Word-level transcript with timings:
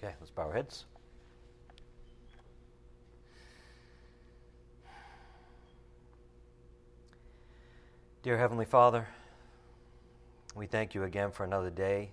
Okay, 0.00 0.14
let's 0.20 0.30
bow 0.30 0.44
our 0.44 0.52
heads. 0.52 0.84
Dear 8.22 8.38
Heavenly 8.38 8.64
Father, 8.64 9.08
we 10.54 10.66
thank 10.66 10.94
you 10.94 11.02
again 11.02 11.32
for 11.32 11.42
another 11.42 11.70
day 11.70 12.12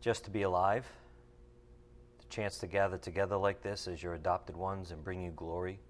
just 0.00 0.22
to 0.24 0.30
be 0.30 0.42
alive, 0.42 0.86
the 2.18 2.26
chance 2.26 2.58
to 2.58 2.68
gather 2.68 2.96
together 2.96 3.36
like 3.36 3.62
this 3.62 3.88
as 3.88 4.00
your 4.00 4.14
adopted 4.14 4.56
ones 4.56 4.92
and 4.92 5.02
bring 5.02 5.20
you 5.22 5.32
glory 5.32 5.80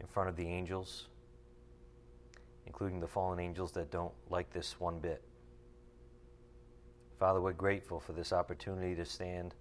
in 0.00 0.08
front 0.08 0.28
of 0.28 0.34
the 0.34 0.48
angels, 0.48 1.06
including 2.66 2.98
the 2.98 3.06
fallen 3.06 3.38
angels 3.38 3.70
that 3.72 3.92
don't 3.92 4.14
like 4.28 4.52
this 4.52 4.80
one 4.80 4.98
bit. 4.98 5.22
Father, 7.20 7.40
we're 7.40 7.52
grateful 7.52 8.00
for 8.00 8.12
this 8.12 8.32
opportunity 8.32 8.96
to 8.96 9.04
stand 9.04 9.54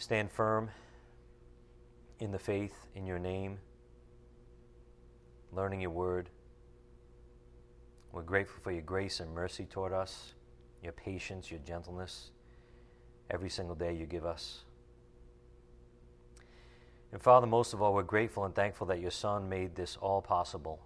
stand 0.00 0.32
firm 0.32 0.70
in 2.20 2.32
the 2.32 2.38
faith 2.38 2.86
in 2.94 3.04
your 3.04 3.18
name, 3.18 3.58
learning 5.52 5.82
your 5.82 5.90
word. 5.90 6.30
We're 8.10 8.22
grateful 8.22 8.62
for 8.62 8.72
your 8.72 8.80
grace 8.80 9.20
and 9.20 9.34
mercy 9.34 9.66
toward 9.66 9.92
us, 9.92 10.32
your 10.82 10.94
patience, 10.94 11.50
your 11.50 11.60
gentleness, 11.60 12.30
every 13.30 13.50
single 13.50 13.74
day 13.74 13.92
you 13.92 14.06
give 14.06 14.24
us. 14.24 14.64
And 17.12 17.20
Father, 17.20 17.46
most 17.46 17.74
of 17.74 17.82
all, 17.82 17.92
we're 17.92 18.02
grateful 18.02 18.46
and 18.46 18.54
thankful 18.54 18.86
that 18.86 19.00
your 19.00 19.10
Son 19.10 19.50
made 19.50 19.74
this 19.74 19.98
all 20.00 20.22
possible 20.22 20.80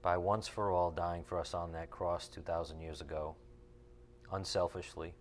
by 0.00 0.16
once 0.16 0.48
for 0.48 0.70
all 0.70 0.90
dying 0.90 1.22
for 1.22 1.38
us 1.38 1.52
on 1.52 1.72
that 1.72 1.90
cross 1.90 2.28
2,000 2.28 2.80
years 2.80 3.02
ago, 3.02 3.36
unselfishly 4.32 5.12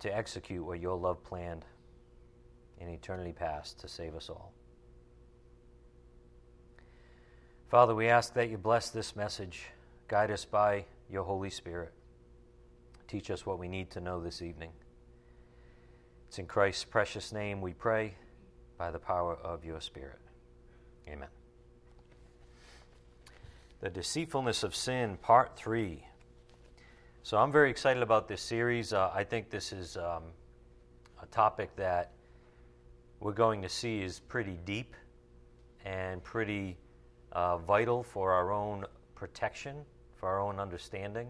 to 0.00 0.14
execute 0.14 0.64
what 0.64 0.80
your 0.80 0.96
love 0.96 1.22
planned 1.24 1.64
in 2.78 2.88
eternity 2.88 3.32
past 3.32 3.80
to 3.80 3.88
save 3.88 4.14
us 4.14 4.28
all. 4.28 4.52
Father, 7.68 7.94
we 7.94 8.08
ask 8.08 8.34
that 8.34 8.48
you 8.48 8.58
bless 8.58 8.90
this 8.90 9.16
message, 9.16 9.64
guide 10.08 10.30
us 10.30 10.44
by 10.44 10.84
your 11.10 11.24
Holy 11.24 11.50
Spirit. 11.50 11.92
Teach 13.08 13.30
us 13.30 13.46
what 13.46 13.58
we 13.58 13.68
need 13.68 13.90
to 13.90 14.00
know 14.00 14.22
this 14.22 14.42
evening. 14.42 14.70
It's 16.28 16.38
in 16.38 16.46
Christ's 16.46 16.84
precious 16.84 17.32
name 17.32 17.60
we 17.60 17.72
pray 17.72 18.14
by 18.78 18.90
the 18.90 18.98
power 18.98 19.34
of 19.34 19.64
your 19.64 19.80
Spirit. 19.80 20.20
Amen. 21.08 21.28
The 23.80 23.90
Deceitfulness 23.90 24.62
of 24.62 24.74
Sin, 24.74 25.18
Part 25.22 25.56
3. 25.56 26.04
So 27.26 27.36
I'm 27.38 27.50
very 27.50 27.70
excited 27.70 28.04
about 28.04 28.28
this 28.28 28.40
series. 28.40 28.92
Uh, 28.92 29.10
I 29.12 29.24
think 29.24 29.50
this 29.50 29.72
is 29.72 29.96
um, 29.96 30.22
a 31.20 31.26
topic 31.32 31.74
that 31.74 32.12
we're 33.18 33.32
going 33.32 33.62
to 33.62 33.68
see 33.68 34.00
is 34.00 34.20
pretty 34.20 34.60
deep 34.64 34.94
and 35.84 36.22
pretty 36.22 36.76
uh, 37.32 37.58
vital 37.58 38.04
for 38.04 38.30
our 38.30 38.52
own 38.52 38.84
protection, 39.16 39.78
for 40.14 40.28
our 40.28 40.40
own 40.40 40.60
understanding, 40.60 41.26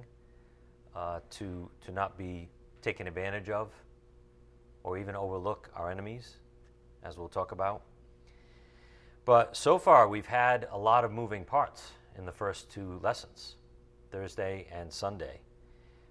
uh, 0.95 1.21
to, 1.31 1.71
to 1.87 1.93
not 1.93 2.19
be 2.19 2.51
taken 2.83 3.07
advantage 3.07 3.49
of 3.49 3.71
or 4.83 4.99
even 4.99 5.17
overlook 5.17 5.71
our 5.75 5.91
enemies, 5.91 6.35
as 7.05 7.17
we'll 7.17 7.27
talk 7.27 7.53
about. 7.53 7.81
But 9.25 9.57
so 9.57 9.79
far, 9.79 10.09
we've 10.09 10.27
had 10.27 10.69
a 10.71 10.77
lot 10.77 11.07
of 11.07 11.11
moving 11.11 11.47
parts 11.47 11.93
in 12.19 12.27
the 12.27 12.33
first 12.33 12.71
two 12.71 13.01
lessons, 13.03 13.57
Thursday 14.11 14.67
and 14.71 14.93
Sunday. 14.93 15.41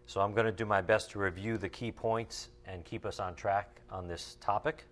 So 0.07 0.21
I'm 0.21 0.33
going 0.33 0.45
to 0.45 0.51
do 0.51 0.65
my 0.65 0.81
best 0.81 1.11
to 1.11 1.19
review 1.19 1.57
the 1.57 1.69
key 1.69 1.91
points 1.91 2.49
and 2.65 2.85
keep 2.85 3.05
us 3.05 3.19
on 3.19 3.35
track 3.35 3.81
on 3.89 4.07
this 4.07 4.37
topic. 4.39 4.85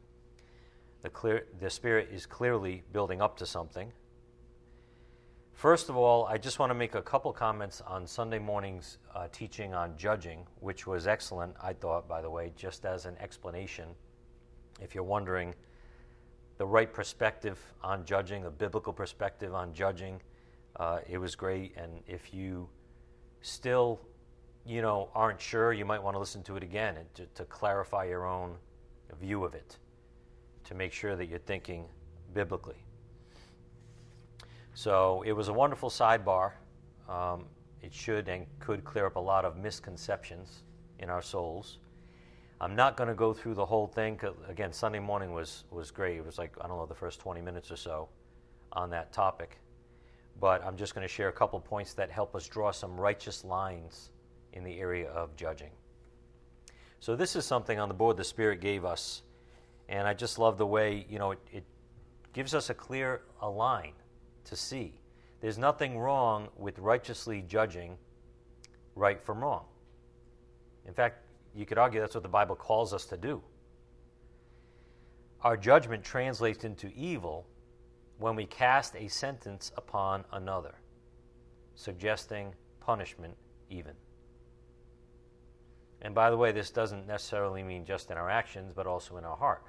The, 1.02 1.10
clear, 1.10 1.46
the 1.60 1.70
Spirit 1.70 2.10
is 2.12 2.26
clearly 2.26 2.84
building 2.92 3.22
up 3.22 3.38
to 3.38 3.46
something. 3.46 3.92
First 5.54 5.90
of 5.90 5.96
all, 5.96 6.26
I 6.26 6.38
just 6.38 6.58
want 6.58 6.72
to 6.72 6.74
make 6.74 6.96
a 6.96 7.02
couple 7.02 7.32
comments 7.32 7.80
on 7.82 8.08
Sunday 8.08 8.40
morning's 8.40 8.98
uh, 9.14 9.28
teaching 9.32 9.74
on 9.74 9.96
judging, 9.98 10.48
which 10.62 10.88
was 10.88 11.06
excellent, 11.06 11.56
I 11.62 11.74
thought, 11.74 12.08
by 12.08 12.22
the 12.22 12.30
way, 12.30 12.52
just 12.56 12.86
as 12.86 13.06
an 13.06 13.16
explanation. 13.20 13.90
If 14.82 14.96
you're 14.96 15.04
wondering 15.04 15.54
the 16.58 16.66
right 16.66 16.92
perspective 16.92 17.60
on 17.84 18.04
judging, 18.04 18.46
a 18.46 18.50
biblical 18.50 18.94
perspective 18.94 19.54
on 19.54 19.74
judging, 19.74 20.22
uh, 20.78 21.00
it 21.08 21.20
was 21.20 21.36
great. 21.36 21.76
And 21.78 22.02
if 22.08 22.34
you 22.34 22.68
still 23.42 24.02
you 24.66 24.82
know, 24.82 25.10
aren't 25.14 25.42
sure, 25.42 25.74
you 25.74 25.86
might 25.86 26.02
want 26.02 26.16
to 26.16 26.20
listen 26.20 26.42
to 26.44 26.56
it 26.56 26.64
again 26.64 26.96
to, 27.16 27.26
to 27.36 27.46
clarify 27.46 28.06
your 28.06 28.26
own 28.26 28.56
view 29.20 29.44
of 29.44 29.54
it, 29.54 29.78
to 30.64 30.74
make 30.74 30.94
sure 30.94 31.16
that 31.16 31.28
you're 31.28 31.40
thinking 31.40 31.86
biblically. 32.34 32.78
So 34.74 35.24
it 35.26 35.34
was 35.34 35.50
a 35.50 35.54
wonderful 35.54 35.90
sidebar. 35.90 36.52
Um, 37.10 37.46
it 37.82 37.94
should 37.94 38.28
and 38.30 38.46
could 38.60 38.84
clear 38.84 39.06
up 39.06 39.18
a 39.18 39.20
lot 39.20 39.46
of 39.46 39.58
misconceptions 39.58 40.64
in 41.00 41.10
our 41.10 41.22
souls. 41.22 41.80
I'm 42.62 42.76
not 42.76 42.96
going 42.96 43.10
to 43.10 43.14
go 43.14 43.34
through 43.34 43.56
the 43.56 43.66
whole 43.66 43.88
thing. 43.88 44.20
Again, 44.48 44.72
Sunday 44.72 45.00
morning 45.00 45.34
was, 45.34 45.66
was 45.70 45.92
great. 45.92 46.18
It 46.18 46.26
was 46.26 46.38
like, 46.38 46.54
I 46.62 46.68
don't 46.68 46.78
know, 46.78 46.86
the 46.86 46.96
first 46.96 47.20
20 47.20 47.42
minutes 47.42 47.70
or 47.70 47.76
so 47.76 48.08
on 48.72 48.90
that 48.92 49.12
topic. 49.12 49.60
But 50.40 50.64
I'm 50.64 50.78
just 50.78 50.96
going 50.96 51.06
to 51.06 51.14
share 51.14 51.28
a 51.28 51.34
couple 51.34 51.60
points 51.60 51.94
that 51.96 52.10
help 52.10 52.36
us 52.36 52.48
draw 52.48 52.72
some 52.72 52.96
righteous 52.98 53.44
lines 53.44 54.12
in 54.54 54.64
the 54.64 54.80
area 54.80 55.10
of 55.10 55.36
judging. 55.36 55.72
So 57.00 57.16
this 57.16 57.36
is 57.36 57.46
something 57.46 57.80
on 57.80 57.90
the 57.90 57.94
board 57.94 58.18
the 58.18 58.24
Spirit 58.24 58.62
gave 58.62 58.86
us, 58.86 59.24
and 59.90 60.08
I 60.08 60.14
just 60.14 60.40
love 60.40 60.58
the 60.58 60.66
way 60.66 61.06
you 61.10 61.20
know 61.20 61.32
it, 61.32 61.40
it 61.52 61.64
gives 62.32 62.54
us 62.54 62.70
a 62.70 62.74
clear 62.74 63.22
a 63.42 63.50
line 63.50 63.94
to 64.46 64.56
see. 64.56 64.94
There's 65.42 65.58
nothing 65.58 66.00
wrong 66.00 66.48
with 66.58 66.80
righteously 66.80 67.44
judging 67.46 67.98
right 68.96 69.22
from 69.22 69.42
wrong. 69.42 69.66
In 70.88 70.94
fact, 70.94 71.26
you 71.54 71.66
could 71.66 71.78
argue 71.78 72.00
that's 72.00 72.16
what 72.16 72.24
the 72.24 72.30
Bible 72.30 72.56
calls 72.56 72.94
us 72.94 73.06
to 73.08 73.18
do. 73.18 73.42
Our 75.42 75.58
judgment 75.58 76.04
translates 76.04 76.64
into 76.64 76.90
evil 76.96 77.46
when 78.18 78.36
we 78.36 78.46
cast 78.46 78.96
a 78.96 79.10
sentence 79.10 79.72
upon 79.76 80.24
another, 80.32 80.76
suggesting 81.76 82.54
punishment 82.80 83.36
even. 83.70 83.94
And 86.04 86.14
by 86.14 86.30
the 86.30 86.38
way, 86.38 86.52
this 86.52 86.70
doesn't 86.70 87.08
necessarily 87.08 87.64
mean 87.64 87.86
just 87.86 88.12
in 88.12 88.18
our 88.18 88.30
actions, 88.30 88.74
but 88.76 88.86
also 88.86 89.18
in 89.18 89.24
our 89.24 89.38
heart. 89.38 89.64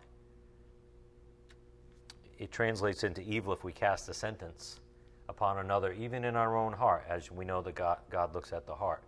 It 2.38 2.50
translates 2.50 3.04
into 3.04 3.22
evil 3.22 3.52
if 3.52 3.62
we 3.62 3.72
cast 3.72 4.08
a 4.08 4.14
sentence 4.14 4.80
upon 5.28 5.58
another, 5.58 5.92
even 5.92 6.24
in 6.24 6.34
our 6.34 6.56
own 6.56 6.72
heart, 6.72 7.04
as 7.08 7.30
we 7.30 7.44
know 7.44 7.62
that 7.62 7.76
God, 7.76 7.98
God 8.10 8.34
looks 8.34 8.52
at 8.52 8.66
the 8.66 8.74
heart. 8.74 9.04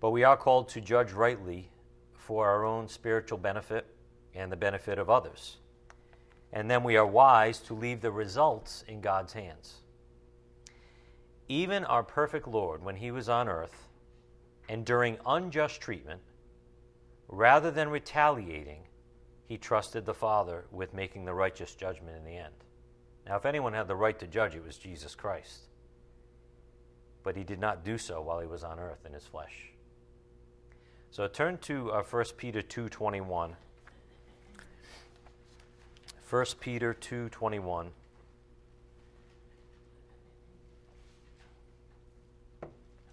But 0.00 0.10
we 0.10 0.22
are 0.22 0.36
called 0.36 0.68
to 0.70 0.80
judge 0.80 1.12
rightly 1.12 1.70
for 2.14 2.46
our 2.46 2.64
own 2.64 2.88
spiritual 2.88 3.38
benefit 3.38 3.86
and 4.34 4.50
the 4.52 4.56
benefit 4.56 4.98
of 4.98 5.10
others. 5.10 5.56
And 6.52 6.70
then 6.70 6.84
we 6.84 6.96
are 6.96 7.06
wise 7.06 7.58
to 7.60 7.74
leave 7.74 8.00
the 8.00 8.12
results 8.12 8.84
in 8.86 9.00
God's 9.00 9.32
hands. 9.32 9.80
Even 11.48 11.84
our 11.84 12.02
perfect 12.02 12.46
Lord, 12.46 12.84
when 12.84 12.96
he 12.96 13.10
was 13.10 13.28
on 13.28 13.48
earth, 13.48 13.85
enduring 14.68 15.18
unjust 15.26 15.80
treatment, 15.80 16.20
rather 17.28 17.70
than 17.70 17.88
retaliating, 17.88 18.82
he 19.46 19.56
trusted 19.58 20.04
the 20.04 20.14
Father 20.14 20.64
with 20.70 20.92
making 20.94 21.24
the 21.24 21.34
righteous 21.34 21.74
judgment 21.74 22.16
in 22.16 22.24
the 22.24 22.36
end. 22.36 22.54
Now, 23.26 23.36
if 23.36 23.46
anyone 23.46 23.72
had 23.72 23.88
the 23.88 23.96
right 23.96 24.18
to 24.18 24.26
judge, 24.26 24.54
it 24.54 24.64
was 24.64 24.76
Jesus 24.76 25.14
Christ. 25.14 25.62
But 27.22 27.36
he 27.36 27.44
did 27.44 27.58
not 27.58 27.84
do 27.84 27.98
so 27.98 28.20
while 28.20 28.40
he 28.40 28.46
was 28.46 28.62
on 28.62 28.78
earth 28.78 29.04
in 29.04 29.12
his 29.12 29.24
flesh. 29.24 29.70
So 31.10 31.26
turn 31.26 31.58
to 31.58 31.92
uh, 31.92 32.02
1 32.02 32.24
Peter 32.36 32.62
2.21. 32.62 33.52
1 36.28 36.44
Peter 36.60 36.94
2.21. 36.94 37.86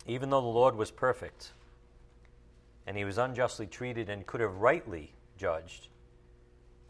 Even 0.06 0.30
though 0.30 0.42
the 0.42 0.48
Lord 0.48 0.76
was 0.76 0.92
perfect 0.92 1.52
and 2.86 2.98
he 2.98 3.06
was 3.06 3.18
unjustly 3.18 3.68
treated 3.68 4.10
and 4.10 4.26
could 4.26 4.42
have 4.42 4.58
rightly 4.58 5.14
judged, 5.38 5.88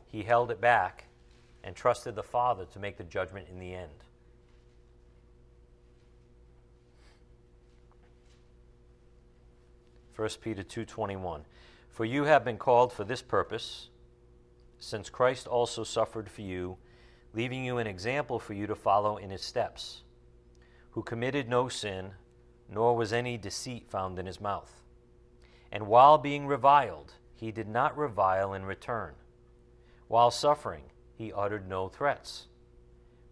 he 0.07 0.23
held 0.23 0.49
it 0.51 0.59
back 0.59 1.05
and 1.63 1.75
trusted 1.75 2.15
the 2.15 2.23
Father 2.23 2.65
to 2.65 2.79
make 2.79 2.97
the 2.97 3.03
judgment 3.03 3.47
in 3.49 3.59
the 3.59 3.73
end. 3.73 3.91
First 10.13 10.41
Peter 10.41 10.63
2:21 10.63 11.45
For 11.89 12.05
you 12.05 12.25
have 12.25 12.43
been 12.43 12.57
called 12.57 12.93
for 12.93 13.03
this 13.03 13.21
purpose 13.21 13.89
since 14.77 15.09
Christ 15.09 15.47
also 15.47 15.83
suffered 15.83 16.29
for 16.29 16.41
you 16.41 16.77
leaving 17.33 17.65
you 17.65 17.79
an 17.79 17.87
example 17.87 18.37
for 18.37 18.53
you 18.53 18.67
to 18.67 18.75
follow 18.75 19.17
in 19.17 19.31
his 19.31 19.41
steps 19.41 20.03
who 20.91 21.01
committed 21.01 21.49
no 21.49 21.67
sin 21.67 22.13
nor 22.73 22.95
was 22.95 23.13
any 23.13 23.37
deceit 23.37 23.87
found 23.89 24.17
in 24.17 24.25
his 24.25 24.41
mouth. 24.41 24.83
And 25.71 25.87
while 25.87 26.17
being 26.17 26.47
reviled, 26.47 27.13
he 27.35 27.51
did 27.51 27.67
not 27.67 27.97
revile 27.97 28.53
in 28.53 28.65
return. 28.65 29.13
While 30.07 30.31
suffering, 30.31 30.83
he 31.15 31.33
uttered 31.33 31.67
no 31.67 31.87
threats, 31.87 32.47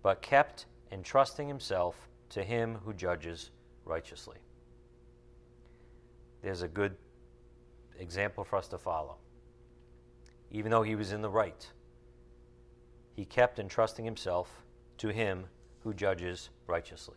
but 0.01 0.21
kept 0.21 0.65
entrusting 0.91 1.47
himself 1.47 2.09
to 2.29 2.43
him 2.43 2.79
who 2.83 2.93
judges 2.93 3.51
righteously. 3.85 4.38
There's 6.41 6.61
a 6.61 6.67
good 6.67 6.95
example 7.99 8.43
for 8.43 8.55
us 8.55 8.67
to 8.69 8.77
follow. 8.77 9.17
Even 10.49 10.71
though 10.71 10.83
he 10.83 10.95
was 10.95 11.11
in 11.11 11.21
the 11.21 11.29
right, 11.29 11.67
he 13.15 13.25
kept 13.25 13.59
entrusting 13.59 14.05
himself 14.05 14.63
to 14.97 15.09
him 15.09 15.45
who 15.83 15.93
judges 15.93 16.49
righteously. 16.67 17.15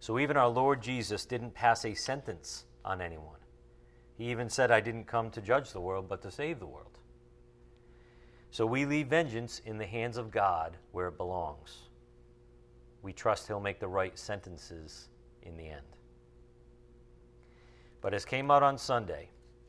So 0.00 0.18
even 0.18 0.36
our 0.36 0.48
Lord 0.48 0.82
Jesus 0.82 1.26
didn't 1.26 1.54
pass 1.54 1.84
a 1.84 1.94
sentence 1.94 2.64
on 2.84 3.00
anyone. 3.00 3.38
He 4.16 4.30
even 4.30 4.48
said, 4.48 4.70
I 4.70 4.80
didn't 4.80 5.06
come 5.06 5.30
to 5.30 5.40
judge 5.40 5.72
the 5.72 5.80
world, 5.80 6.08
but 6.08 6.22
to 6.22 6.30
save 6.30 6.58
the 6.58 6.66
world. 6.66 6.98
So 8.50 8.66
we 8.66 8.84
leave 8.84 9.08
vengeance 9.08 9.60
in 9.64 9.78
the 9.78 9.86
hands 9.86 10.16
of 10.16 10.30
God 10.30 10.76
where 10.92 11.08
it 11.08 11.16
belongs. 11.16 11.82
We 13.02 13.12
trust 13.12 13.46
He'll 13.46 13.60
make 13.60 13.78
the 13.78 13.88
right 13.88 14.18
sentences 14.18 15.08
in 15.42 15.56
the 15.56 15.68
end. 15.68 15.86
But 18.00 18.14
as 18.14 18.24
came 18.24 18.50
out 18.50 18.62
on 18.62 18.78
Sunday, 18.78 19.28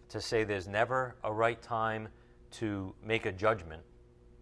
to 0.10 0.22
say 0.22 0.44
there's 0.44 0.68
never 0.68 1.16
a 1.24 1.32
right 1.32 1.62
time 1.62 2.08
to 2.52 2.94
make 3.04 3.26
a 3.26 3.32
judgment 3.32 3.82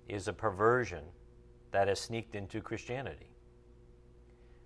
is 0.08 0.28
a 0.28 0.34
perversion 0.34 1.04
that 1.72 1.88
has 1.88 2.00
sneaked 2.00 2.34
into 2.34 2.62
Christianity. 2.62 3.29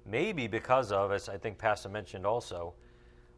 Maybe 0.06 0.48
because 0.48 0.92
of, 0.92 1.12
as 1.12 1.30
I 1.30 1.38
think 1.38 1.58
Pastor 1.58 1.90
mentioned 1.90 2.26
also, 2.26 2.74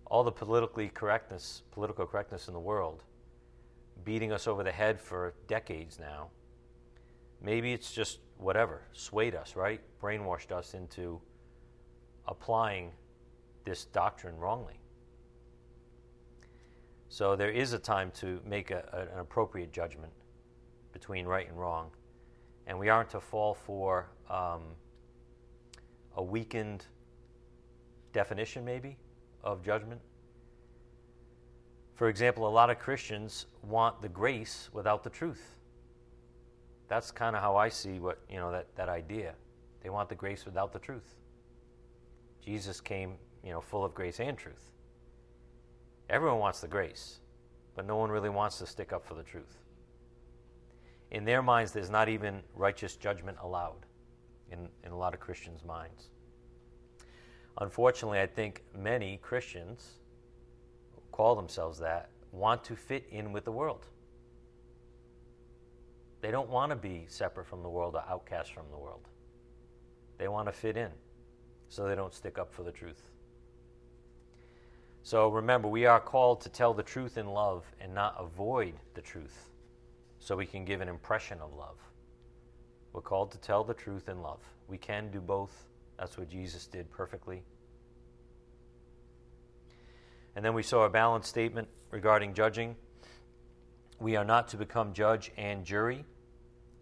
all 0.08 0.24
the 0.24 0.32
politically 0.32 0.90
correctness, 0.90 1.64
political 1.72 2.06
correctness 2.06 2.48
in 2.48 2.54
the 2.54 2.60
world, 2.60 3.04
beating 4.04 4.32
us 4.32 4.48
over 4.48 4.64
the 4.64 4.72
head 4.72 5.00
for 5.00 5.34
decades 5.48 6.00
now. 6.00 6.30
Maybe 7.42 7.74
it's 7.74 7.92
just 7.92 8.20
whatever, 8.38 8.82
swayed 8.94 9.36
us, 9.36 9.56
right? 9.56 9.82
Brainwashed 10.02 10.52
us 10.52 10.74
into 10.74 11.22
applying 12.28 12.92
this 13.64 13.86
doctrine 13.86 14.38
wrongly. 14.38 14.80
So 17.10 17.36
there 17.36 17.52
is 17.52 17.74
a 17.74 17.80
time 17.80 18.12
to 18.16 18.42
make 18.46 18.72
a, 18.72 19.08
an 19.14 19.20
appropriate 19.20 19.72
judgment 19.72 20.12
between 20.92 21.26
right 21.26 21.48
and 21.48 21.60
wrong, 21.60 21.92
and 22.68 22.78
we 22.78 22.90
aren't 22.90 23.10
to 23.12 23.22
fall 23.22 23.54
for 23.54 24.10
um, 24.30 24.62
a 26.16 26.24
weakened 26.24 26.86
definition, 28.14 28.64
maybe, 28.66 28.98
of 29.44 29.64
judgment. 29.64 30.02
For 31.96 32.10
example, 32.10 32.48
a 32.48 32.50
lot 32.50 32.70
of 32.70 32.80
Christians 32.80 33.46
want 33.62 34.02
the 34.02 34.10
grace 34.10 34.70
without 34.74 35.04
the 35.04 35.10
truth. 35.10 35.56
That's 36.88 37.12
kind 37.12 37.36
of 37.36 37.42
how 37.42 37.56
I 37.56 37.70
see 37.70 38.00
what, 38.00 38.20
you 38.30 38.38
know, 38.38 38.52
that, 38.52 38.68
that 38.76 38.90
idea. 38.90 39.34
They 39.82 39.90
want 39.90 40.10
the 40.10 40.16
grace 40.16 40.46
without 40.46 40.74
the 40.74 40.80
truth. 40.80 41.16
Jesus 42.44 42.82
came, 42.82 43.14
you 43.44 43.52
know, 43.52 43.62
full 43.62 43.84
of 43.84 43.94
grace 43.94 44.20
and 44.20 44.38
truth. 44.38 44.72
Everyone 46.10 46.40
wants 46.40 46.62
the 46.62 46.68
grace, 46.68 47.20
but 47.76 47.86
no 47.86 47.98
one 47.98 48.12
really 48.12 48.30
wants 48.30 48.60
to 48.60 48.68
stick 48.68 48.94
up 48.94 49.06
for 49.06 49.16
the 49.16 49.24
truth. 49.24 49.58
In 51.12 51.26
their 51.26 51.42
minds, 51.42 51.72
there's 51.72 51.90
not 51.90 52.10
even 52.10 52.42
righteous 52.56 52.96
judgment 52.96 53.38
allowed 53.42 53.86
in, 54.52 54.70
in 54.84 54.92
a 54.92 54.98
lot 54.98 55.14
of 55.14 55.20
Christians' 55.20 55.64
minds. 55.64 56.10
Unfortunately, 57.60 58.20
I 58.20 58.28
think 58.28 58.64
many 58.78 59.18
Christians 59.22 60.00
call 61.12 61.36
themselves 61.36 61.80
that 61.80 62.10
want 62.32 62.64
to 62.66 62.76
fit 62.76 63.06
in 63.12 63.32
with 63.32 63.46
the 63.46 63.52
world. 63.52 63.86
They 66.22 66.32
don't 66.32 66.50
want 66.50 66.72
to 66.72 66.76
be 66.76 67.06
separate 67.08 67.46
from 67.46 67.62
the 67.64 67.70
world 67.70 67.96
or 67.96 68.04
outcast 68.10 68.54
from 68.54 68.66
the 68.72 68.78
world. 68.78 69.08
They 70.18 70.28
want 70.28 70.48
to 70.48 70.52
fit 70.52 70.76
in 70.76 70.90
so 71.70 71.88
they 71.88 71.96
don't 71.96 72.14
stick 72.14 72.38
up 72.38 72.54
for 72.54 72.64
the 72.64 72.72
truth. 72.72 73.04
So 75.04 75.30
remember, 75.30 75.68
we 75.68 75.86
are 75.86 76.00
called 76.00 76.42
to 76.42 76.50
tell 76.50 76.74
the 76.74 76.84
truth 76.84 77.18
in 77.18 77.28
love 77.28 77.64
and 77.80 77.94
not 77.94 78.16
avoid 78.20 78.74
the 78.96 79.02
truth 79.02 79.50
so 80.20 80.36
we 80.36 80.48
can 80.48 80.66
give 80.66 80.82
an 80.82 80.90
impression 80.90 81.40
of 81.42 81.54
love. 81.54 81.78
We're 82.96 83.02
called 83.02 83.34
to 83.34 83.38
tell 83.38 83.66
the 83.66 83.74
truth 83.74 84.08
in 84.08 84.22
love. 84.22 84.40
We 84.70 84.78
can 84.78 85.12
do 85.12 85.20
both 85.20 85.52
that's 86.00 86.18
what 86.18 86.30
Jesus 86.30 86.66
did 86.66 86.90
perfectly. 86.90 87.44
And 90.34 90.46
then 90.46 90.54
we 90.54 90.64
saw 90.64 90.86
a 90.86 90.90
balanced 90.90 91.28
statement 91.28 91.68
regarding 91.92 92.34
judging. 92.34 92.78
We 94.00 94.16
are 94.16 94.24
not 94.24 94.48
to 94.50 94.58
become 94.58 94.94
judge 94.94 95.30
and 95.36 95.66
jury 95.66 96.06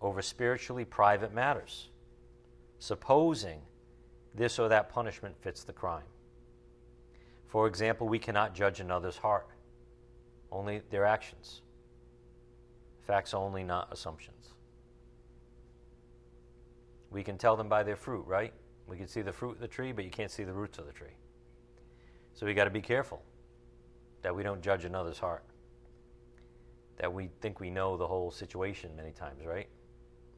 over 0.01 0.21
spiritually 0.21 0.85
private 0.85 1.33
matters, 1.33 1.89
supposing 2.77 3.61
this 4.35 4.59
or 4.59 4.69
that 4.69 4.91
punishment 4.91 5.35
fits 5.41 5.63
the 5.63 5.73
crime. 5.73 6.05
For 7.47 7.65
example, 7.65 8.07
we 8.07 8.19
cannot 8.19 8.53
judge 8.53 8.79
another's 8.79 9.17
heart, 9.17 9.47
only 10.51 10.83
their 10.91 11.05
actions. 11.05 11.61
Facts 13.07 13.33
only, 13.33 13.63
not 13.63 13.91
assumptions. 13.91 14.32
We 17.13 17.23
can 17.23 17.37
tell 17.37 17.55
them 17.55 17.69
by 17.69 17.83
their 17.83 17.95
fruit, 17.95 18.25
right? 18.25 18.53
We 18.87 18.97
can 18.97 19.07
see 19.07 19.21
the 19.21 19.31
fruit 19.31 19.51
of 19.51 19.59
the 19.59 19.67
tree, 19.67 19.91
but 19.91 20.03
you 20.03 20.11
can't 20.11 20.31
see 20.31 20.43
the 20.43 20.51
roots 20.51 20.79
of 20.79 20.87
the 20.87 20.91
tree. 20.91 21.15
So 22.33 22.45
we 22.45 22.55
got 22.55 22.65
to 22.65 22.71
be 22.71 22.81
careful 22.81 23.21
that 24.23 24.35
we 24.35 24.41
don't 24.41 24.61
judge 24.61 24.83
another's 24.83 25.19
heart. 25.19 25.43
That 26.97 27.13
we 27.13 27.29
think 27.39 27.59
we 27.59 27.69
know 27.69 27.95
the 27.97 28.07
whole 28.07 28.31
situation 28.31 28.95
many 28.95 29.11
times, 29.11 29.45
right? 29.45 29.67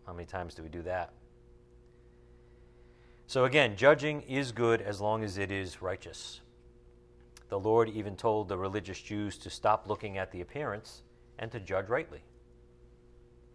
How 0.06 0.14
many 0.14 0.26
times 0.26 0.54
do 0.54 0.64
we 0.64 0.70
do 0.70 0.82
that? 0.84 1.14
So 3.28 3.46
again, 3.46 3.76
judging 3.76 4.22
is 4.24 4.52
good 4.52 4.82
as 4.82 5.02
long 5.02 5.24
as 5.24 5.38
it 5.38 5.52
is 5.52 5.82
righteous. 5.82 6.42
The 7.50 7.60
Lord 7.60 7.90
even 7.90 8.16
told 8.16 8.50
the 8.50 8.58
religious 8.58 9.02
Jews 9.02 9.38
to 9.40 9.50
stop 9.50 9.88
looking 9.88 10.18
at 10.18 10.32
the 10.32 10.42
appearance 10.42 11.04
and 11.40 11.52
to 11.52 11.60
judge 11.60 11.88
rightly. 11.88 12.24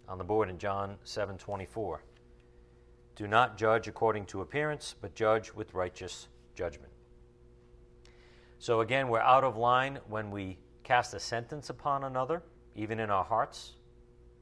On 0.08 0.18
the 0.18 0.24
board 0.24 0.48
in 0.48 0.58
John 0.58 0.98
7:24. 1.04 2.02
Do 3.20 3.28
not 3.28 3.58
judge 3.58 3.86
according 3.86 4.24
to 4.28 4.40
appearance, 4.40 4.94
but 4.98 5.14
judge 5.14 5.52
with 5.52 5.74
righteous 5.74 6.28
judgment. 6.54 6.90
So 8.58 8.80
again, 8.80 9.08
we're 9.08 9.20
out 9.20 9.44
of 9.44 9.58
line 9.58 9.98
when 10.08 10.30
we 10.30 10.56
cast 10.84 11.12
a 11.12 11.20
sentence 11.20 11.68
upon 11.68 12.04
another, 12.04 12.42
even 12.74 12.98
in 12.98 13.10
our 13.10 13.22
hearts, 13.22 13.72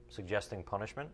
suggesting 0.09 0.63
punishment. 0.63 1.09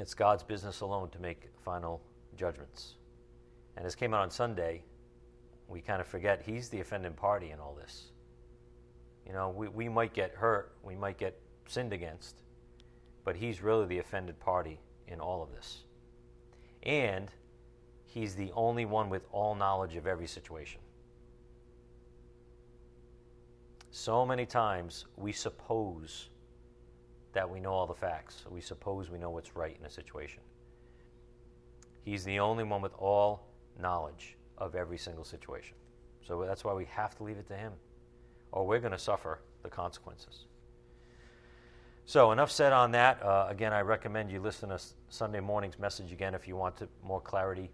It's 0.00 0.14
God's 0.14 0.42
business 0.42 0.80
alone 0.80 1.10
to 1.10 1.18
make 1.18 1.50
final 1.62 2.00
judgments. 2.34 2.94
And 3.76 3.84
as 3.84 3.94
came 3.94 4.14
out 4.14 4.22
on 4.22 4.30
Sunday, 4.30 4.84
we 5.68 5.82
kind 5.82 6.00
of 6.00 6.06
forget 6.06 6.40
he's 6.46 6.70
the 6.70 6.80
offending 6.80 7.12
party 7.12 7.50
in 7.50 7.60
all 7.60 7.74
this. 7.74 8.12
You 9.26 9.34
know, 9.34 9.50
we, 9.50 9.68
we 9.68 9.90
might 9.90 10.14
get 10.14 10.32
hurt, 10.34 10.72
we 10.82 10.96
might 10.96 11.18
get 11.18 11.38
sinned 11.66 11.92
against, 11.92 12.36
but 13.24 13.36
he's 13.36 13.62
really 13.62 13.86
the 13.86 13.98
offended 13.98 14.38
party 14.40 14.80
in 15.08 15.20
all 15.20 15.42
of 15.42 15.52
this. 15.52 15.84
And 16.82 17.30
he's 18.04 18.34
the 18.34 18.50
only 18.52 18.84
one 18.84 19.08
with 19.08 19.26
all 19.32 19.54
knowledge 19.54 19.96
of 19.96 20.06
every 20.06 20.26
situation. 20.26 20.80
So 23.90 24.24
many 24.24 24.46
times 24.46 25.06
we 25.16 25.32
suppose 25.32 26.30
that 27.32 27.48
we 27.48 27.60
know 27.60 27.72
all 27.72 27.86
the 27.86 27.94
facts. 27.94 28.44
We 28.50 28.60
suppose 28.60 29.10
we 29.10 29.18
know 29.18 29.30
what's 29.30 29.54
right 29.54 29.76
in 29.78 29.86
a 29.86 29.90
situation. 29.90 30.40
He's 32.04 32.24
the 32.24 32.40
only 32.40 32.64
one 32.64 32.82
with 32.82 32.94
all 32.98 33.46
knowledge 33.80 34.36
of 34.58 34.74
every 34.74 34.98
single 34.98 35.24
situation. 35.24 35.76
So 36.26 36.44
that's 36.46 36.64
why 36.64 36.72
we 36.72 36.84
have 36.86 37.16
to 37.16 37.22
leave 37.22 37.36
it 37.36 37.46
to 37.48 37.56
him, 37.56 37.72
or 38.50 38.66
we're 38.66 38.80
going 38.80 38.92
to 38.92 38.98
suffer 38.98 39.40
the 39.62 39.68
consequences. 39.68 40.46
So, 42.04 42.32
enough 42.32 42.50
said 42.50 42.72
on 42.72 42.90
that. 42.92 43.22
Uh, 43.22 43.46
again, 43.48 43.72
I 43.72 43.80
recommend 43.80 44.30
you 44.30 44.40
listen 44.40 44.70
to 44.70 44.80
Sunday 45.08 45.40
morning's 45.40 45.78
message 45.78 46.12
again 46.12 46.34
if 46.34 46.48
you 46.48 46.56
want 46.56 46.76
to, 46.78 46.88
more 47.02 47.20
clarity 47.20 47.70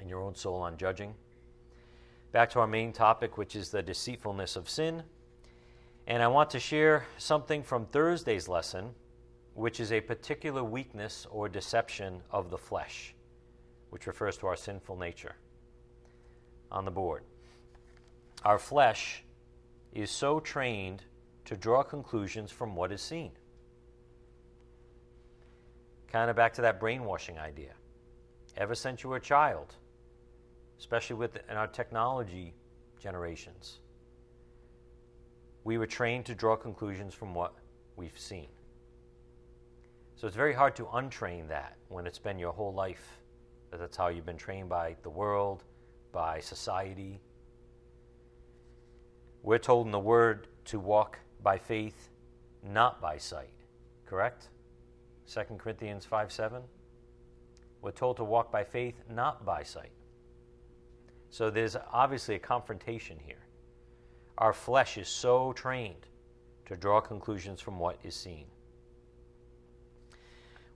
in 0.00 0.08
your 0.08 0.20
own 0.20 0.34
soul 0.34 0.56
on 0.56 0.76
judging. 0.76 1.14
Back 2.32 2.50
to 2.50 2.60
our 2.60 2.66
main 2.66 2.92
topic, 2.92 3.38
which 3.38 3.56
is 3.56 3.70
the 3.70 3.82
deceitfulness 3.82 4.56
of 4.56 4.68
sin. 4.68 5.02
And 6.06 6.22
I 6.22 6.28
want 6.28 6.50
to 6.50 6.60
share 6.60 7.06
something 7.18 7.62
from 7.62 7.86
Thursday's 7.86 8.46
lesson, 8.46 8.90
which 9.54 9.80
is 9.80 9.90
a 9.90 10.00
particular 10.00 10.62
weakness 10.62 11.26
or 11.30 11.48
deception 11.48 12.20
of 12.30 12.50
the 12.50 12.58
flesh, 12.58 13.14
which 13.90 14.06
refers 14.06 14.36
to 14.38 14.46
our 14.46 14.56
sinful 14.56 14.96
nature. 14.96 15.34
On 16.70 16.84
the 16.84 16.90
board. 16.90 17.22
Our 18.44 18.58
flesh 18.58 19.24
is 19.92 20.10
so 20.10 20.40
trained 20.40 21.02
to 21.46 21.56
draw 21.56 21.82
conclusions 21.82 22.52
from 22.52 22.76
what 22.76 22.92
is 22.92 23.00
seen. 23.00 23.32
Kind 26.10 26.30
of 26.30 26.36
back 26.36 26.54
to 26.54 26.62
that 26.62 26.80
brainwashing 26.80 27.38
idea. 27.38 27.72
Ever 28.56 28.74
since 28.74 29.02
you 29.02 29.10
were 29.10 29.16
a 29.16 29.20
child, 29.20 29.74
especially 30.78 31.16
with 31.16 31.38
in 31.50 31.56
our 31.56 31.66
technology 31.66 32.54
generations, 32.98 33.80
we 35.64 35.78
were 35.78 35.86
trained 35.86 36.24
to 36.26 36.34
draw 36.34 36.56
conclusions 36.56 37.12
from 37.12 37.34
what 37.34 37.54
we've 37.96 38.18
seen. 38.18 38.48
So 40.14 40.26
it's 40.26 40.36
very 40.36 40.54
hard 40.54 40.76
to 40.76 40.84
untrain 40.84 41.48
that 41.48 41.76
when 41.88 42.06
it's 42.06 42.18
been 42.18 42.38
your 42.38 42.52
whole 42.52 42.72
life. 42.72 43.18
That 43.70 43.80
that's 43.80 43.96
how 43.96 44.08
you've 44.08 44.24
been 44.24 44.38
trained 44.38 44.68
by 44.68 44.96
the 45.02 45.10
world, 45.10 45.64
by 46.12 46.40
society. 46.40 47.20
We're 49.42 49.58
told 49.58 49.86
in 49.86 49.92
the 49.92 49.98
Word 49.98 50.46
to 50.66 50.78
walk 50.78 51.18
by 51.42 51.58
faith, 51.58 52.08
not 52.62 53.00
by 53.00 53.18
sight. 53.18 53.50
Correct? 54.06 54.48
2 55.32 55.40
Corinthians 55.58 56.04
5 56.04 56.32
7. 56.32 56.62
We're 57.82 57.90
told 57.90 58.16
to 58.16 58.24
walk 58.24 58.50
by 58.50 58.64
faith, 58.64 58.94
not 59.10 59.44
by 59.44 59.62
sight. 59.62 59.92
So 61.30 61.50
there's 61.50 61.76
obviously 61.92 62.36
a 62.36 62.38
confrontation 62.38 63.18
here. 63.24 63.44
Our 64.38 64.52
flesh 64.52 64.98
is 64.98 65.08
so 65.08 65.52
trained 65.52 66.06
to 66.66 66.76
draw 66.76 67.00
conclusions 67.00 67.60
from 67.60 67.78
what 67.78 67.98
is 68.02 68.14
seen. 68.14 68.46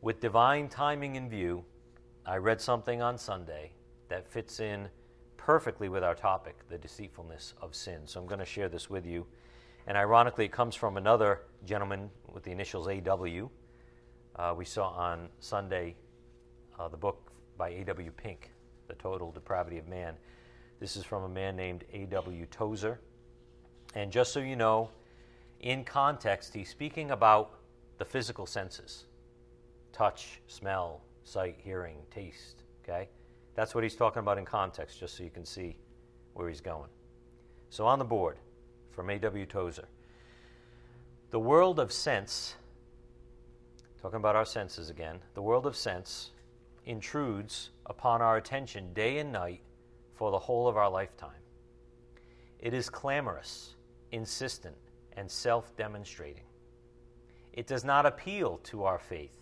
With 0.03 0.21
divine 0.21 0.69
timing 0.69 1.17
in 1.17 1.29
view, 1.29 1.65
I 2.25 2.37
read 2.37 2.61
something 2.61 3.03
on 3.03 3.19
Sunday 3.19 3.73
that 4.09 4.27
fits 4.27 4.61
in 4.61 4.89
perfectly 5.37 5.89
with 5.89 6.05
our 6.05 6.15
topic, 6.15 6.57
the 6.69 6.79
deceitfulness 6.79 7.55
of 7.61 7.75
sin. 7.75 8.01
So 8.05 8.21
I'm 8.21 8.27
going 8.27 8.41
to 8.41 8.47
share 8.47 8.69
this 8.69 8.89
with 8.89 9.05
you. 9.05 9.27
And 9.87 9.97
ironically, 9.97 10.45
it 10.45 10.53
comes 10.53 10.75
from 10.75 10.97
another 10.97 11.43
gentleman 11.65 12.11
with 12.33 12.45
the 12.45 12.51
initials 12.51 12.89
AW. 12.89 13.49
Uh, 14.41 14.55
we 14.57 14.65
saw 14.65 14.89
on 14.93 15.29
Sunday 15.39 15.95
uh, 16.79 16.89
the 16.89 16.97
book 16.97 17.31
by 17.59 17.69
A.W. 17.69 18.11
Pink, 18.13 18.51
The 18.89 18.95
Total 18.95 19.31
Depravity 19.31 19.77
of 19.77 19.87
Man. 19.87 20.15
This 20.81 20.97
is 20.97 21.05
from 21.05 21.25
a 21.25 21.29
man 21.29 21.57
named 21.57 21.85
A.W. 21.93 22.47
Tozer. 22.47 23.01
And 23.95 24.11
just 24.11 24.33
so 24.33 24.41
you 24.41 24.57
know, 24.57 24.89
in 25.61 25.85
context, 25.85 26.55
he's 26.55 26.71
speaking 26.71 27.11
about 27.11 27.51
the 27.99 28.05
physical 28.07 28.47
senses 28.47 29.05
touch, 29.93 30.41
smell, 30.47 31.03
sight, 31.23 31.57
hearing, 31.63 31.97
taste. 32.11 32.63
Okay? 32.83 33.11
That's 33.55 33.75
what 33.75 33.85
he's 33.85 33.95
talking 33.95 34.21
about 34.21 34.39
in 34.39 34.47
context, 34.47 34.99
just 34.99 35.19
so 35.19 35.23
you 35.23 35.29
can 35.29 35.45
see 35.45 35.77
where 36.33 36.49
he's 36.49 36.63
going. 36.63 36.89
So 37.69 37.87
on 37.87 37.99
the 37.99 38.07
board 38.07 38.39
from 38.91 39.11
A.W. 39.11 39.45
Tozer 39.45 39.89
the 41.31 41.39
world 41.39 41.79
of 41.79 41.93
sense, 41.93 42.57
talking 44.01 44.17
about 44.17 44.37
our 44.37 44.45
senses 44.45 44.89
again, 44.91 45.19
the 45.35 45.43
world 45.43 45.67
of 45.67 45.77
sense 45.77 46.31
intrudes 46.87 47.71
upon 47.87 48.23
our 48.23 48.37
attention 48.37 48.93
day 48.95 49.19
and 49.19 49.31
night 49.31 49.61
for 50.15 50.31
the 50.31 50.39
whole 50.39 50.67
of 50.67 50.77
our 50.77 50.91
lifetime. 50.91 51.31
It 52.59 52.73
is 52.73 52.89
clamorous, 52.89 53.75
insistent, 54.13 54.77
and 55.17 55.31
self 55.31 55.77
demonstrating. 55.77 56.45
It 57.53 57.67
does 57.67 57.85
not 57.85 58.07
appeal 58.07 58.59
to 58.65 58.85
our 58.85 58.99
faith. 58.99 59.37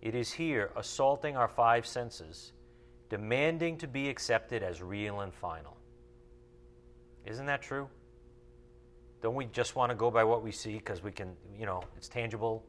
It 0.00 0.14
is 0.14 0.32
here 0.32 0.70
assaulting 0.76 1.36
our 1.36 1.48
five 1.48 1.86
senses, 1.86 2.52
demanding 3.08 3.76
to 3.78 3.86
be 3.86 4.08
accepted 4.08 4.62
as 4.62 4.82
real 4.82 5.20
and 5.20 5.32
final. 5.32 5.76
Isn't 7.26 7.46
that 7.46 7.62
true? 7.62 7.88
Don't 9.20 9.34
we 9.34 9.44
just 9.46 9.76
want 9.76 9.90
to 9.90 9.96
go 9.96 10.10
by 10.10 10.24
what 10.24 10.42
we 10.42 10.50
see 10.50 10.74
because 10.74 11.02
we 11.02 11.12
can, 11.12 11.36
you 11.58 11.66
know, 11.66 11.82
it's 11.96 12.08
tangible? 12.08 12.64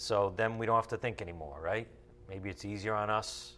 So 0.00 0.32
then 0.34 0.56
we 0.56 0.64
don't 0.64 0.76
have 0.76 0.88
to 0.88 0.96
think 0.96 1.20
anymore, 1.20 1.60
right? 1.62 1.86
Maybe 2.26 2.48
it's 2.48 2.64
easier 2.64 2.94
on 2.94 3.10
us. 3.10 3.56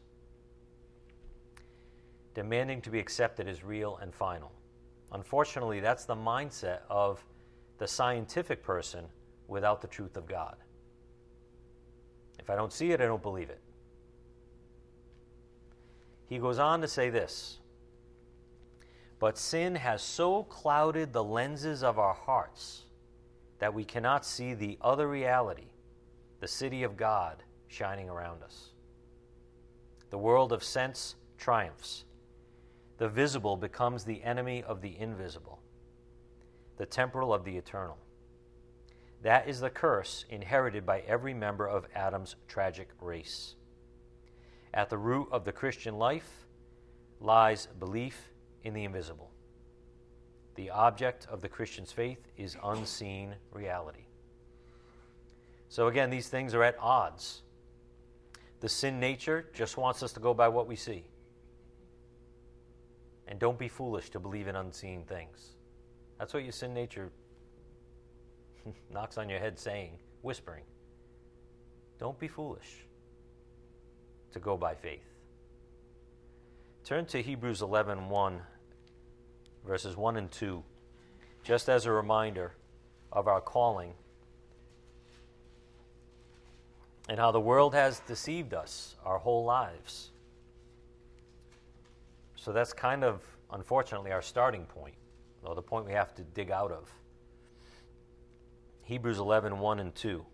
Demanding 2.35 2.81
to 2.81 2.91
be 2.91 2.99
accepted 2.99 3.47
is 3.47 3.63
real 3.63 3.99
and 4.03 4.13
final. 4.13 4.51
Unfortunately, 5.13 5.79
that's 5.79 6.05
the 6.05 6.17
mindset 6.17 6.81
of 6.91 7.25
the 7.79 7.87
scientific 7.87 8.61
person 8.61 9.05
without 9.47 9.81
the 9.81 9.87
truth 9.87 10.17
of 10.17 10.27
God. 10.27 10.57
If 12.41 12.51
I 12.51 12.57
don't 12.57 12.73
see 12.73 12.91
it, 12.91 13.01
I 13.01 13.05
don't 13.05 13.23
believe 13.23 13.49
it. 13.49 13.61
He 16.27 16.39
goes 16.39 16.59
on 16.59 16.81
to 16.81 16.89
say 16.89 17.09
this 17.09 17.61
But 19.21 19.39
sin 19.39 19.77
has 19.77 20.03
so 20.03 20.43
clouded 20.43 21.13
the 21.13 21.23
lenses 21.23 21.85
of 21.85 22.01
our 22.01 22.15
hearts 22.15 22.83
that 23.61 23.73
we 23.73 23.85
cannot 23.85 24.27
see 24.27 24.55
the 24.55 24.77
other 24.81 25.07
reality, 25.07 25.72
the 26.43 26.49
city 26.49 26.83
of 26.83 26.97
God 26.97 27.45
shining 27.69 28.11
around 28.11 28.43
us. 28.43 28.71
The 30.11 30.19
world 30.19 30.53
of 30.53 30.65
sense 30.65 31.15
triumphs. 31.39 32.05
The 32.99 33.09
visible 33.09 33.57
becomes 33.57 34.03
the 34.03 34.21
enemy 34.25 34.65
of 34.65 34.81
the 34.81 34.99
invisible, 34.99 35.61
the 36.79 36.85
temporal 36.85 37.33
of 37.33 37.45
the 37.45 37.57
eternal. 37.57 37.97
That 39.23 39.49
is 39.49 39.61
the 39.61 39.71
curse 39.71 40.25
inherited 40.31 40.85
by 40.85 41.05
every 41.07 41.33
member 41.33 41.69
of 41.69 41.87
Adam's 41.95 42.35
tragic 42.49 42.89
race. 43.01 43.55
At 44.75 44.91
the 44.91 44.99
root 44.99 45.29
of 45.31 45.45
the 45.45 45.53
Christian 45.53 45.97
life 45.97 46.45
lies 47.21 47.69
belief 47.79 48.33
in 48.65 48.75
the 48.75 48.83
invisible. 48.83 49.31
The 50.57 50.71
object 50.71 51.25
of 51.31 51.41
the 51.41 51.49
Christian's 51.49 51.93
faith 51.93 52.27
is 52.37 52.57
unseen 52.65 53.37
reality. 53.53 54.07
So, 55.73 55.89
again, 55.89 56.11
these 56.11 56.29
things 56.29 56.53
are 56.53 56.63
at 56.63 56.77
odds. 56.79 57.41
The 58.61 58.69
sin 58.69 59.01
nature 59.01 59.47
just 59.55 59.79
wants 59.79 60.03
us 60.03 60.13
to 60.13 60.21
go 60.21 60.35
by 60.35 60.49
what 60.49 60.67
we 60.67 60.77
see. 60.77 61.03
And 63.27 63.39
don't 63.39 63.59
be 63.59 63.69
foolish 63.69 64.11
to 64.11 64.21
believe 64.21 64.49
in 64.49 64.55
unseen 64.55 65.05
things. 65.05 65.53
That's 66.19 66.35
what 66.35 66.43
your 66.43 66.53
sin 66.53 66.75
nature 66.75 67.11
knocks 68.93 69.17
on 69.17 69.31
your 69.31 69.39
head 69.39 69.59
saying, 69.59 69.93
whispering. 70.21 70.65
Don't 71.99 72.19
be 72.19 72.29
foolish 72.29 72.85
to 74.33 74.41
go 74.41 74.59
by 74.59 74.75
faith. 74.75 75.09
Turn 76.85 77.07
to 77.07 77.23
Hebrews 77.23 77.63
11 77.63 78.11
1, 78.11 78.41
verses 79.67 79.97
1 79.97 80.19
and 80.19 80.31
2, 80.31 80.63
just 81.43 81.71
as 81.71 81.87
a 81.87 81.93
reminder 81.93 82.53
of 83.11 83.27
our 83.27 83.41
calling 83.41 83.95
and 87.09 87.19
how 87.19 87.31
the 87.31 87.41
world 87.41 87.75
has 87.75 88.01
deceived 88.01 88.55
us 88.55 88.97
our 89.05 89.19
whole 89.19 89.45
lives. 89.45 90.11
So 92.37 92.53
that's 92.53 92.73
kind 92.73 93.05
of, 93.05 93.23
unfortunately, 93.53 94.13
our 94.13 94.23
starting 94.23 94.65
point, 94.65 94.95
or 95.45 95.55
the 95.55 95.63
point 95.63 95.87
we 95.87 95.93
have 95.93 96.15
to 96.17 96.23
dig 96.23 96.51
out 96.51 96.73
of. 96.73 96.93
Hebrews 98.83 99.19
11 99.19 99.59
1 99.59 99.79
and 99.79 99.95
2. 99.95 100.27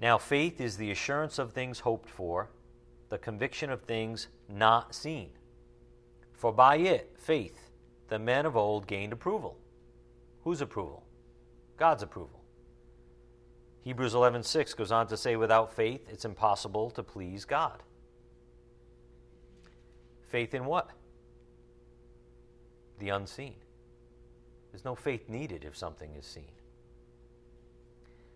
Now, 0.00 0.18
faith 0.18 0.60
is 0.60 0.76
the 0.76 0.90
assurance 0.90 1.38
of 1.38 1.52
things 1.52 1.80
hoped 1.80 2.10
for, 2.10 2.50
the 3.08 3.18
conviction 3.18 3.70
of 3.70 3.82
things 3.82 4.28
not 4.48 4.94
seen. 4.94 5.30
For 6.32 6.52
by 6.52 6.76
it, 6.76 7.14
faith, 7.16 7.70
the 8.08 8.18
men 8.18 8.44
of 8.44 8.56
old 8.56 8.86
gained 8.86 9.12
approval. 9.12 9.56
Whose 10.42 10.60
approval? 10.60 11.04
God's 11.78 12.02
approval. 12.02 12.43
Hebrews 13.84 14.14
11:6 14.14 14.74
goes 14.74 14.90
on 14.90 15.08
to 15.08 15.16
say 15.16 15.36
without 15.36 15.70
faith 15.70 16.08
it's 16.08 16.24
impossible 16.24 16.90
to 16.92 17.02
please 17.02 17.44
God. 17.44 17.82
Faith 20.28 20.54
in 20.54 20.64
what? 20.64 20.88
The 22.98 23.10
unseen. 23.10 23.56
There's 24.72 24.86
no 24.86 24.94
faith 24.94 25.28
needed 25.28 25.64
if 25.64 25.76
something 25.76 26.14
is 26.14 26.24
seen. 26.24 26.50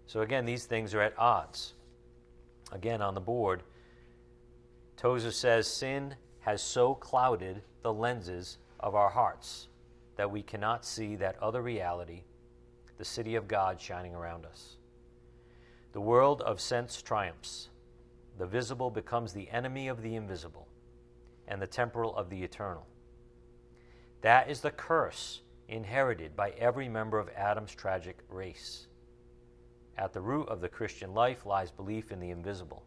So 0.06 0.20
again, 0.20 0.44
these 0.44 0.66
things 0.66 0.94
are 0.94 1.00
at 1.00 1.18
odds. 1.18 1.72
Again, 2.70 3.00
on 3.00 3.14
the 3.14 3.20
board, 3.20 3.62
Tozer 4.96 5.32
says 5.32 5.66
sin 5.66 6.14
has 6.40 6.60
so 6.62 6.94
clouded 6.94 7.62
the 7.82 7.92
lenses 7.92 8.58
of 8.80 8.94
our 8.94 9.08
hearts 9.08 9.68
that 10.16 10.30
we 10.30 10.42
cannot 10.42 10.84
see 10.84 11.16
that 11.16 11.42
other 11.42 11.62
reality, 11.62 12.24
the 12.98 13.04
city 13.04 13.34
of 13.34 13.48
God 13.48 13.80
shining 13.80 14.14
around 14.14 14.44
us. 14.44 14.77
The 15.98 16.02
world 16.02 16.42
of 16.42 16.60
sense 16.60 17.02
triumphs. 17.02 17.70
The 18.38 18.46
visible 18.46 18.88
becomes 18.88 19.32
the 19.32 19.50
enemy 19.50 19.88
of 19.88 20.00
the 20.00 20.14
invisible, 20.14 20.68
and 21.48 21.60
the 21.60 21.66
temporal 21.66 22.16
of 22.16 22.30
the 22.30 22.44
eternal. 22.44 22.86
That 24.20 24.48
is 24.48 24.60
the 24.60 24.70
curse 24.70 25.42
inherited 25.66 26.36
by 26.36 26.50
every 26.50 26.88
member 26.88 27.18
of 27.18 27.28
Adam's 27.30 27.74
tragic 27.74 28.18
race. 28.28 28.86
At 29.96 30.12
the 30.12 30.20
root 30.20 30.48
of 30.48 30.60
the 30.60 30.68
Christian 30.68 31.14
life 31.14 31.44
lies 31.44 31.72
belief 31.72 32.12
in 32.12 32.20
the 32.20 32.30
invisible. 32.30 32.84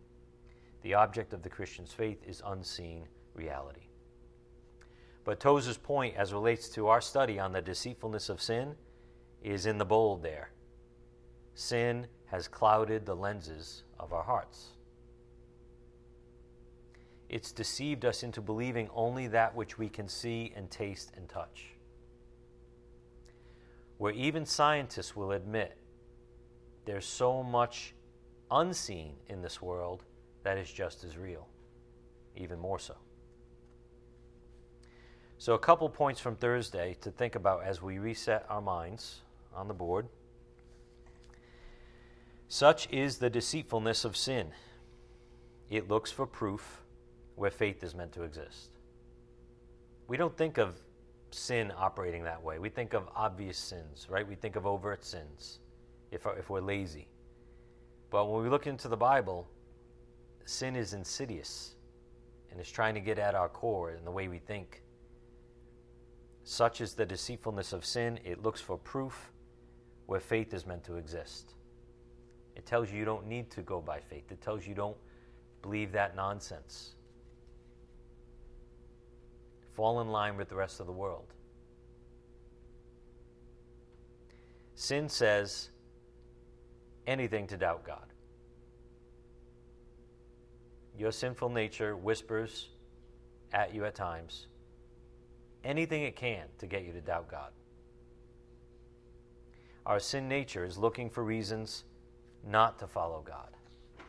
The 0.81 0.93
object 0.93 1.33
of 1.33 1.43
the 1.43 1.49
Christian's 1.49 1.91
faith 1.91 2.23
is 2.25 2.41
unseen 2.45 3.09
reality. 3.33 3.89
But 5.25 5.41
Tozer's 5.41 5.77
point, 5.77 6.15
as 6.15 6.31
relates 6.31 6.69
to 6.69 6.87
our 6.87 7.01
study 7.01 7.41
on 7.41 7.51
the 7.51 7.61
deceitfulness 7.61 8.29
of 8.29 8.41
sin, 8.41 8.77
is 9.43 9.65
in 9.65 9.79
the 9.79 9.83
bold 9.83 10.23
there. 10.23 10.51
Sin 11.55 12.07
has 12.31 12.47
clouded 12.47 13.05
the 13.05 13.15
lenses 13.15 13.83
of 13.99 14.13
our 14.13 14.23
hearts. 14.23 14.69
It's 17.29 17.51
deceived 17.51 18.05
us 18.05 18.23
into 18.23 18.41
believing 18.41 18.89
only 18.95 19.27
that 19.27 19.55
which 19.55 19.77
we 19.77 19.89
can 19.89 20.07
see 20.07 20.53
and 20.55 20.69
taste 20.71 21.11
and 21.17 21.29
touch. 21.29 21.75
where 23.97 24.13
even 24.13 24.47
scientists 24.47 25.15
will 25.15 25.31
admit 25.33 25.77
there's 26.85 27.05
so 27.05 27.43
much 27.43 27.93
unseen 28.49 29.13
in 29.29 29.43
this 29.43 29.61
world 29.61 30.03
that 30.43 30.57
is 30.57 30.71
just 30.71 31.03
as 31.03 31.19
real, 31.19 31.47
even 32.35 32.57
more 32.59 32.79
so. 32.79 32.95
So, 35.37 35.53
a 35.53 35.59
couple 35.59 35.87
points 35.87 36.19
from 36.19 36.35
Thursday 36.35 36.97
to 37.01 37.11
think 37.11 37.35
about 37.35 37.63
as 37.63 37.81
we 37.83 37.99
reset 37.99 38.43
our 38.49 38.61
minds 38.61 39.21
on 39.55 39.67
the 39.67 39.73
board. 39.75 40.07
Such 42.51 42.89
is 42.91 43.17
the 43.17 43.29
deceitfulness 43.29 44.03
of 44.03 44.17
sin. 44.17 44.51
It 45.69 45.87
looks 45.87 46.11
for 46.11 46.27
proof 46.27 46.83
where 47.35 47.49
faith 47.49 47.81
is 47.81 47.95
meant 47.95 48.11
to 48.11 48.23
exist. 48.23 48.71
We 50.09 50.17
don't 50.17 50.35
think 50.35 50.57
of 50.57 50.75
sin 51.29 51.71
operating 51.77 52.25
that 52.25 52.43
way. 52.43 52.59
We 52.59 52.67
think 52.67 52.93
of 52.93 53.07
obvious 53.15 53.57
sins, 53.57 54.07
right? 54.09 54.27
We 54.27 54.35
think 54.35 54.57
of 54.57 54.65
overt 54.65 55.05
sins 55.05 55.59
if, 56.11 56.25
if 56.37 56.49
we're 56.49 56.59
lazy. 56.59 57.07
But 58.09 58.25
when 58.25 58.43
we 58.43 58.49
look 58.49 58.67
into 58.67 58.89
the 58.89 58.97
Bible, 58.97 59.47
sin 60.43 60.75
is 60.75 60.91
insidious 60.91 61.75
and 62.51 62.59
is 62.59 62.69
trying 62.69 62.95
to 62.95 62.99
get 62.99 63.17
at 63.17 63.33
our 63.33 63.47
core 63.47 63.91
and 63.91 64.05
the 64.05 64.11
way 64.11 64.27
we 64.27 64.39
think. 64.39 64.83
Such 66.43 66.81
is 66.81 66.95
the 66.95 67.05
deceitfulness 67.05 67.71
of 67.71 67.85
sin, 67.85 68.19
it 68.25 68.43
looks 68.43 68.59
for 68.59 68.77
proof 68.77 69.31
where 70.05 70.19
faith 70.19 70.53
is 70.53 70.65
meant 70.65 70.83
to 70.83 70.97
exist. 70.97 71.53
It 72.55 72.65
tells 72.65 72.91
you 72.91 72.99
you 72.99 73.05
don't 73.05 73.27
need 73.27 73.49
to 73.51 73.61
go 73.61 73.81
by 73.81 73.99
faith, 73.99 74.31
it 74.31 74.41
tells 74.41 74.65
you 74.67 74.73
don't 74.73 74.97
believe 75.61 75.91
that 75.93 76.15
nonsense. 76.15 76.91
Fall 79.73 80.01
in 80.01 80.09
line 80.09 80.37
with 80.37 80.49
the 80.49 80.55
rest 80.55 80.79
of 80.79 80.85
the 80.85 80.91
world. 80.91 81.33
Sin 84.75 85.07
says 85.07 85.69
anything 87.07 87.47
to 87.47 87.57
doubt 87.57 87.85
God. 87.85 88.13
Your 90.97 91.11
sinful 91.11 91.49
nature 91.49 91.95
whispers 91.95 92.69
at 93.53 93.73
you 93.73 93.85
at 93.85 93.95
times 93.95 94.47
anything 95.63 96.03
it 96.03 96.15
can 96.15 96.45
to 96.57 96.65
get 96.65 96.83
you 96.85 96.91
to 96.93 97.01
doubt 97.01 97.29
God. 97.29 97.51
Our 99.85 99.99
sin 99.99 100.27
nature 100.27 100.65
is 100.65 100.77
looking 100.77 101.09
for 101.09 101.23
reasons 101.23 101.83
not 102.47 102.79
to 102.79 102.87
follow 102.87 103.23
God. 103.25 103.49
Do 103.97 104.03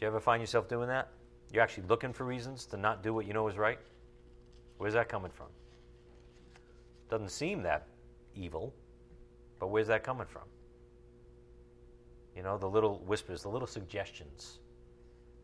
you 0.00 0.06
ever 0.06 0.20
find 0.20 0.40
yourself 0.40 0.68
doing 0.68 0.88
that? 0.88 1.08
You're 1.52 1.62
actually 1.62 1.86
looking 1.88 2.12
for 2.12 2.24
reasons 2.24 2.66
to 2.66 2.76
not 2.76 3.02
do 3.02 3.12
what 3.12 3.26
you 3.26 3.32
know 3.32 3.48
is 3.48 3.56
right? 3.56 3.78
Where's 4.76 4.94
that 4.94 5.08
coming 5.08 5.30
from? 5.30 5.46
Doesn't 7.10 7.30
seem 7.30 7.62
that 7.62 7.86
evil, 8.34 8.72
but 9.58 9.68
where's 9.68 9.88
that 9.88 10.04
coming 10.04 10.26
from? 10.26 10.42
You 12.36 12.42
know, 12.42 12.58
the 12.58 12.68
little 12.68 12.98
whispers, 13.06 13.42
the 13.42 13.48
little 13.48 13.66
suggestions 13.66 14.60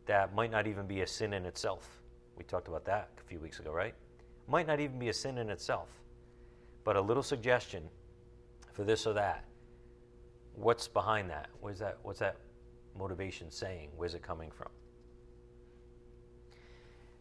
that 0.05 0.33
might 0.33 0.51
not 0.51 0.67
even 0.67 0.85
be 0.85 1.01
a 1.01 1.07
sin 1.07 1.33
in 1.33 1.45
itself. 1.45 2.01
We 2.37 2.43
talked 2.43 2.67
about 2.67 2.85
that 2.85 3.09
a 3.19 3.27
few 3.27 3.39
weeks 3.39 3.59
ago, 3.59 3.71
right? 3.71 3.93
Might 4.47 4.67
not 4.67 4.79
even 4.79 4.99
be 4.99 5.09
a 5.09 5.13
sin 5.13 5.37
in 5.37 5.49
itself, 5.49 5.89
but 6.83 6.95
a 6.95 7.01
little 7.01 7.23
suggestion 7.23 7.83
for 8.73 8.83
this 8.83 9.07
or 9.07 9.13
that. 9.13 9.43
What's 10.55 10.87
behind 10.87 11.29
that? 11.29 11.49
Where's 11.61 11.79
that? 11.79 11.97
What's 12.03 12.19
that 12.19 12.37
motivation 12.97 13.51
saying? 13.51 13.89
Where's 13.95 14.15
it 14.15 14.21
coming 14.21 14.51
from? 14.51 14.69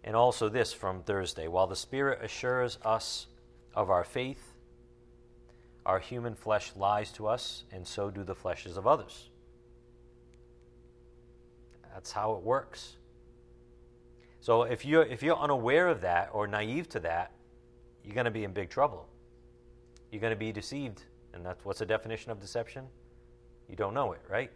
And 0.05 0.15
also 0.15 0.49
this 0.49 0.73
from 0.73 1.03
Thursday. 1.03 1.49
While 1.49 1.67
the 1.67 1.77
Spirit 1.77 2.21
assures 2.23 2.79
us 2.85 3.27
of 3.75 3.91
our 3.91 4.05
faith, 4.05 4.55
our 5.87 5.99
human 5.99 6.35
flesh 6.35 6.73
lies 6.77 7.11
to 7.13 7.27
us, 7.27 7.65
and 7.73 7.87
so 7.87 8.11
do 8.11 8.23
the 8.23 8.35
fleshes 8.35 8.77
of 8.77 8.87
others. 8.87 9.31
That's 11.93 12.13
how 12.13 12.35
it 12.35 12.43
works. 12.43 12.97
So 14.41 14.65
if 14.65 14.85
you're, 14.85 15.05
if 15.05 15.23
you're 15.23 15.39
unaware 15.39 15.89
of 15.89 16.03
that 16.03 16.29
or 16.33 16.47
naive 16.47 16.89
to 16.91 17.01
that, 17.01 17.33
you're 18.05 18.15
going 18.15 18.27
to 18.27 18.31
be 18.31 18.45
in 18.45 18.53
big 18.53 18.69
trouble. 18.69 19.09
You're 20.11 20.21
going 20.21 20.33
to 20.33 20.39
be 20.39 20.53
deceived. 20.53 21.03
And 21.33 21.45
that's 21.45 21.65
what's 21.65 21.79
the 21.79 21.87
definition 21.87 22.31
of 22.31 22.41
deception? 22.41 22.85
You 23.69 23.77
don't 23.77 23.95
know 23.95 24.13
it, 24.13 24.21
right? 24.29 24.51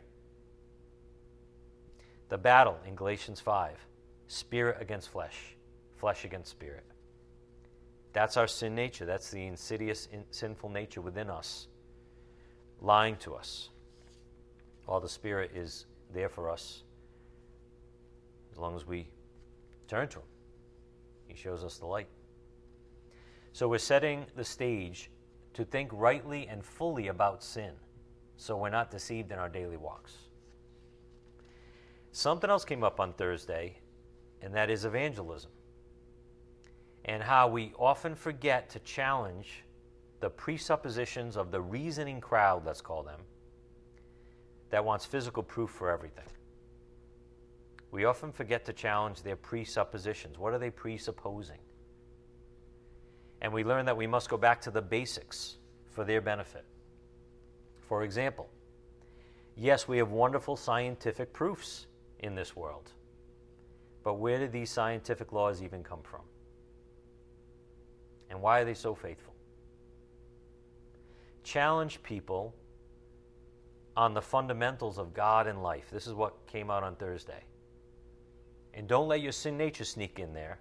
The 2.29 2.38
battle 2.38 2.79
in 2.87 2.94
Galatians 2.94 3.40
5 3.40 3.77
spirit 4.27 4.77
against 4.81 5.09
flesh, 5.09 5.57
flesh 5.97 6.25
against 6.25 6.51
spirit. 6.51 6.85
That's 8.12 8.37
our 8.37 8.47
sin 8.47 8.75
nature. 8.75 9.07
That's 9.07 9.31
the 9.31 9.47
insidious, 9.47 10.09
in, 10.12 10.25
sinful 10.31 10.71
nature 10.71 11.01
within 11.01 11.31
us, 11.31 11.68
lying 12.81 13.16
to 13.16 13.35
us. 13.35 13.71
While 14.85 15.01
the 15.01 15.09
Spirit 15.09 15.51
is 15.55 15.85
there 16.14 16.31
for 16.31 16.51
us 16.51 16.83
as 18.51 18.59
long 18.59 18.75
as 18.75 18.87
we 18.87 19.09
Turn 19.88 20.07
to 20.09 20.18
Him. 20.18 20.27
He 21.27 21.35
shows 21.35 21.64
us 21.64 21.79
the 21.79 21.87
light. 21.87 22.09
So 23.53 23.68
we're 23.68 23.79
setting 23.79 24.27
the 24.37 24.44
stage 24.44 25.11
to 25.55 25.64
think 25.64 25.90
rightly 25.92 26.47
and 26.47 26.64
fully 26.64 27.09
about 27.09 27.42
sin 27.42 27.73
so 28.38 28.57
we're 28.57 28.70
not 28.70 28.90
deceived 28.90 29.33
in 29.33 29.38
our 29.38 29.48
daily 29.48 29.77
walks. 29.77 30.12
Something 32.12 32.48
else 32.48 32.64
came 32.64 32.85
up 32.85 33.01
on 33.01 33.12
Thursday, 33.12 33.79
and 34.40 34.55
that 34.55 34.70
is 34.70 34.85
evangelism. 34.85 35.51
And 37.05 37.22
how 37.22 37.48
we 37.48 37.72
often 37.79 38.14
forget 38.14 38.70
to 38.70 38.79
challenge 38.79 39.64
the 40.20 40.31
presuppositions 40.31 41.37
of 41.37 41.51
the 41.51 41.61
reasoning 41.61 42.20
crowd, 42.20 42.64
let's 42.64 42.81
call 42.81 43.03
them, 43.03 43.20
that 44.70 44.85
wants 44.85 45.05
physical 45.05 45.42
proof 45.42 45.70
for 45.70 45.90
everything. 45.90 46.24
We 47.90 48.05
often 48.05 48.31
forget 48.31 48.64
to 48.66 48.72
challenge 48.72 49.22
their 49.22 49.37
presuppositions. 49.37 50.38
What 50.38 50.53
are 50.53 50.59
they 50.59 50.70
presupposing? 50.70 51.59
And 53.40 53.53
we 53.53 53.64
learn 53.64 53.87
that 53.87 53.96
we 53.96 54.07
must 54.07 54.29
go 54.29 54.37
back 54.37 54.61
to 54.62 54.70
the 54.70 54.83
basics 54.83 55.57
for 55.90 56.05
their 56.05 56.20
benefit. 56.20 56.64
For 57.88 58.03
example, 58.03 58.48
yes, 59.57 59.88
we 59.88 59.96
have 59.96 60.11
wonderful 60.11 60.57
scientific 60.57 61.33
proofs 61.33 61.87
in 62.20 62.35
this 62.35 62.55
world. 62.55 62.92
But 64.05 64.14
where 64.14 64.38
did 64.38 64.53
these 64.53 64.70
scientific 64.70 65.33
laws 65.33 65.62
even 65.62 65.83
come 65.83 66.03
from? 66.03 66.20
And 68.31 68.42
why 68.42 68.61
are 68.61 68.64
they 68.66 68.74
so 68.74 68.94
faithful? 68.94 69.35
Challenge 71.42 72.03
people 72.03 72.55
on 73.96 74.12
the 74.12 74.20
fundamentals 74.22 74.98
of 74.98 75.14
God 75.14 75.46
and 75.46 75.62
life. 75.62 75.88
This 75.90 76.07
is 76.07 76.12
what 76.12 76.46
came 76.46 76.70
out 76.70 76.83
on 76.83 76.94
Thursday. 76.96 77.42
And 78.74 78.87
don't 78.87 79.09
let 79.09 79.22
your 79.22 79.33
sin 79.33 79.57
nature 79.57 79.85
sneak 79.85 80.18
in 80.18 80.35
there 80.35 80.59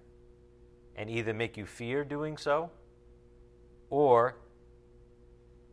and 0.96 1.10
either 1.10 1.34
make 1.34 1.58
you 1.58 1.66
fear 1.66 2.06
doing 2.06 2.38
so 2.38 2.72
or 3.90 4.38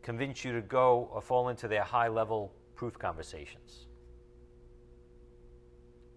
convince 0.05 0.45
you 0.45 0.53
to 0.53 0.61
go 0.61 1.09
or 1.11 1.19
fall 1.19 1.49
into 1.49 1.67
their 1.67 1.81
high 1.81 2.07
level 2.07 2.53
proof 2.75 2.93
conversations. 2.99 3.87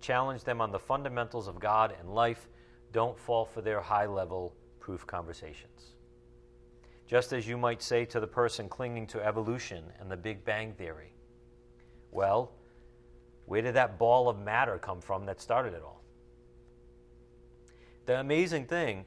Challenge 0.03 0.44
them 0.44 0.61
on 0.61 0.70
the 0.70 0.79
fundamentals 0.79 1.48
of 1.48 1.59
God 1.59 1.94
and 1.98 2.14
life. 2.14 2.51
Don't 2.92 3.18
fall 3.18 3.46
for 3.46 3.62
their 3.62 3.81
high 3.81 4.05
level 4.05 4.55
proof 4.79 5.07
conversations. 5.07 5.94
Just 7.07 7.33
as 7.33 7.48
you 7.48 7.57
might 7.57 7.81
say 7.81 8.05
to 8.05 8.20
the 8.20 8.27
person 8.27 8.68
clinging 8.68 9.07
to 9.07 9.24
evolution 9.24 9.85
and 9.98 10.11
the 10.11 10.18
Big 10.18 10.44
Bang 10.44 10.74
Theory, 10.74 11.14
well, 12.11 12.53
where 13.46 13.62
did 13.62 13.72
that 13.77 13.98
ball 13.98 14.29
of 14.29 14.38
matter 14.38 14.77
come 14.77 15.01
from 15.01 15.24
that 15.24 15.40
started 15.40 15.72
it 15.72 15.83
all? 15.83 16.03
The 18.05 18.20
amazing 18.20 18.66
thing 18.66 19.07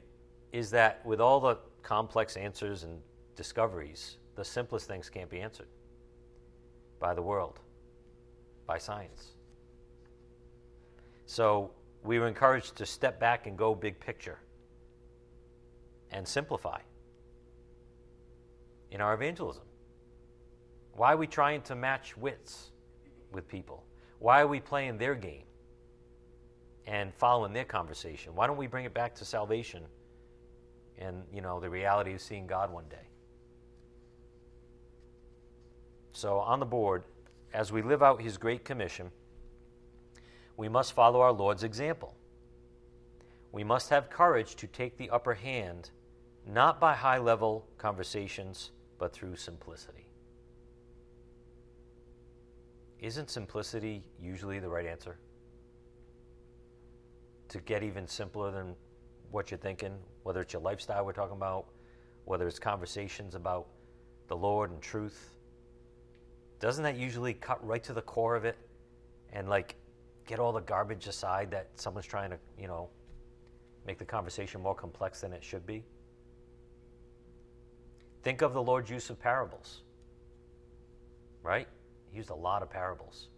is 0.50 0.70
that 0.72 1.06
with 1.06 1.20
all 1.20 1.38
the 1.38 1.58
complex 1.84 2.36
answers 2.36 2.82
and 2.82 3.00
discoveries, 3.36 4.16
the 4.36 4.44
simplest 4.44 4.86
things 4.86 5.10
can't 5.10 5.30
be 5.30 5.40
answered 5.40 5.68
by 6.98 7.14
the 7.14 7.22
world, 7.22 7.60
by 8.66 8.78
science. 8.78 9.32
So 11.26 11.70
we 12.02 12.18
were 12.18 12.28
encouraged 12.28 12.76
to 12.76 12.86
step 12.86 13.18
back 13.18 13.46
and 13.46 13.56
go 13.56 13.74
big 13.74 13.98
picture 14.00 14.38
and 16.10 16.26
simplify 16.26 16.80
in 18.90 19.00
our 19.00 19.14
evangelism. 19.14 19.64
Why 20.94 21.14
are 21.14 21.16
we 21.16 21.26
trying 21.26 21.62
to 21.62 21.74
match 21.74 22.16
wits 22.16 22.70
with 23.32 23.48
people? 23.48 23.84
Why 24.18 24.42
are 24.42 24.46
we 24.46 24.60
playing 24.60 24.98
their 24.98 25.14
game? 25.14 25.44
and 26.86 27.14
following 27.14 27.52
their 27.52 27.64
conversation. 27.64 28.34
Why 28.34 28.46
don't 28.46 28.56
we 28.56 28.66
bring 28.66 28.84
it 28.84 28.94
back 28.94 29.14
to 29.16 29.24
salvation 29.24 29.84
and, 30.98 31.22
you 31.32 31.40
know, 31.40 31.60
the 31.60 31.70
reality 31.70 32.14
of 32.14 32.20
seeing 32.20 32.46
God 32.46 32.72
one 32.72 32.84
day? 32.88 33.08
So, 36.12 36.38
on 36.38 36.60
the 36.60 36.66
board, 36.66 37.04
as 37.52 37.72
we 37.72 37.82
live 37.82 38.02
out 38.02 38.20
His 38.20 38.36
Great 38.36 38.64
Commission, 38.64 39.10
we 40.56 40.68
must 40.68 40.92
follow 40.92 41.20
our 41.20 41.32
Lord's 41.32 41.64
example. 41.64 42.14
We 43.50 43.64
must 43.64 43.90
have 43.90 44.10
courage 44.10 44.54
to 44.56 44.66
take 44.66 44.96
the 44.96 45.10
upper 45.10 45.34
hand, 45.34 45.90
not 46.46 46.80
by 46.80 46.94
high 46.94 47.18
level 47.18 47.66
conversations, 47.78 48.70
but 48.98 49.12
through 49.12 49.36
simplicity. 49.36 50.02
isn't 53.02 53.28
simplicity 53.28 54.04
usually 54.22 54.60
the 54.60 54.68
right 54.68 54.86
answer? 54.86 55.18
To 57.48 57.58
get 57.58 57.82
even 57.82 58.06
simpler 58.06 58.52
than 58.52 58.76
what 59.32 59.50
you're 59.50 59.58
thinking, 59.58 59.92
whether 60.22 60.40
it's 60.40 60.52
your 60.52 60.62
lifestyle 60.62 61.04
we're 61.04 61.12
talking 61.12 61.36
about, 61.36 61.66
whether 62.24 62.46
it's 62.46 62.60
conversations 62.60 63.34
about 63.34 63.66
the 64.28 64.36
Lord 64.36 64.70
and 64.70 64.80
truth, 64.80 65.36
doesn't 66.62 66.84
that 66.84 66.96
usually 66.96 67.34
cut 67.34 67.64
right 67.66 67.82
to 67.82 67.92
the 67.92 68.00
core 68.00 68.36
of 68.36 68.44
it 68.44 68.56
and 69.32 69.48
like 69.48 69.74
get 70.28 70.38
all 70.38 70.52
the 70.52 70.60
garbage 70.60 71.08
aside 71.08 71.50
that 71.50 71.68
someone's 71.74 72.06
trying 72.06 72.30
to, 72.30 72.38
you 72.56 72.68
know, 72.68 72.88
make 73.84 73.98
the 73.98 74.04
conversation 74.04 74.62
more 74.62 74.74
complex 74.74 75.20
than 75.20 75.32
it 75.32 75.42
should 75.42 75.66
be? 75.66 75.84
Think 78.22 78.42
of 78.42 78.54
the 78.54 78.62
Lord's 78.62 78.88
use 78.88 79.10
of 79.10 79.18
parables, 79.18 79.82
right? 81.42 81.66
He 82.12 82.16
used 82.16 82.30
a 82.30 82.34
lot 82.34 82.62
of 82.62 82.70
parables. 82.70 83.28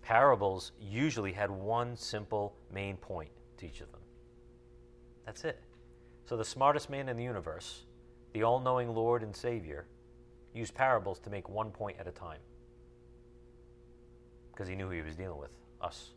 Parables 0.00 0.72
usually 0.80 1.32
had 1.32 1.50
one 1.50 1.98
simple 1.98 2.56
main 2.72 2.96
point 2.96 3.28
to 3.58 3.66
each 3.66 3.82
of 3.82 3.92
them. 3.92 4.00
That's 5.26 5.44
it. 5.44 5.60
So 6.24 6.38
the 6.38 6.46
smartest 6.46 6.88
man 6.88 7.10
in 7.10 7.18
the 7.18 7.24
universe, 7.24 7.84
the 8.32 8.42
all 8.42 8.58
knowing 8.58 8.94
Lord 8.94 9.22
and 9.22 9.36
Savior, 9.36 9.84
used 10.54 10.74
parables 10.74 11.18
to 11.20 11.30
make 11.30 11.48
one 11.48 11.70
point 11.70 11.96
at 11.98 12.06
a 12.06 12.10
time. 12.10 12.40
Because 14.52 14.68
he 14.68 14.74
knew 14.74 14.86
who 14.86 14.92
he 14.92 15.02
was 15.02 15.14
dealing 15.14 15.38
with 15.38 15.50
us. 15.80 16.12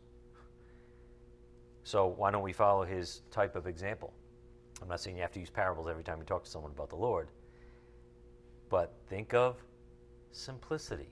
So 1.84 2.06
why 2.06 2.30
don't 2.30 2.42
we 2.42 2.52
follow 2.52 2.84
his 2.84 3.22
type 3.30 3.56
of 3.56 3.66
example? 3.66 4.12
I'm 4.80 4.88
not 4.88 5.00
saying 5.00 5.16
you 5.16 5.22
have 5.22 5.32
to 5.32 5.40
use 5.40 5.50
parables 5.50 5.88
every 5.88 6.02
time 6.02 6.18
you 6.18 6.24
talk 6.24 6.44
to 6.44 6.50
someone 6.50 6.72
about 6.72 6.90
the 6.90 6.96
Lord, 6.96 7.28
but 8.68 8.94
think 9.08 9.32
of 9.32 9.56
simplicity. 10.32 11.08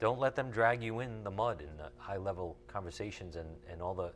Don't 0.00 0.18
let 0.18 0.34
them 0.34 0.50
drag 0.50 0.82
you 0.82 1.00
in 1.00 1.22
the 1.24 1.30
mud 1.30 1.60
in 1.60 1.76
the 1.76 1.90
high 1.96 2.16
level 2.16 2.56
conversations 2.66 3.36
and, 3.36 3.48
and 3.70 3.82
all 3.82 3.94
the 3.94 4.12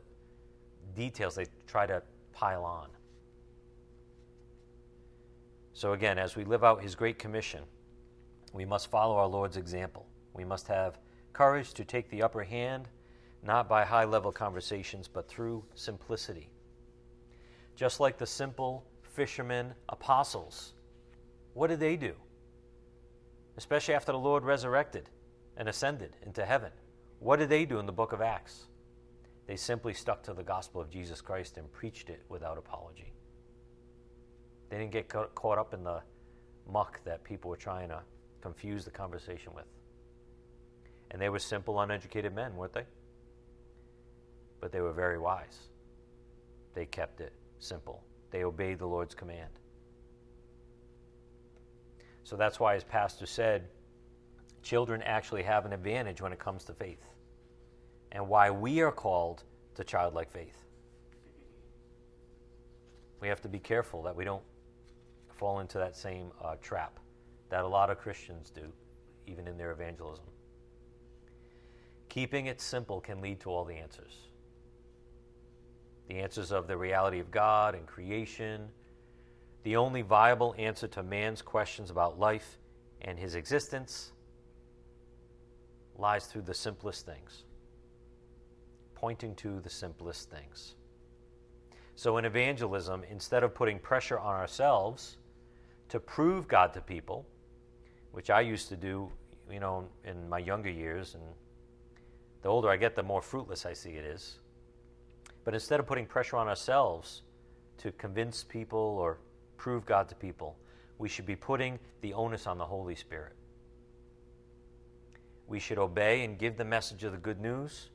details 0.95 1.35
they 1.35 1.45
try 1.67 1.85
to 1.85 2.01
pile 2.33 2.65
on. 2.65 2.89
So, 5.77 5.93
again, 5.93 6.17
as 6.17 6.35
we 6.35 6.43
live 6.43 6.63
out 6.63 6.81
His 6.81 6.95
Great 6.95 7.19
Commission, 7.19 7.61
we 8.51 8.65
must 8.65 8.89
follow 8.89 9.15
our 9.17 9.27
Lord's 9.27 9.57
example. 9.57 10.07
We 10.33 10.43
must 10.43 10.67
have 10.69 10.97
courage 11.33 11.71
to 11.75 11.85
take 11.85 12.09
the 12.09 12.23
upper 12.23 12.41
hand, 12.41 12.87
not 13.43 13.69
by 13.69 13.85
high 13.85 14.05
level 14.05 14.31
conversations, 14.31 15.07
but 15.07 15.29
through 15.29 15.63
simplicity. 15.75 16.49
Just 17.75 17.99
like 17.99 18.17
the 18.17 18.25
simple 18.25 18.85
fishermen 19.03 19.71
apostles, 19.89 20.73
what 21.53 21.67
did 21.67 21.79
they 21.79 21.95
do? 21.95 22.15
Especially 23.55 23.93
after 23.93 24.11
the 24.11 24.17
Lord 24.17 24.45
resurrected 24.45 25.11
and 25.57 25.69
ascended 25.69 26.17
into 26.25 26.43
heaven. 26.43 26.71
What 27.19 27.37
did 27.37 27.49
they 27.49 27.65
do 27.65 27.77
in 27.77 27.85
the 27.85 27.91
book 27.91 28.13
of 28.13 28.21
Acts? 28.21 28.65
They 29.45 29.55
simply 29.55 29.93
stuck 29.93 30.23
to 30.23 30.33
the 30.33 30.41
gospel 30.41 30.81
of 30.81 30.89
Jesus 30.89 31.21
Christ 31.21 31.55
and 31.57 31.71
preached 31.71 32.09
it 32.09 32.23
without 32.29 32.57
apology. 32.57 33.13
They 34.69 34.77
didn't 34.77 34.91
get 34.91 35.07
caught 35.07 35.57
up 35.57 35.73
in 35.73 35.83
the 35.83 36.01
muck 36.69 36.99
that 37.05 37.23
people 37.23 37.49
were 37.49 37.57
trying 37.57 37.89
to 37.89 38.01
confuse 38.41 38.83
the 38.85 38.91
conversation 38.91 39.53
with. 39.55 39.65
And 41.11 41.21
they 41.21 41.29
were 41.29 41.39
simple, 41.39 41.79
uneducated 41.79 42.35
men, 42.35 42.55
weren't 42.55 42.73
they? 42.73 42.85
But 44.59 44.71
they 44.71 44.81
were 44.81 44.91
very 44.91 45.17
wise. 45.17 45.69
They 46.73 46.85
kept 46.85 47.21
it 47.21 47.33
simple, 47.59 48.03
they 48.29 48.43
obeyed 48.43 48.79
the 48.79 48.85
Lord's 48.85 49.15
command. 49.15 49.49
So 52.23 52.35
that's 52.35 52.59
why, 52.59 52.75
as 52.75 52.83
Pastor 52.83 53.25
said, 53.25 53.69
children 54.61 55.01
actually 55.03 55.43
have 55.43 55.65
an 55.65 55.71
advantage 55.71 56.21
when 56.21 56.33
it 56.33 56.39
comes 56.39 56.65
to 56.65 56.73
faith, 56.73 57.05
and 58.11 58.27
why 58.27 58.51
we 58.51 58.81
are 58.81 58.91
called 58.91 59.43
to 59.75 59.83
childlike 59.83 60.29
faith. 60.29 60.65
We 63.21 63.29
have 63.29 63.41
to 63.41 63.49
be 63.49 63.59
careful 63.59 64.03
that 64.03 64.15
we 64.15 64.25
don't 64.25 64.43
fall 65.37 65.59
into 65.59 65.77
that 65.77 65.95
same 65.95 66.31
uh, 66.43 66.55
trap 66.61 66.99
that 67.49 67.63
a 67.63 67.67
lot 67.67 67.89
of 67.89 67.97
Christians 67.97 68.49
do, 68.49 68.71
even 69.25 69.47
in 69.47 69.57
their 69.57 69.71
evangelism. 69.71 70.25
Keeping 72.09 72.47
it 72.47 72.59
simple 72.59 72.99
can 72.99 73.21
lead 73.21 73.39
to 73.41 73.49
all 73.49 73.65
the 73.65 73.75
answers 73.75 74.27
the 76.07 76.15
answers 76.19 76.53
of 76.53 76.67
the 76.67 76.77
reality 76.77 77.19
of 77.19 77.29
God 77.31 77.75
and 77.75 77.85
creation, 77.85 78.69
the 79.63 79.75
only 79.75 80.01
viable 80.01 80.55
answer 80.57 80.87
to 80.87 81.03
man's 81.03 81.41
questions 81.41 81.89
about 81.89 82.17
life 82.17 82.59
and 83.01 83.19
his 83.19 83.35
existence 83.35 84.13
lies 85.97 86.25
through 86.27 86.43
the 86.43 86.53
simplest 86.53 87.05
things, 87.05 87.43
pointing 88.95 89.35
to 89.35 89.59
the 89.59 89.69
simplest 89.69 90.29
things. 90.29 90.75
So, 91.95 92.17
in 92.17 92.25
evangelism, 92.25 93.03
instead 93.09 93.43
of 93.43 93.53
putting 93.55 93.79
pressure 93.79 94.19
on 94.19 94.35
ourselves 94.35 95.17
to 95.89 95.99
prove 95.99 96.47
God 96.47 96.73
to 96.73 96.81
people, 96.81 97.25
which 98.11 98.29
I 98.29 98.41
used 98.41 98.69
to 98.69 98.75
do, 98.75 99.11
you 99.51 99.59
know, 99.59 99.87
in 100.03 100.27
my 100.27 100.39
younger 100.39 100.69
years, 100.69 101.15
and 101.15 101.23
the 102.41 102.49
older 102.49 102.69
I 102.69 102.77
get, 102.77 102.95
the 102.95 103.03
more 103.03 103.21
fruitless 103.21 103.65
I 103.65 103.73
see 103.73 103.91
it 103.91 104.05
is. 104.05 104.39
But 105.43 105.53
instead 105.53 105.79
of 105.79 105.87
putting 105.87 106.05
pressure 106.05 106.37
on 106.37 106.47
ourselves 106.47 107.21
to 107.77 107.91
convince 107.93 108.43
people 108.43 108.79
or 108.79 109.19
prove 109.55 109.85
God 109.85 110.09
to 110.09 110.15
people, 110.15 110.57
we 110.97 111.07
should 111.07 111.25
be 111.25 111.35
putting 111.35 111.79
the 112.01 112.13
onus 112.13 112.47
on 112.47 112.57
the 112.57 112.65
Holy 112.65 112.95
Spirit. 112.95 113.33
We 115.47 115.59
should 115.59 115.77
obey 115.77 116.25
and 116.25 116.37
give 116.37 116.57
the 116.57 116.65
message 116.65 117.03
of 117.03 117.13
the 117.13 117.17
good 117.17 117.39
news, 117.39 117.89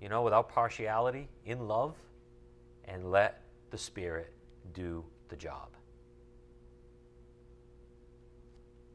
you 0.00 0.08
know, 0.08 0.22
without 0.22 0.48
partiality, 0.48 1.28
in 1.44 1.68
love, 1.68 1.94
and 2.86 3.12
let 3.12 3.42
the 3.70 3.78
Spirit 3.78 4.32
do 4.72 5.04
the 5.28 5.36
job. 5.36 5.68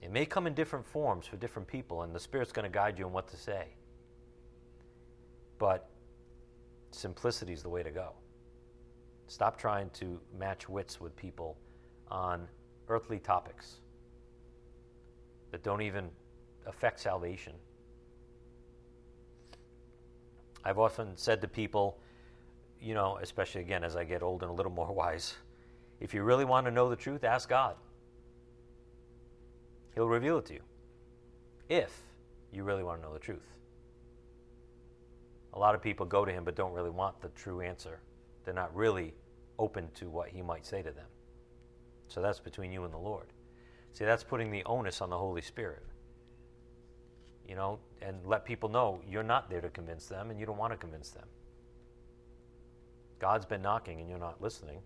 It 0.05 0.11
may 0.11 0.23
come 0.23 0.45
in 0.45 0.53
different 0.53 0.85
forms 0.85 1.25
for 1.25 1.35
different 1.35 1.67
people, 1.67 2.03
and 2.03 2.13
the 2.13 2.19
Spirit's 2.19 2.51
going 2.51 2.71
to 2.71 2.71
guide 2.71 2.99
you 2.99 3.05
on 3.05 3.11
what 3.11 3.27
to 3.29 3.35
say. 3.35 3.69
But 5.57 5.89
simplicity 6.91 7.53
is 7.53 7.63
the 7.63 7.69
way 7.69 7.81
to 7.81 7.89
go. 7.89 8.11
Stop 9.25 9.57
trying 9.57 9.89
to 9.95 10.21
match 10.37 10.69
wits 10.69 11.01
with 11.01 11.15
people 11.15 11.57
on 12.11 12.47
earthly 12.87 13.17
topics 13.17 13.79
that 15.49 15.63
don't 15.63 15.81
even 15.81 16.11
affect 16.67 16.99
salvation. 16.99 17.53
I've 20.63 20.77
often 20.77 21.17
said 21.17 21.41
to 21.41 21.47
people, 21.47 21.97
you 22.79 22.93
know, 22.93 23.17
especially 23.23 23.61
again 23.61 23.83
as 23.83 23.95
I 23.95 24.03
get 24.03 24.21
old 24.21 24.43
and 24.43 24.51
a 24.51 24.53
little 24.53 24.71
more 24.71 24.91
wise, 24.93 25.33
if 25.99 26.13
you 26.13 26.21
really 26.21 26.45
want 26.45 26.67
to 26.67 26.71
know 26.71 26.91
the 26.91 26.95
truth, 26.95 27.23
ask 27.23 27.49
God. 27.49 27.75
He'll 29.95 30.07
reveal 30.07 30.37
it 30.37 30.45
to 30.47 30.53
you. 30.53 30.61
If 31.69 31.97
you 32.51 32.63
really 32.63 32.83
want 32.83 33.01
to 33.01 33.07
know 33.07 33.13
the 33.13 33.19
truth. 33.19 33.57
A 35.53 35.59
lot 35.59 35.73
of 35.73 35.81
people 35.81 36.05
go 36.05 36.25
to 36.25 36.31
him 36.31 36.43
but 36.43 36.55
don't 36.55 36.73
really 36.73 36.89
want 36.89 37.21
the 37.21 37.29
true 37.29 37.61
answer. 37.61 37.99
They're 38.43 38.53
not 38.53 38.75
really 38.75 39.13
open 39.57 39.89
to 39.95 40.09
what 40.09 40.29
he 40.29 40.41
might 40.41 40.65
say 40.65 40.81
to 40.81 40.91
them. 40.91 41.07
So 42.07 42.21
that's 42.21 42.39
between 42.39 42.71
you 42.71 42.83
and 42.83 42.93
the 42.93 42.97
Lord. 42.97 43.27
See, 43.93 44.05
that's 44.05 44.23
putting 44.23 44.51
the 44.51 44.63
onus 44.65 45.01
on 45.01 45.09
the 45.09 45.17
Holy 45.17 45.41
Spirit 45.41 45.81
you 47.47 47.55
know, 47.55 47.79
and 48.01 48.17
let 48.25 48.45
people 48.45 48.69
know 48.69 49.01
you're 49.07 49.23
not 49.23 49.49
there 49.49 49.61
to 49.61 49.69
convince 49.69 50.07
them 50.07 50.31
and 50.31 50.39
you 50.39 50.45
don't 50.45 50.57
want 50.57 50.73
to 50.73 50.77
convince 50.77 51.09
them. 51.11 51.27
God's 53.19 53.45
been 53.45 53.61
knocking 53.61 53.99
and 53.99 54.09
you're 54.09 54.19
not 54.19 54.41
listening, 54.41 54.79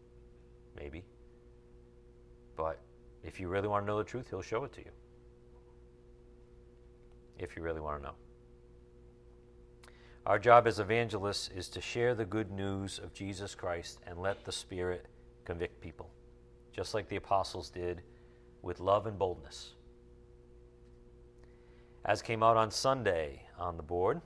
maybe. 0.78 1.04
But 2.56 2.80
if 3.23 3.39
you 3.39 3.47
really 3.47 3.67
want 3.67 3.86
to 3.86 3.88
know 3.88 3.97
the 3.97 4.03
truth, 4.03 4.29
He'll 4.29 4.41
show 4.41 4.63
it 4.63 4.73
to 4.73 4.82
you. 4.82 4.91
If 7.38 7.55
you 7.55 7.63
really 7.63 7.82
want 7.82 7.99
to 7.99 8.08
know. 8.08 8.15
Our 10.25 10.39
job 10.39 10.67
as 10.67 10.79
evangelists 10.79 11.49
is 11.55 11.69
to 11.69 11.82
share 11.82 12.13
the 12.13 12.25
good 12.25 12.51
news 12.51 12.99
of 12.99 13.13
Jesus 13.13 13.55
Christ 13.55 13.99
and 14.05 14.19
let 14.19 14.45
the 14.45 14.51
Spirit 14.51 15.08
convict 15.45 15.82
people, 15.82 16.10
just 16.71 16.93
like 16.93 17.08
the 17.08 17.15
apostles 17.15 17.69
did 17.69 18.01
with 18.62 18.79
love 18.79 19.08
and 19.08 19.17
boldness 19.17 19.73
as 22.05 22.21
came 22.21 22.43
out 22.43 22.58
on 22.58 22.71
Sunday 22.71 23.43
on 23.58 23.77
the 23.77 23.84
board. 23.84 24.21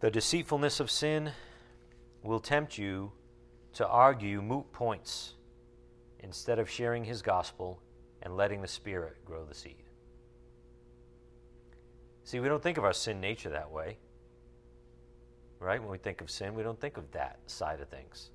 The 0.00 0.10
deceitfulness 0.10 0.80
of 0.80 0.90
sin 0.90 1.32
will 2.22 2.40
tempt 2.40 2.78
you 2.78 3.12
to 3.74 3.86
argue 3.86 4.40
moot 4.40 4.72
points 4.72 5.34
instead 6.24 6.58
of 6.58 6.68
sharing 6.68 7.04
his 7.04 7.22
gospel 7.22 7.80
and 8.22 8.36
letting 8.36 8.62
the 8.62 8.68
Spirit 8.68 9.24
grow 9.24 9.44
the 9.44 9.54
seed. 9.54 9.84
See, 12.24 12.40
we 12.40 12.48
don't 12.48 12.62
think 12.62 12.78
of 12.78 12.84
our 12.84 12.94
sin 12.94 13.20
nature 13.20 13.50
that 13.50 13.70
way. 13.70 13.98
Right? 15.60 15.80
When 15.80 15.90
we 15.90 15.98
think 15.98 16.20
of 16.20 16.30
sin, 16.30 16.54
we 16.54 16.62
don't 16.62 16.80
think 16.80 16.96
of 16.96 17.10
that 17.12 17.38
side 17.46 17.80
of 17.80 17.88
things. 17.88 18.30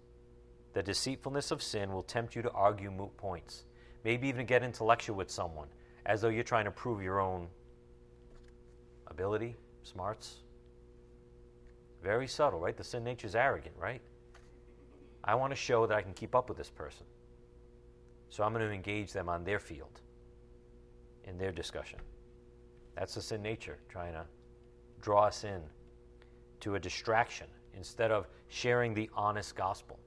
The 0.73 0.83
deceitfulness 0.83 1.51
of 1.51 1.63
sin 1.63 1.91
will 1.91 2.03
tempt 2.03 2.35
you 2.35 2.43
to 2.43 2.51
argue 2.51 2.91
moot 2.91 3.17
points, 3.17 3.65
maybe 4.03 4.27
even 4.27 4.45
get 4.45 4.63
intellectual 4.63 5.15
with 5.15 5.31
someone 5.31 5.67
as 6.05 6.21
though 6.21 6.29
you're 6.29 6.43
trying 6.43 6.65
to 6.65 6.71
prove 6.71 7.01
your 7.01 7.19
own 7.19 7.47
ability, 9.07 9.55
smarts. 9.83 10.37
Very 12.03 12.27
subtle, 12.27 12.59
right? 12.59 12.77
The 12.77 12.83
sin 12.83 13.03
nature 13.03 13.27
is 13.27 13.35
arrogant, 13.35 13.75
right? 13.77 14.01
I 15.23 15.35
want 15.35 15.51
to 15.51 15.55
show 15.55 15.85
that 15.87 15.97
I 15.97 16.01
can 16.01 16.13
keep 16.13 16.35
up 16.35 16.47
with 16.47 16.57
this 16.57 16.69
person. 16.69 17.05
So 18.29 18.43
I'm 18.43 18.53
going 18.53 18.65
to 18.65 18.73
engage 18.73 19.11
them 19.11 19.27
on 19.29 19.43
their 19.43 19.59
field, 19.59 20.01
in 21.23 21.37
their 21.37 21.51
discussion. 21.51 21.99
That's 22.95 23.15
the 23.15 23.21
sin 23.21 23.41
nature, 23.41 23.77
trying 23.89 24.13
to 24.13 24.25
draw 25.01 25.25
us 25.25 25.43
in 25.43 25.61
to 26.59 26.75
a 26.75 26.79
distraction 26.79 27.47
instead 27.75 28.11
of 28.11 28.27
sharing 28.49 28.93
the 28.93 29.09
honest 29.15 29.55
gospel, 29.55 29.99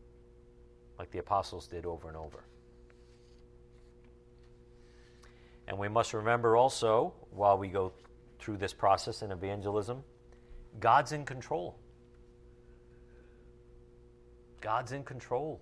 like 0.99 1.11
the 1.11 1.19
apostles 1.19 1.67
did 1.67 1.87
over 1.87 2.09
and 2.09 2.17
over. 2.17 2.45
And 5.69 5.79
we 5.79 5.89
must 5.89 6.13
remember 6.13 6.57
also, 6.57 7.15
while 7.31 7.57
we 7.57 7.69
go 7.69 7.93
through 8.39 8.59
this 8.59 8.73
process 8.73 9.23
in 9.23 9.31
evangelism, 9.31 10.03
God's 10.81 11.13
in 11.13 11.25
control. 11.25 11.79
God's 14.61 14.93
in 14.93 15.03
control. 15.05 15.61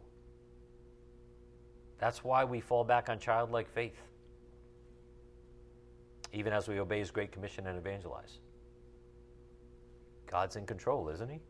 That's 2.01 2.25
why 2.25 2.45
we 2.45 2.61
fall 2.61 2.83
back 2.83 3.11
on 3.11 3.19
childlike 3.19 3.69
faith, 3.69 4.01
even 6.33 6.53
as 6.53 6.67
we 6.67 6.81
obey 6.81 6.99
His 6.99 7.11
Great 7.11 7.31
Commission 7.31 7.67
and 7.67 7.79
evangelize. 7.79 8.39
God's 10.27 10.57
in 10.57 10.65
control, 10.65 11.11
isn't 11.11 11.29
He? 11.29 11.41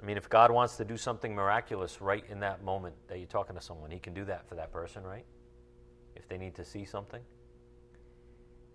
I 0.00 0.06
mean, 0.06 0.16
if 0.16 0.28
God 0.28 0.50
wants 0.50 0.76
to 0.78 0.84
do 0.84 0.96
something 0.96 1.34
miraculous 1.34 2.00
right 2.00 2.24
in 2.30 2.40
that 2.40 2.64
moment 2.64 2.94
that 3.08 3.18
you're 3.18 3.26
talking 3.26 3.56
to 3.56 3.62
someone, 3.62 3.90
He 3.90 3.98
can 3.98 4.14
do 4.14 4.24
that 4.24 4.48
for 4.48 4.54
that 4.54 4.72
person, 4.72 5.02
right? 5.02 5.26
If 6.16 6.26
they 6.26 6.38
need 6.38 6.54
to 6.54 6.64
see 6.64 6.86
something. 6.86 7.22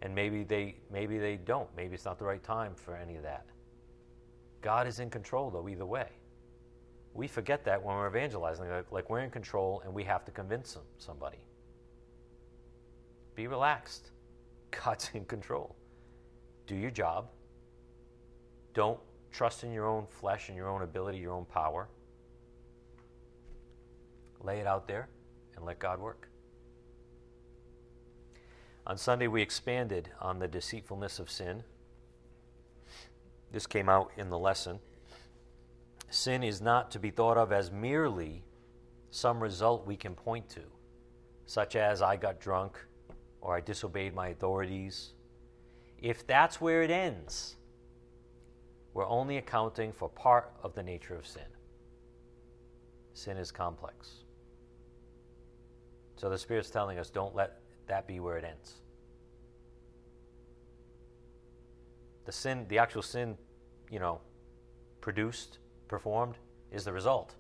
And 0.02 0.14
maybe 0.14 0.44
they 0.44 0.76
maybe 0.92 1.18
they 1.18 1.38
don't. 1.38 1.68
Maybe 1.76 1.96
it's 1.96 2.06
not 2.06 2.20
the 2.20 2.26
right 2.26 2.42
time 2.42 2.74
for 2.76 2.96
any 2.96 3.16
of 3.16 3.24
that. 3.24 3.46
God 4.62 4.88
is 4.88 5.00
in 5.00 5.10
control 5.10 5.50
though 5.50 5.68
either 5.68 5.86
way. 5.86 6.08
We 7.14 7.28
forget 7.28 7.66
that 7.66 7.84
when 7.84 7.96
we're 7.96 8.08
evangelizing, 8.08 8.70
like, 8.70 8.92
like 8.92 9.10
we're 9.10 9.20
in 9.20 9.32
control 9.32 9.82
and 9.84 9.94
we 9.94 10.04
have 10.04 10.26
to 10.26 10.32
convince 10.32 10.78
somebody. 10.98 11.40
Be 13.36 13.48
relaxed. 13.48 14.12
God's 14.72 15.10
in 15.14 15.26
control. 15.26 15.76
Do 16.68 16.76
your 16.76 16.92
job. 16.92 17.30
Don't 18.74 19.00
trust 19.32 19.64
in 19.64 19.72
your 19.72 19.88
own 19.88 20.06
flesh 20.08 20.50
and 20.50 20.58
your 20.58 20.70
own 20.70 20.82
ability, 20.82 21.18
your 21.18 21.34
own 21.34 21.46
power. 21.46 21.88
Lay 24.42 24.60
it 24.60 24.68
out 24.68 24.88
there 24.88 25.10
and 25.56 25.66
let 25.66 25.80
God 25.80 26.00
work. 26.00 26.30
On 28.88 28.98
Sunday, 28.98 29.28
we 29.28 29.42
expanded 29.42 30.10
on 30.20 30.40
the 30.40 30.48
deceitfulness 30.48 31.20
of 31.20 31.30
sin. 31.30 31.64
This 33.52 33.68
came 33.68 33.90
out 33.90 34.12
in 34.18 34.30
the 34.30 34.38
lesson. 34.38 34.80
Sin 36.10 36.44
is 36.44 36.62
not 36.62 36.92
to 36.92 37.00
be 37.00 37.12
thought 37.12 37.38
of 37.38 37.52
as 37.52 37.72
merely 37.72 38.44
some 39.12 39.42
result 39.42 39.86
we 39.86 39.96
can 39.96 40.16
point 40.16 40.50
to, 40.50 40.62
such 41.46 41.76
as 41.76 42.02
I 42.02 42.16
got 42.16 42.40
drunk 42.40 42.78
or 43.42 43.56
I 43.56 43.62
disobeyed 43.62 44.14
my 44.14 44.30
authorities. 44.30 45.14
If 46.02 46.26
that's 46.26 46.60
where 46.60 46.82
it 46.82 46.92
ends, 46.92 47.58
we're 48.94 49.08
only 49.08 49.38
accounting 49.38 49.92
for 49.92 50.10
part 50.10 50.52
of 50.64 50.74
the 50.74 50.84
nature 50.84 51.16
of 51.16 51.28
sin. 51.28 51.44
Sin 53.14 53.38
is 53.38 53.52
complex. 53.52 54.24
So 56.16 56.30
the 56.30 56.38
Spirit's 56.38 56.70
telling 56.70 56.98
us 57.00 57.10
don't 57.10 57.36
let 57.36 57.60
that 57.88 58.08
be 58.08 58.20
where 58.20 58.38
it 58.38 58.44
ends. 58.44 58.76
The 62.26 62.32
sin, 62.32 62.66
the 62.68 62.78
actual 62.78 63.02
sin, 63.02 63.38
you 63.90 64.00
know, 64.00 64.22
produced 65.02 65.60
performed 65.90 66.36
is 66.72 66.86
the 66.86 66.94
result. 66.94 67.36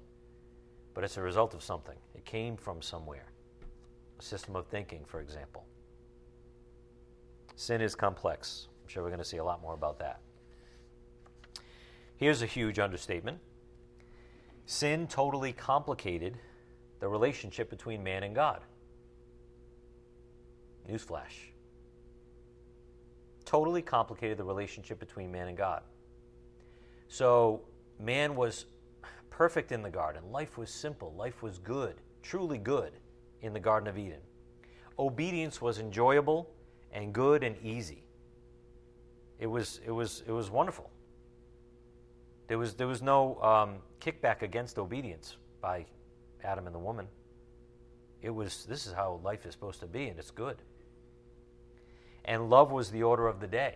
But 0.93 1.05
it's 1.05 1.15
a 1.15 1.21
result 1.21 1.53
of 1.53 1.63
something. 1.63 1.95
It 2.13 2.25
came 2.25 2.57
from 2.57 2.81
somewhere. 2.81 3.27
A 4.19 4.23
system 4.23 4.57
of 4.57 4.67
thinking, 4.67 5.05
for 5.05 5.21
example. 5.21 5.65
Sin 7.55 7.79
is 7.79 7.95
complex. 7.95 8.67
I'm 8.81 8.89
sure 8.89 9.03
we're 9.03 9.09
going 9.09 9.19
to 9.19 9.25
see 9.25 9.37
a 9.37 9.43
lot 9.43 9.61
more 9.61 9.73
about 9.73 9.99
that. 9.99 10.19
Here's 12.17 12.41
a 12.41 12.45
huge 12.45 12.79
understatement 12.79 13.39
sin 14.65 15.07
totally 15.07 15.51
complicated 15.51 16.37
the 16.99 17.07
relationship 17.07 17.69
between 17.69 18.03
man 18.03 18.23
and 18.23 18.35
God. 18.35 18.61
Newsflash. 20.87 21.53
Totally 23.45 23.81
complicated 23.81 24.37
the 24.37 24.43
relationship 24.43 24.99
between 24.99 25.31
man 25.31 25.47
and 25.47 25.57
God. 25.57 25.81
So, 27.07 27.61
man 27.99 28.35
was 28.35 28.65
perfect 29.29 29.71
in 29.71 29.81
the 29.81 29.89
garden. 29.89 30.31
Life 30.31 30.57
was 30.57 30.69
simple. 30.69 31.13
Life 31.17 31.43
was 31.43 31.59
good, 31.59 31.95
truly 32.23 32.57
good 32.57 32.93
in 33.41 33.53
the 33.53 33.59
Garden 33.59 33.87
of 33.87 33.97
Eden. 33.97 34.21
Obedience 34.97 35.61
was 35.61 35.79
enjoyable 35.79 36.49
and 36.91 37.13
good 37.13 37.43
and 37.43 37.55
easy. 37.63 38.03
It 39.39 39.47
was, 39.47 39.79
it 39.85 39.91
was, 39.91 40.23
it 40.27 40.31
was 40.31 40.49
wonderful. 40.49 40.89
There 42.47 42.57
was, 42.57 42.73
there 42.73 42.87
was 42.87 43.01
no 43.01 43.41
um, 43.41 43.75
kickback 44.01 44.41
against 44.41 44.77
obedience 44.77 45.37
by 45.61 45.85
Adam 46.43 46.65
and 46.65 46.75
the 46.75 46.79
woman. 46.79 47.07
It 48.21 48.31
was, 48.31 48.65
this 48.65 48.85
is 48.85 48.93
how 48.93 49.21
life 49.23 49.45
is 49.45 49.53
supposed 49.53 49.79
to 49.81 49.87
be, 49.87 50.07
and 50.07 50.19
it's 50.19 50.31
good. 50.31 50.57
And 52.25 52.49
love 52.49 52.71
was 52.71 52.91
the 52.91 53.03
order 53.03 53.27
of 53.27 53.39
the 53.39 53.47
day. 53.47 53.75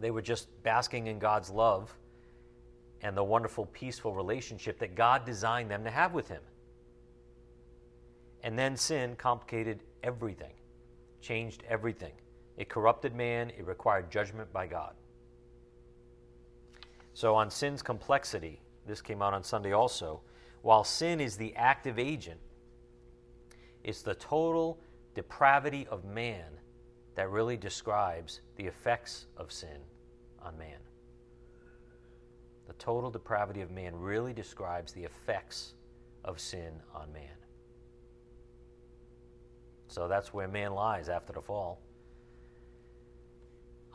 They 0.00 0.10
were 0.10 0.22
just 0.22 0.48
basking 0.62 1.08
in 1.08 1.18
God's 1.18 1.50
love 1.50 1.92
and 3.02 3.16
the 3.16 3.22
wonderful, 3.22 3.66
peaceful 3.66 4.14
relationship 4.14 4.78
that 4.80 4.94
God 4.94 5.24
designed 5.24 5.70
them 5.70 5.84
to 5.84 5.90
have 5.90 6.12
with 6.12 6.28
Him. 6.28 6.42
And 8.42 8.58
then 8.58 8.76
sin 8.76 9.16
complicated 9.16 9.80
everything, 10.02 10.54
changed 11.20 11.62
everything. 11.68 12.12
It 12.56 12.68
corrupted 12.68 13.14
man, 13.14 13.50
it 13.56 13.66
required 13.66 14.10
judgment 14.10 14.52
by 14.52 14.66
God. 14.66 14.94
So, 17.14 17.34
on 17.34 17.50
sin's 17.50 17.82
complexity, 17.82 18.60
this 18.86 19.00
came 19.00 19.22
out 19.22 19.34
on 19.34 19.42
Sunday 19.42 19.72
also, 19.72 20.20
while 20.62 20.84
sin 20.84 21.20
is 21.20 21.36
the 21.36 21.54
active 21.56 21.98
agent, 21.98 22.40
it's 23.84 24.02
the 24.02 24.14
total 24.14 24.78
depravity 25.14 25.86
of 25.90 26.04
man 26.04 26.46
that 27.14 27.30
really 27.30 27.56
describes 27.56 28.40
the 28.56 28.64
effects 28.64 29.26
of 29.36 29.50
sin 29.50 29.78
on 30.42 30.56
man 30.58 30.78
the 32.68 32.74
total 32.74 33.10
depravity 33.10 33.62
of 33.62 33.70
man 33.70 33.96
really 33.96 34.34
describes 34.34 34.92
the 34.92 35.02
effects 35.02 35.74
of 36.22 36.38
sin 36.38 36.70
on 36.94 37.10
man. 37.12 37.22
So 39.88 40.06
that's 40.06 40.34
where 40.34 40.46
man 40.46 40.74
lies 40.74 41.08
after 41.08 41.32
the 41.32 41.40
fall. 41.40 41.80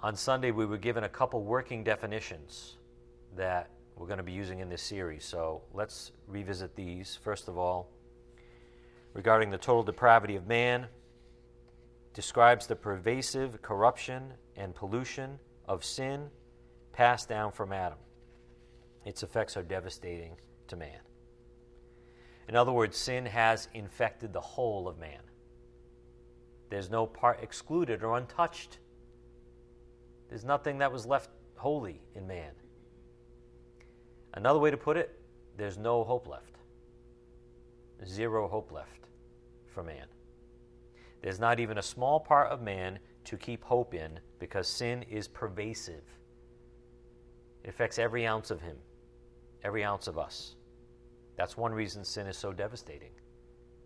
On 0.01 0.15
Sunday, 0.15 0.49
we 0.49 0.65
were 0.65 0.79
given 0.79 1.03
a 1.03 1.09
couple 1.09 1.43
working 1.43 1.83
definitions 1.83 2.77
that 3.37 3.69
we're 3.95 4.07
going 4.07 4.17
to 4.17 4.23
be 4.23 4.31
using 4.31 4.59
in 4.59 4.69
this 4.69 4.81
series. 4.81 5.23
So 5.23 5.61
let's 5.71 6.11
revisit 6.27 6.75
these. 6.75 7.17
First 7.23 7.47
of 7.47 7.59
all, 7.59 7.91
regarding 9.13 9.51
the 9.51 9.57
total 9.57 9.83
depravity 9.83 10.35
of 10.35 10.47
man, 10.47 10.87
describes 12.15 12.65
the 12.65 12.75
pervasive 12.75 13.61
corruption 13.61 14.33
and 14.55 14.73
pollution 14.73 15.37
of 15.67 15.85
sin 15.85 16.29
passed 16.91 17.29
down 17.29 17.51
from 17.51 17.71
Adam. 17.71 17.99
Its 19.05 19.23
effects 19.23 19.57
are 19.57 19.63
devastating 19.63 20.37
to 20.67 20.75
man. 20.75 20.99
In 22.47 22.55
other 22.55 22.71
words, 22.71 22.97
sin 22.97 23.25
has 23.25 23.67
infected 23.73 24.33
the 24.33 24.41
whole 24.41 24.87
of 24.87 24.97
man. 24.97 25.21
There's 26.69 26.89
no 26.89 27.05
part 27.05 27.41
excluded 27.41 28.03
or 28.03 28.17
untouched. 28.17 28.79
There's 30.29 30.43
nothing 30.43 30.77
that 30.79 30.91
was 30.91 31.05
left 31.05 31.29
holy 31.55 32.01
in 32.15 32.27
man. 32.27 32.51
Another 34.33 34.59
way 34.59 34.71
to 34.71 34.77
put 34.77 34.97
it, 34.97 35.19
there's 35.57 35.77
no 35.77 36.03
hope 36.03 36.27
left. 36.27 36.57
Zero 38.05 38.47
hope 38.47 38.71
left 38.71 39.07
for 39.67 39.83
man. 39.83 40.07
There's 41.21 41.39
not 41.39 41.59
even 41.59 41.77
a 41.77 41.83
small 41.83 42.19
part 42.19 42.51
of 42.51 42.61
man 42.61 42.99
to 43.25 43.37
keep 43.37 43.63
hope 43.63 43.93
in 43.93 44.19
because 44.39 44.67
sin 44.67 45.03
is 45.03 45.27
pervasive. 45.27 46.03
It 47.63 47.69
affects 47.69 47.97
every 47.97 48.27
ounce 48.27 48.51
of 48.51 48.59
him 48.59 48.77
every 49.63 49.83
ounce 49.83 50.07
of 50.07 50.17
us. 50.17 50.55
That's 51.35 51.57
one 51.57 51.73
reason 51.73 52.03
sin 52.03 52.27
is 52.27 52.37
so 52.37 52.51
devastating 52.53 53.11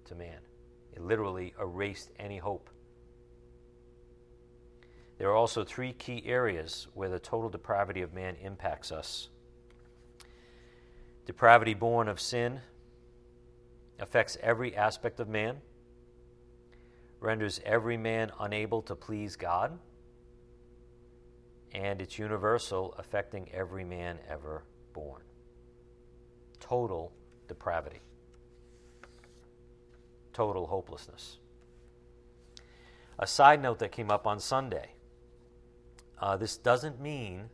to 0.06 0.16
man. 0.16 0.40
It 0.94 1.02
literally 1.02 1.54
erased 1.60 2.12
any 2.20 2.38
hope. 2.38 2.70
There 5.18 5.30
are 5.30 5.36
also 5.36 5.64
three 5.64 5.94
key 5.94 6.24
areas 6.26 6.88
where 6.94 7.10
the 7.10 7.20
total 7.20 7.50
depravity 7.50 8.02
of 8.02 8.14
man 8.14 8.36
impacts 8.42 8.92
us. 8.92 9.30
Depravity 11.26 11.74
born 11.74 12.08
of 12.08 12.20
sin 12.20 12.62
affects 14.00 14.38
every 14.42 14.76
aspect 14.76 15.20
of 15.20 15.28
man, 15.28 15.58
renders 17.20 17.60
every 17.66 17.98
man 17.98 18.32
unable 18.40 18.82
to 18.84 18.96
please 18.96 19.36
God, 19.36 19.78
and 21.72 22.02
it's 22.02 22.18
universal, 22.18 22.94
affecting 22.98 23.50
every 23.52 23.84
man 23.84 24.20
ever 24.30 24.64
born. 24.94 25.22
Total 26.60 27.12
depravity, 27.48 28.02
total 30.34 30.68
hopelessness. 30.68 31.38
A 33.20 33.28
side 33.28 33.62
note 33.62 33.80
that 33.80 33.92
came 33.92 34.12
up 34.12 34.28
on 34.28 34.40
Sunday 34.40 34.92
uh, 36.20 36.36
this 36.36 36.58
doesn't 36.58 37.00
mean 37.00 37.50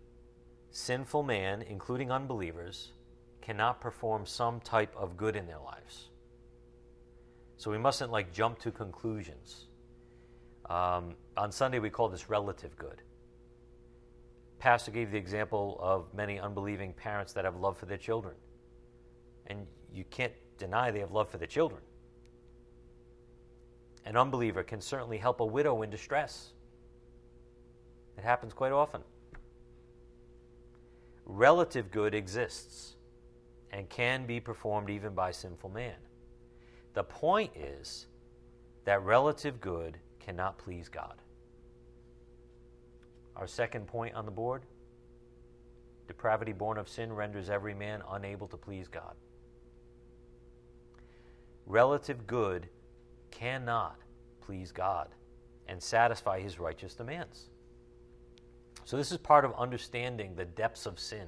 sinful 0.72 1.24
man, 1.24 1.62
including 1.62 2.12
unbelievers, 2.12 2.94
cannot 3.42 3.82
perform 3.82 4.26
some 4.26 4.60
type 4.62 4.94
of 4.96 5.18
good 5.18 5.36
in 5.36 5.48
their 5.48 5.60
lives. 5.60 6.10
So 7.58 7.70
we 7.72 7.78
mustn't 7.78 8.12
like 8.12 8.34
jump 8.34 8.60
to 8.60 8.72
conclusions. 8.72 9.66
Um, 10.70 11.16
on 11.36 11.52
Sunday, 11.52 11.80
we 11.80 11.90
call 11.90 12.10
this 12.10 12.30
relative 12.30 12.78
good. 12.78 13.02
Pastor 14.60 14.92
gave 14.92 15.12
the 15.12 15.18
example 15.18 15.78
of 15.82 16.14
many 16.14 16.40
unbelieving 16.40 16.94
parents 16.94 17.34
that 17.34 17.44
have 17.44 17.58
love 17.58 17.78
for 17.78 17.86
their 17.86 17.98
children. 17.98 18.36
And 19.48 19.68
you 19.94 20.04
can't 20.10 20.34
deny 20.58 20.92
they 20.92 21.00
have 21.00 21.12
love 21.12 21.30
for 21.30 21.38
the 21.38 21.48
children. 21.48 21.82
An 24.06 24.18
unbeliever 24.18 24.64
can 24.64 24.82
certainly 24.82 25.18
help 25.18 25.40
a 25.40 25.46
widow 25.46 25.82
in 25.82 25.90
distress. 25.90 26.52
It 28.18 28.24
happens 28.24 28.54
quite 28.54 28.72
often. 28.72 29.02
Relative 31.26 31.90
good 31.90 32.14
exists 32.14 32.96
and 33.72 33.90
can 33.90 34.26
be 34.26 34.40
performed 34.40 34.90
even 34.90 35.14
by 35.14 35.32
sinful 35.32 35.70
man. 35.70 35.96
The 36.94 37.04
point 37.04 37.52
is 37.56 38.08
that 38.86 39.02
relative 39.04 39.60
good 39.62 39.98
cannot 40.20 40.58
please 40.58 40.90
God. 40.90 41.16
Our 43.36 43.48
second 43.48 43.88
point 43.88 44.16
on 44.16 44.26
the 44.26 44.32
board 44.32 44.64
depravity 46.08 46.52
born 46.52 46.78
of 46.78 46.90
sin 46.90 47.12
renders 47.12 47.50
every 47.50 47.74
man 47.74 48.02
unable 48.12 48.48
to 48.48 48.58
please 48.58 48.88
God. 48.88 49.16
Relative 51.66 52.28
good 52.28 52.68
cannot 53.32 53.98
please 54.42 54.72
God 54.72 55.10
and 55.68 55.82
satisfy 55.82 56.40
his 56.40 56.60
righteous 56.60 56.94
demands. 56.94 57.50
So, 58.86 58.98
this 58.98 59.12
is 59.12 59.18
part 59.18 59.46
of 59.46 59.54
understanding 59.56 60.36
the 60.36 60.46
depths 60.46 60.86
of 60.86 61.00
sin, 61.00 61.28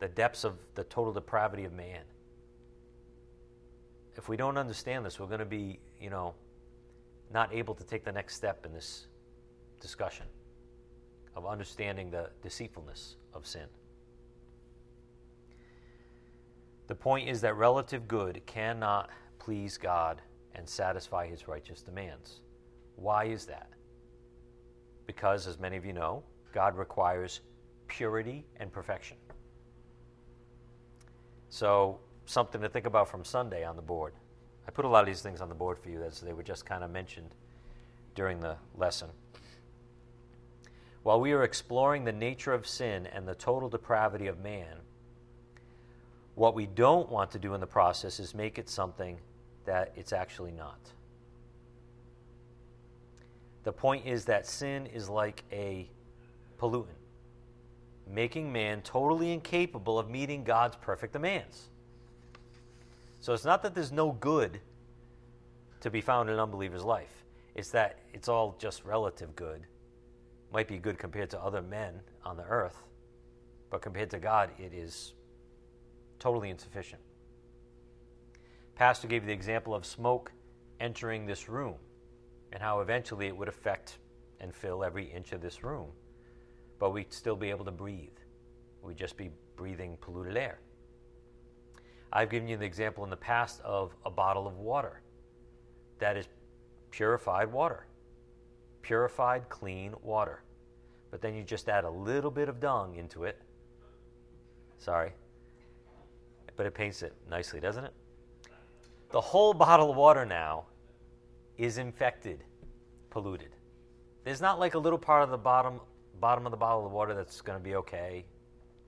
the 0.00 0.08
depths 0.08 0.42
of 0.42 0.54
the 0.74 0.84
total 0.84 1.12
depravity 1.12 1.64
of 1.64 1.72
man. 1.72 2.02
If 4.16 4.28
we 4.28 4.36
don't 4.36 4.58
understand 4.58 5.06
this, 5.06 5.20
we're 5.20 5.26
going 5.26 5.38
to 5.38 5.44
be, 5.44 5.78
you 6.00 6.10
know, 6.10 6.34
not 7.32 7.54
able 7.54 7.74
to 7.76 7.84
take 7.84 8.04
the 8.04 8.12
next 8.12 8.34
step 8.34 8.66
in 8.66 8.72
this 8.72 9.06
discussion 9.80 10.26
of 11.36 11.46
understanding 11.46 12.10
the 12.10 12.30
deceitfulness 12.42 13.16
of 13.32 13.46
sin. 13.46 13.66
The 16.90 16.96
point 16.96 17.28
is 17.28 17.40
that 17.42 17.54
relative 17.54 18.08
good 18.08 18.44
cannot 18.46 19.10
please 19.38 19.78
God 19.78 20.20
and 20.56 20.68
satisfy 20.68 21.28
his 21.28 21.46
righteous 21.46 21.82
demands. 21.82 22.40
Why 22.96 23.26
is 23.26 23.46
that? 23.46 23.68
Because, 25.06 25.46
as 25.46 25.56
many 25.60 25.76
of 25.76 25.84
you 25.84 25.92
know, 25.92 26.24
God 26.52 26.76
requires 26.76 27.42
purity 27.86 28.44
and 28.56 28.72
perfection. 28.72 29.16
So, 31.48 32.00
something 32.26 32.60
to 32.60 32.68
think 32.68 32.86
about 32.86 33.08
from 33.08 33.24
Sunday 33.24 33.64
on 33.64 33.76
the 33.76 33.82
board. 33.82 34.14
I 34.66 34.72
put 34.72 34.84
a 34.84 34.88
lot 34.88 34.98
of 34.98 35.06
these 35.06 35.22
things 35.22 35.40
on 35.40 35.48
the 35.48 35.54
board 35.54 35.78
for 35.78 35.90
you 35.90 36.02
as 36.02 36.20
they 36.20 36.32
were 36.32 36.42
just 36.42 36.66
kind 36.66 36.82
of 36.82 36.90
mentioned 36.90 37.36
during 38.16 38.40
the 38.40 38.56
lesson. 38.76 39.10
While 41.04 41.20
we 41.20 41.30
are 41.30 41.44
exploring 41.44 42.02
the 42.02 42.10
nature 42.10 42.52
of 42.52 42.66
sin 42.66 43.06
and 43.06 43.28
the 43.28 43.36
total 43.36 43.68
depravity 43.68 44.26
of 44.26 44.40
man, 44.40 44.78
what 46.40 46.54
we 46.54 46.64
don't 46.64 47.10
want 47.10 47.30
to 47.30 47.38
do 47.38 47.52
in 47.52 47.60
the 47.60 47.66
process 47.66 48.18
is 48.18 48.34
make 48.34 48.58
it 48.58 48.66
something 48.66 49.18
that 49.66 49.92
it's 49.94 50.10
actually 50.10 50.52
not. 50.52 50.78
The 53.64 53.72
point 53.72 54.06
is 54.06 54.24
that 54.24 54.46
sin 54.46 54.86
is 54.86 55.10
like 55.10 55.44
a 55.52 55.86
pollutant, 56.58 56.96
making 58.10 58.50
man 58.50 58.80
totally 58.80 59.32
incapable 59.32 59.98
of 59.98 60.08
meeting 60.08 60.42
God's 60.42 60.76
perfect 60.76 61.12
demands. 61.12 61.68
So 63.20 63.34
it's 63.34 63.44
not 63.44 63.62
that 63.62 63.74
there's 63.74 63.92
no 63.92 64.12
good 64.12 64.60
to 65.80 65.90
be 65.90 66.00
found 66.00 66.30
in 66.30 66.36
an 66.36 66.40
unbeliever's 66.40 66.84
life, 66.84 67.22
it's 67.54 67.68
that 67.72 67.98
it's 68.14 68.30
all 68.30 68.56
just 68.58 68.82
relative 68.86 69.36
good. 69.36 69.66
Might 70.54 70.68
be 70.68 70.78
good 70.78 70.96
compared 70.96 71.28
to 71.30 71.40
other 71.42 71.60
men 71.60 72.00
on 72.24 72.38
the 72.38 72.44
earth, 72.44 72.78
but 73.68 73.82
compared 73.82 74.08
to 74.08 74.18
God, 74.18 74.48
it 74.58 74.72
is 74.72 75.12
totally 76.20 76.50
insufficient. 76.50 77.02
Pastor 78.76 79.08
gave 79.08 79.26
the 79.26 79.32
example 79.32 79.74
of 79.74 79.84
smoke 79.84 80.30
entering 80.78 81.26
this 81.26 81.48
room 81.48 81.74
and 82.52 82.62
how 82.62 82.80
eventually 82.80 83.26
it 83.26 83.36
would 83.36 83.48
affect 83.48 83.98
and 84.40 84.54
fill 84.54 84.84
every 84.84 85.04
inch 85.12 85.32
of 85.32 85.42
this 85.42 85.64
room 85.64 85.88
but 86.80 86.90
we'd 86.90 87.12
still 87.12 87.36
be 87.36 87.50
able 87.50 87.66
to 87.66 87.70
breathe. 87.70 88.08
We'd 88.82 88.96
just 88.96 89.16
be 89.16 89.30
breathing 89.54 89.98
polluted 90.00 90.36
air. 90.36 90.58
I've 92.12 92.30
given 92.30 92.48
you 92.48 92.56
the 92.56 92.64
example 92.64 93.04
in 93.04 93.10
the 93.10 93.16
past 93.16 93.60
of 93.60 93.94
a 94.04 94.10
bottle 94.10 94.48
of 94.48 94.56
water 94.56 95.02
that 96.00 96.16
is 96.16 96.26
purified 96.90 97.52
water, 97.52 97.86
purified, 98.82 99.48
clean 99.48 99.94
water. 100.02 100.42
But 101.10 101.20
then 101.20 101.34
you 101.34 101.44
just 101.44 101.68
add 101.68 101.84
a 101.84 101.90
little 101.90 102.30
bit 102.30 102.48
of 102.48 102.58
dung 102.58 102.96
into 102.96 103.24
it. 103.24 103.40
Sorry. 104.78 105.12
But 106.60 106.66
it 106.66 106.74
paints 106.74 107.02
it 107.02 107.14
nicely, 107.30 107.58
doesn't 107.58 107.84
it? 107.84 107.94
The 109.12 109.20
whole 109.22 109.54
bottle 109.54 109.92
of 109.92 109.96
water 109.96 110.26
now 110.26 110.66
is 111.56 111.78
infected, 111.78 112.44
polluted. 113.08 113.56
There's 114.24 114.42
not 114.42 114.60
like 114.60 114.74
a 114.74 114.78
little 114.78 114.98
part 114.98 115.22
of 115.22 115.30
the 115.30 115.38
bottom 115.38 115.80
bottom 116.20 116.44
of 116.44 116.50
the 116.50 116.58
bottle 116.58 116.84
of 116.84 116.92
water 116.92 117.14
that's 117.14 117.40
going 117.40 117.58
to 117.58 117.64
be 117.64 117.76
okay, 117.76 118.26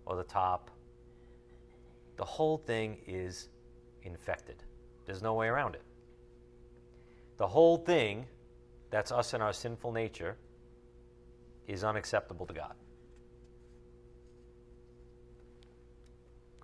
or 0.05 0.17
the 0.17 0.25
top. 0.25 0.71
The 2.19 2.27
whole 2.27 2.59
thing 2.59 2.99
is 3.07 3.49
infected. 4.03 4.63
There's 5.07 5.23
no 5.23 5.33
way 5.33 5.47
around 5.47 5.75
it. 5.75 5.83
The 7.39 7.47
whole 7.47 7.79
thing, 7.79 8.27
that's 8.91 9.11
us 9.11 9.33
and 9.33 9.43
our 9.43 9.55
sinful 9.55 9.93
nature, 9.93 10.37
is 11.67 11.85
unacceptable 11.85 12.45
to 12.45 12.53
God. 12.53 12.75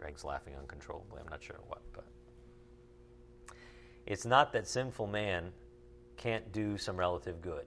Greg's 0.09 0.25
laughing 0.25 0.55
uncontrollably. 0.59 1.21
I'm 1.21 1.29
not 1.29 1.43
sure 1.43 1.59
what, 1.67 1.83
but 1.93 2.07
it's 4.07 4.25
not 4.25 4.55
that 4.55 4.67
sinful 4.67 5.07
man 5.07 5.53
can't 6.17 6.51
do 6.51 6.79
some 6.79 6.97
relative 6.97 7.43
good. 7.43 7.67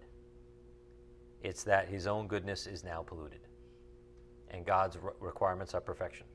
It's 1.44 1.64
that 1.66 1.88
his 1.88 2.08
own 2.08 2.28
goodness 2.28 2.66
is 2.66 2.84
now 2.84 3.04
polluted. 3.04 3.42
And 4.50 4.66
God's 4.66 4.98
re- 4.98 5.12
requirements 5.20 5.76
are 5.76 5.82
perfection. 5.82 6.26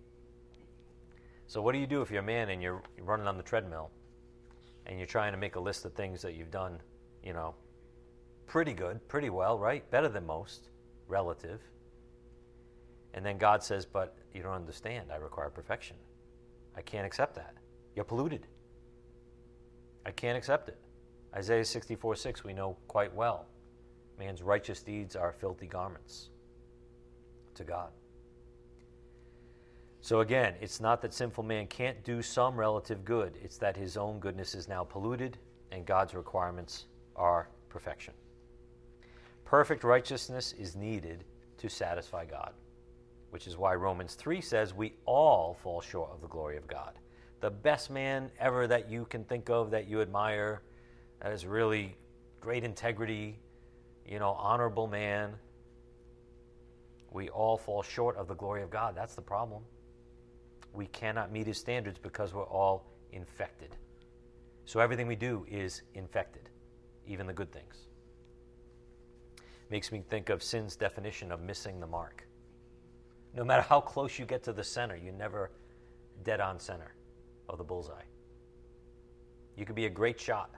So, 1.48 1.60
what 1.60 1.72
do 1.72 1.78
you 1.78 1.88
do 1.88 2.02
if 2.02 2.10
you're 2.12 2.20
a 2.20 2.24
man 2.24 2.50
and 2.50 2.62
you're 2.62 2.84
running 3.00 3.26
on 3.26 3.36
the 3.36 3.42
treadmill 3.42 3.90
and 4.86 4.98
you're 4.98 5.08
trying 5.08 5.32
to 5.32 5.38
make 5.38 5.56
a 5.56 5.60
list 5.60 5.84
of 5.86 5.92
things 5.92 6.22
that 6.22 6.34
you've 6.34 6.52
done, 6.52 6.78
you 7.24 7.32
know, 7.32 7.56
pretty 8.46 8.74
good, 8.74 9.08
pretty 9.08 9.30
well, 9.30 9.58
right? 9.58 9.90
Better 9.90 10.08
than 10.08 10.24
most, 10.24 10.68
relative. 11.08 11.60
And 13.16 13.26
then 13.26 13.38
God 13.38 13.64
says, 13.64 13.84
But 13.84 14.16
you 14.32 14.42
don't 14.42 14.52
understand. 14.52 15.10
I 15.12 15.16
require 15.16 15.50
perfection. 15.50 15.96
I 16.76 16.82
can't 16.82 17.06
accept 17.06 17.34
that. 17.34 17.54
You're 17.96 18.04
polluted. 18.04 18.46
I 20.04 20.12
can't 20.12 20.38
accept 20.38 20.68
it. 20.68 20.78
Isaiah 21.34 21.64
64 21.64 22.14
6, 22.14 22.44
we 22.44 22.52
know 22.52 22.76
quite 22.86 23.12
well. 23.12 23.46
Man's 24.18 24.42
righteous 24.42 24.82
deeds 24.82 25.16
are 25.16 25.32
filthy 25.32 25.66
garments 25.66 26.30
to 27.54 27.64
God. 27.64 27.90
So 30.00 30.20
again, 30.20 30.54
it's 30.60 30.80
not 30.80 31.02
that 31.02 31.12
sinful 31.12 31.42
man 31.42 31.66
can't 31.66 32.02
do 32.04 32.22
some 32.22 32.56
relative 32.56 33.04
good, 33.04 33.38
it's 33.42 33.58
that 33.58 33.76
his 33.76 33.96
own 33.96 34.20
goodness 34.20 34.54
is 34.54 34.68
now 34.68 34.84
polluted 34.84 35.36
and 35.72 35.84
God's 35.84 36.14
requirements 36.14 36.86
are 37.16 37.48
perfection. 37.68 38.14
Perfect 39.44 39.82
righteousness 39.82 40.54
is 40.58 40.76
needed 40.76 41.24
to 41.58 41.68
satisfy 41.68 42.24
God, 42.24 42.52
which 43.36 43.46
is 43.46 43.58
why 43.58 43.74
Romans 43.74 44.14
3 44.14 44.40
says 44.40 44.72
we 44.72 44.94
all 45.04 45.58
fall 45.62 45.82
short 45.82 46.10
of 46.10 46.22
the 46.22 46.26
glory 46.26 46.56
of 46.56 46.66
God. 46.66 46.94
The 47.42 47.50
best 47.50 47.90
man 47.90 48.30
ever 48.40 48.66
that 48.66 48.90
you 48.90 49.04
can 49.10 49.24
think 49.24 49.50
of 49.50 49.70
that 49.72 49.86
you 49.86 50.00
admire, 50.00 50.62
that 51.20 51.32
has 51.32 51.44
really 51.44 51.98
great 52.40 52.64
integrity, 52.64 53.38
you 54.06 54.18
know, 54.18 54.30
honorable 54.30 54.86
man. 54.86 55.34
We 57.10 57.28
all 57.28 57.58
fall 57.58 57.82
short 57.82 58.16
of 58.16 58.26
the 58.26 58.34
glory 58.34 58.62
of 58.62 58.70
God. 58.70 58.94
That's 58.96 59.14
the 59.14 59.20
problem. 59.20 59.62
We 60.72 60.86
cannot 60.86 61.30
meet 61.30 61.46
his 61.46 61.58
standards 61.58 61.98
because 61.98 62.32
we're 62.32 62.48
all 62.48 62.86
infected. 63.12 63.76
So 64.64 64.80
everything 64.80 65.06
we 65.06 65.14
do 65.14 65.44
is 65.46 65.82
infected, 65.92 66.48
even 67.06 67.26
the 67.26 67.34
good 67.34 67.52
things. 67.52 67.76
Makes 69.70 69.92
me 69.92 70.02
think 70.08 70.30
of 70.30 70.42
sin's 70.42 70.74
definition 70.74 71.30
of 71.30 71.42
missing 71.42 71.80
the 71.80 71.86
mark. 71.86 72.25
No 73.36 73.44
matter 73.44 73.62
how 73.62 73.82
close 73.82 74.18
you 74.18 74.24
get 74.24 74.42
to 74.44 74.52
the 74.54 74.64
center, 74.64 74.96
you're 74.96 75.12
never 75.12 75.50
dead 76.24 76.40
on 76.40 76.58
center 76.58 76.94
of 77.50 77.58
the 77.58 77.64
bullseye. 77.64 78.02
You 79.56 79.66
could 79.66 79.76
be 79.76 79.84
a 79.84 79.90
great 79.90 80.18
shot. 80.18 80.50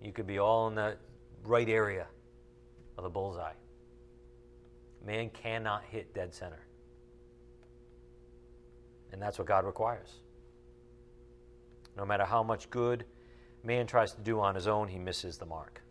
You 0.00 0.12
could 0.12 0.28
be 0.28 0.38
all 0.38 0.68
in 0.68 0.76
the 0.76 0.96
right 1.44 1.68
area 1.68 2.06
of 2.96 3.02
the 3.02 3.10
bullseye. 3.10 3.52
Man 5.04 5.30
cannot 5.30 5.82
hit 5.90 6.14
dead 6.14 6.32
center. 6.32 6.64
And 9.12 9.20
that's 9.20 9.38
what 9.38 9.48
God 9.48 9.64
requires. 9.64 10.20
No 11.96 12.04
matter 12.04 12.24
how 12.24 12.44
much 12.44 12.70
good 12.70 13.04
man 13.64 13.88
tries 13.88 14.12
to 14.12 14.20
do 14.20 14.38
on 14.38 14.54
his 14.54 14.68
own, 14.68 14.86
he 14.86 14.98
misses 14.98 15.38
the 15.38 15.46
mark. 15.46 15.82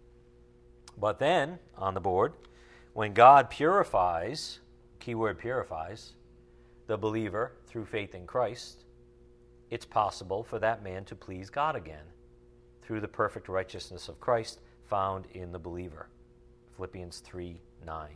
But 0.98 1.20
then, 1.20 1.60
on 1.78 1.94
the 1.96 2.00
board, 2.00 2.34
when 2.94 3.14
God 3.14 3.50
purifies, 3.50 4.60
keyword 5.08 5.40
purifies, 5.40 6.12
the 6.88 6.98
believer 6.98 7.54
through 7.66 7.86
faith 7.86 8.14
in 8.14 8.28
Christ, 8.28 8.84
it's 9.70 9.86
possible 9.86 10.44
for 10.44 10.60
that 10.60 10.84
man 10.84 11.06
to 11.06 11.16
please 11.16 11.50
God 11.50 11.78
again 11.78 12.04
through 12.82 13.00
the 13.00 13.08
perfect 13.08 13.48
righteousness 13.48 14.10
of 14.10 14.20
Christ 14.20 14.60
found 14.90 15.26
in 15.32 15.54
the 15.54 15.60
believer. 15.60 16.10
Philippians 16.76 17.20
3 17.20 17.62
9. 17.86 18.10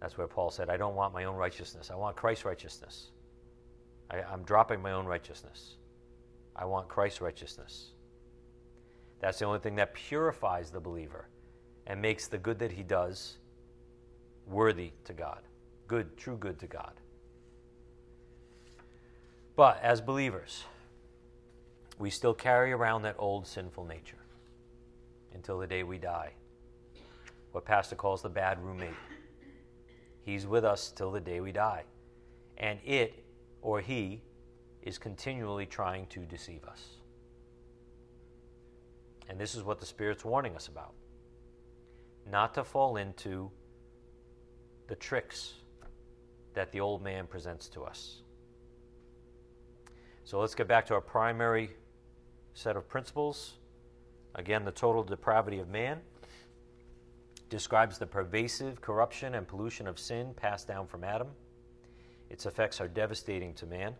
That's 0.00 0.18
where 0.18 0.26
Paul 0.26 0.50
said, 0.50 0.68
I 0.68 0.76
don't 0.76 0.96
want 0.96 1.14
my 1.14 1.26
own 1.26 1.36
righteousness. 1.36 1.92
I 1.92 1.94
want 1.94 2.16
Christ's 2.16 2.44
righteousness. 2.44 3.12
I, 4.10 4.18
am 4.32 4.42
dropping 4.42 4.82
my 4.82 4.90
own 4.90 5.06
righteousness. 5.06 5.76
I 6.56 6.64
want 6.64 6.88
Christ's 6.88 7.20
righteousness. 7.20 7.92
That's 9.20 9.38
the 9.38 9.44
only 9.44 9.60
thing 9.60 9.76
that 9.76 9.94
purifies 9.94 10.72
the 10.72 10.80
believer 10.80 11.28
and 11.86 12.02
makes 12.02 12.26
the 12.26 12.38
good 12.38 12.58
that 12.58 12.72
he 12.72 12.82
does 12.82 13.38
worthy 14.48 14.90
to 15.04 15.12
God. 15.12 15.42
Good, 15.86 16.16
true 16.16 16.36
good 16.36 16.58
to 16.60 16.66
God. 16.66 16.92
But 19.56 19.80
as 19.82 20.00
believers, 20.00 20.64
we 21.98 22.10
still 22.10 22.34
carry 22.34 22.72
around 22.72 23.02
that 23.02 23.16
old 23.18 23.46
sinful 23.46 23.84
nature 23.84 24.18
until 25.34 25.58
the 25.58 25.66
day 25.66 25.82
we 25.82 25.98
die. 25.98 26.32
What 27.52 27.64
Pastor 27.64 27.96
calls 27.96 28.22
the 28.22 28.30
bad 28.30 28.62
roommate. 28.62 28.94
He's 30.24 30.46
with 30.46 30.64
us 30.64 30.90
till 30.90 31.10
the 31.10 31.20
day 31.20 31.40
we 31.40 31.52
die. 31.52 31.84
And 32.56 32.78
it, 32.84 33.24
or 33.60 33.80
he, 33.80 34.22
is 34.82 34.98
continually 34.98 35.66
trying 35.66 36.06
to 36.08 36.20
deceive 36.20 36.64
us. 36.64 36.82
And 39.28 39.38
this 39.38 39.54
is 39.54 39.62
what 39.62 39.78
the 39.78 39.86
Spirit's 39.86 40.24
warning 40.24 40.54
us 40.56 40.68
about. 40.68 40.94
Not 42.30 42.54
to 42.54 42.64
fall 42.64 42.96
into 42.96 43.50
the 44.88 44.94
tricks 44.96 45.54
that 46.54 46.72
the 46.72 46.80
old 46.80 47.02
man 47.02 47.26
presents 47.26 47.68
to 47.68 47.82
us. 47.82 48.22
So 50.24 50.40
let's 50.40 50.54
get 50.54 50.68
back 50.68 50.86
to 50.86 50.94
our 50.94 51.00
primary 51.00 51.70
set 52.54 52.76
of 52.76 52.88
principles. 52.88 53.54
Again, 54.34 54.64
the 54.64 54.72
total 54.72 55.02
depravity 55.02 55.58
of 55.58 55.68
man 55.68 56.00
describes 57.48 57.98
the 57.98 58.06
pervasive 58.06 58.80
corruption 58.80 59.34
and 59.34 59.46
pollution 59.46 59.86
of 59.86 59.98
sin 59.98 60.32
passed 60.34 60.66
down 60.66 60.86
from 60.86 61.04
Adam. 61.04 61.28
Its 62.30 62.46
effects 62.46 62.80
are 62.80 62.88
devastating 62.88 63.52
to 63.54 63.66
man. 63.66 63.94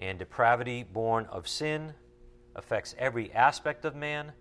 And 0.00 0.18
depravity 0.18 0.82
born 0.82 1.26
of 1.26 1.46
sin 1.46 1.94
affects 2.56 2.96
every 2.98 3.32
aspect 3.32 3.84
of 3.84 3.94
man, 3.94 4.32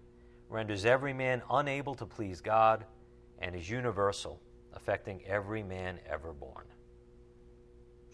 renders 0.50 0.84
every 0.84 1.14
man 1.14 1.44
unable 1.52 1.94
to 1.96 2.08
please 2.08 2.42
God, 2.42 2.86
and 3.40 3.56
is 3.56 3.70
universal, 3.70 4.40
affecting 4.76 5.22
every 5.26 5.64
man 5.64 6.00
ever 6.10 6.34
born. 6.34 6.66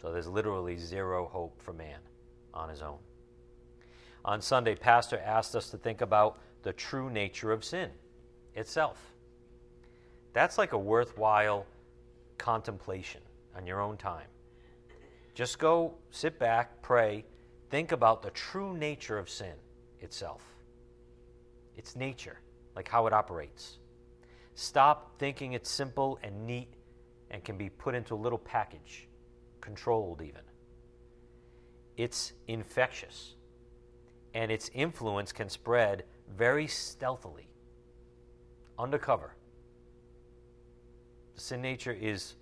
So 0.01 0.11
there's 0.11 0.27
literally 0.27 0.77
zero 0.77 1.27
hope 1.27 1.61
for 1.61 1.73
man 1.73 1.99
on 2.53 2.69
his 2.69 2.81
own. 2.81 2.99
On 4.25 4.41
Sunday, 4.41 4.75
Pastor 4.75 5.21
asked 5.25 5.55
us 5.55 5.69
to 5.69 5.77
think 5.77 6.01
about 6.01 6.39
the 6.63 6.73
true 6.73 7.09
nature 7.09 7.51
of 7.51 7.63
sin 7.63 7.89
itself. 8.55 9.13
That's 10.33 10.57
like 10.57 10.73
a 10.73 10.77
worthwhile 10.77 11.65
contemplation 12.37 13.21
on 13.55 13.65
your 13.65 13.81
own 13.81 13.97
time. 13.97 14.27
Just 15.33 15.59
go 15.59 15.93
sit 16.11 16.37
back, 16.37 16.81
pray, 16.81 17.25
think 17.69 17.91
about 17.91 18.21
the 18.21 18.29
true 18.31 18.75
nature 18.75 19.17
of 19.17 19.29
sin 19.29 19.53
itself. 20.01 20.43
Its 21.77 21.95
nature, 21.95 22.39
like 22.75 22.87
how 22.87 23.07
it 23.07 23.13
operates. 23.13 23.77
Stop 24.59 25.17
thinking 25.19 25.53
it's 25.53 25.69
simple 25.69 26.19
and 26.21 26.45
neat 26.45 26.73
and 27.31 27.41
can 27.45 27.57
be 27.57 27.69
put 27.69 27.95
into 27.95 28.13
a 28.13 28.17
little 28.17 28.37
package 28.37 29.07
controlled 29.61 30.21
even. 30.21 30.41
It's 31.95 32.33
infectious, 32.45 33.35
and 34.33 34.51
its 34.51 34.69
influence 34.73 35.31
can 35.31 35.47
spread 35.47 36.03
very 36.35 36.67
stealthily, 36.67 37.47
undercover. 38.77 39.37
Sin 41.35 41.61
nature 41.61 41.93
is 41.93 42.35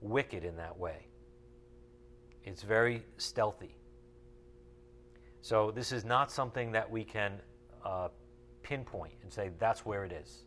wicked 0.00 0.44
in 0.44 0.56
that 0.56 0.76
way. 0.76 1.06
It's 2.42 2.62
very 2.62 3.04
stealthy. 3.16 3.76
So, 5.40 5.70
this 5.70 5.92
is 5.92 6.04
not 6.04 6.32
something 6.32 6.72
that 6.72 6.90
we 6.90 7.04
can 7.04 7.40
uh, 7.84 8.08
pinpoint 8.64 9.14
and 9.22 9.32
say 9.32 9.50
that's 9.60 9.86
where 9.86 10.04
it 10.04 10.10
is, 10.10 10.46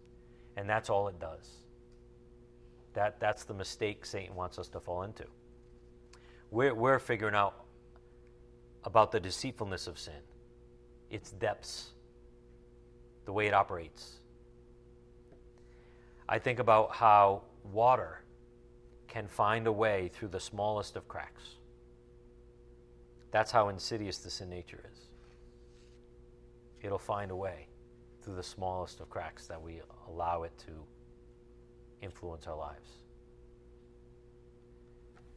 and 0.57 0.69
that's 0.69 0.89
all 0.89 1.07
it 1.07 1.19
does. 1.19 1.49
That, 2.93 3.19
that's 3.19 3.43
the 3.43 3.53
mistake 3.53 4.05
Satan 4.05 4.35
wants 4.35 4.59
us 4.59 4.67
to 4.69 4.79
fall 4.79 5.03
into. 5.03 5.25
We're, 6.51 6.73
we're 6.73 6.99
figuring 6.99 7.35
out 7.35 7.65
about 8.83 9.11
the 9.11 9.19
deceitfulness 9.19 9.87
of 9.87 9.97
sin, 9.97 10.21
its 11.09 11.31
depths, 11.31 11.91
the 13.25 13.33
way 13.33 13.47
it 13.47 13.53
operates. 13.53 14.19
I 16.29 16.37
think 16.39 16.59
about 16.59 16.93
how 16.95 17.43
water 17.71 18.23
can 19.07 19.27
find 19.27 19.67
a 19.67 19.71
way 19.71 20.09
through 20.13 20.29
the 20.29 20.39
smallest 20.39 20.95
of 20.95 21.07
cracks. 21.07 21.43
That's 23.31 23.51
how 23.51 23.69
insidious 23.69 24.19
the 24.19 24.29
sin 24.29 24.49
nature 24.49 24.83
is. 24.91 24.99
It'll 26.81 26.99
find 26.99 27.31
a 27.31 27.35
way 27.35 27.67
through 28.23 28.35
the 28.35 28.43
smallest 28.43 28.99
of 28.99 29.09
cracks 29.09 29.47
that 29.47 29.61
we 29.61 29.81
allow 30.07 30.43
it 30.43 30.51
to 30.65 30.71
influence 32.01 32.47
our 32.47 32.57
lives. 32.57 32.89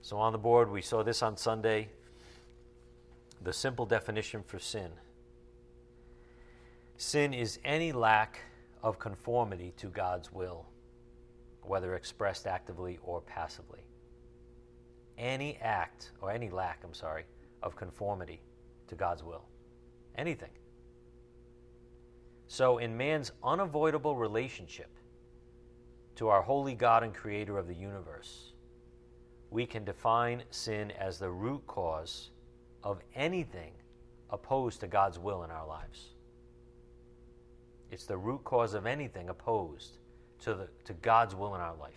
So, 0.00 0.18
on 0.18 0.32
the 0.32 0.38
board, 0.38 0.70
we 0.70 0.82
saw 0.82 1.02
this 1.02 1.22
on 1.22 1.36
Sunday 1.36 1.88
the 3.42 3.52
simple 3.52 3.86
definition 3.86 4.42
for 4.42 4.58
sin 4.58 4.90
sin 6.96 7.34
is 7.34 7.58
any 7.64 7.92
lack 7.92 8.40
of 8.82 8.98
conformity 8.98 9.72
to 9.76 9.88
God's 9.88 10.32
will, 10.32 10.66
whether 11.62 11.94
expressed 11.94 12.46
actively 12.46 12.98
or 13.02 13.20
passively. 13.20 13.80
Any 15.18 15.56
act, 15.60 16.12
or 16.20 16.30
any 16.30 16.50
lack, 16.50 16.82
I'm 16.84 16.94
sorry, 16.94 17.24
of 17.62 17.76
conformity 17.76 18.40
to 18.88 18.94
God's 18.94 19.22
will. 19.22 19.44
Anything. 20.16 20.50
So, 22.48 22.78
in 22.78 22.96
man's 22.96 23.32
unavoidable 23.42 24.16
relationship 24.16 24.90
to 26.16 26.28
our 26.28 26.42
holy 26.42 26.74
God 26.74 27.02
and 27.02 27.12
creator 27.14 27.58
of 27.58 27.66
the 27.66 27.74
universe, 27.74 28.52
we 29.50 29.66
can 29.66 29.84
define 29.84 30.42
sin 30.50 30.92
as 30.92 31.18
the 31.18 31.30
root 31.30 31.66
cause 31.66 32.30
of 32.82 33.00
anything 33.14 33.72
opposed 34.30 34.80
to 34.80 34.86
God's 34.86 35.18
will 35.18 35.44
in 35.44 35.50
our 35.50 35.66
lives. 35.66 36.10
It's 37.90 38.06
the 38.06 38.16
root 38.16 38.44
cause 38.44 38.74
of 38.74 38.86
anything 38.86 39.28
opposed 39.28 39.98
to, 40.40 40.54
the, 40.54 40.68
to 40.84 40.92
God's 40.94 41.34
will 41.34 41.54
in 41.54 41.60
our 41.60 41.76
life. 41.76 41.94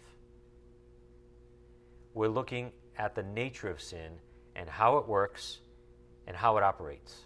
We're 2.14 2.28
looking 2.28 2.72
at 2.97 3.16
the 3.16 3.24
nature 3.24 3.70
of 3.70 3.82
sin 3.82 4.12
and 4.56 4.70
how 4.70 4.97
it 4.97 5.08
works 5.08 5.60
and 6.28 6.36
how 6.36 6.58
it 6.58 6.64
operates. 6.64 7.26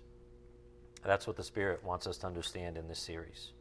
That's 1.05 1.27
what 1.27 1.35
the 1.35 1.43
Spirit 1.43 1.83
wants 1.83 2.07
us 2.07 2.17
to 2.19 2.27
understand 2.27 2.77
in 2.77 2.87
this 2.87 2.99
series. 2.99 3.51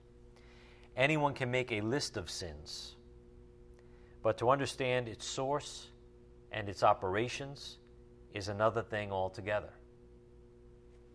Anyone 0.96 1.34
can 1.34 1.50
make 1.50 1.72
a 1.72 1.80
list 1.80 2.16
of 2.16 2.30
sins, 2.30 2.96
but 4.22 4.38
to 4.38 4.50
understand 4.50 5.08
its 5.08 5.26
source 5.26 5.88
and 6.52 6.68
its 6.68 6.82
operations 6.82 7.78
is 8.32 8.48
another 8.48 8.82
thing 8.82 9.10
altogether. 9.10 9.72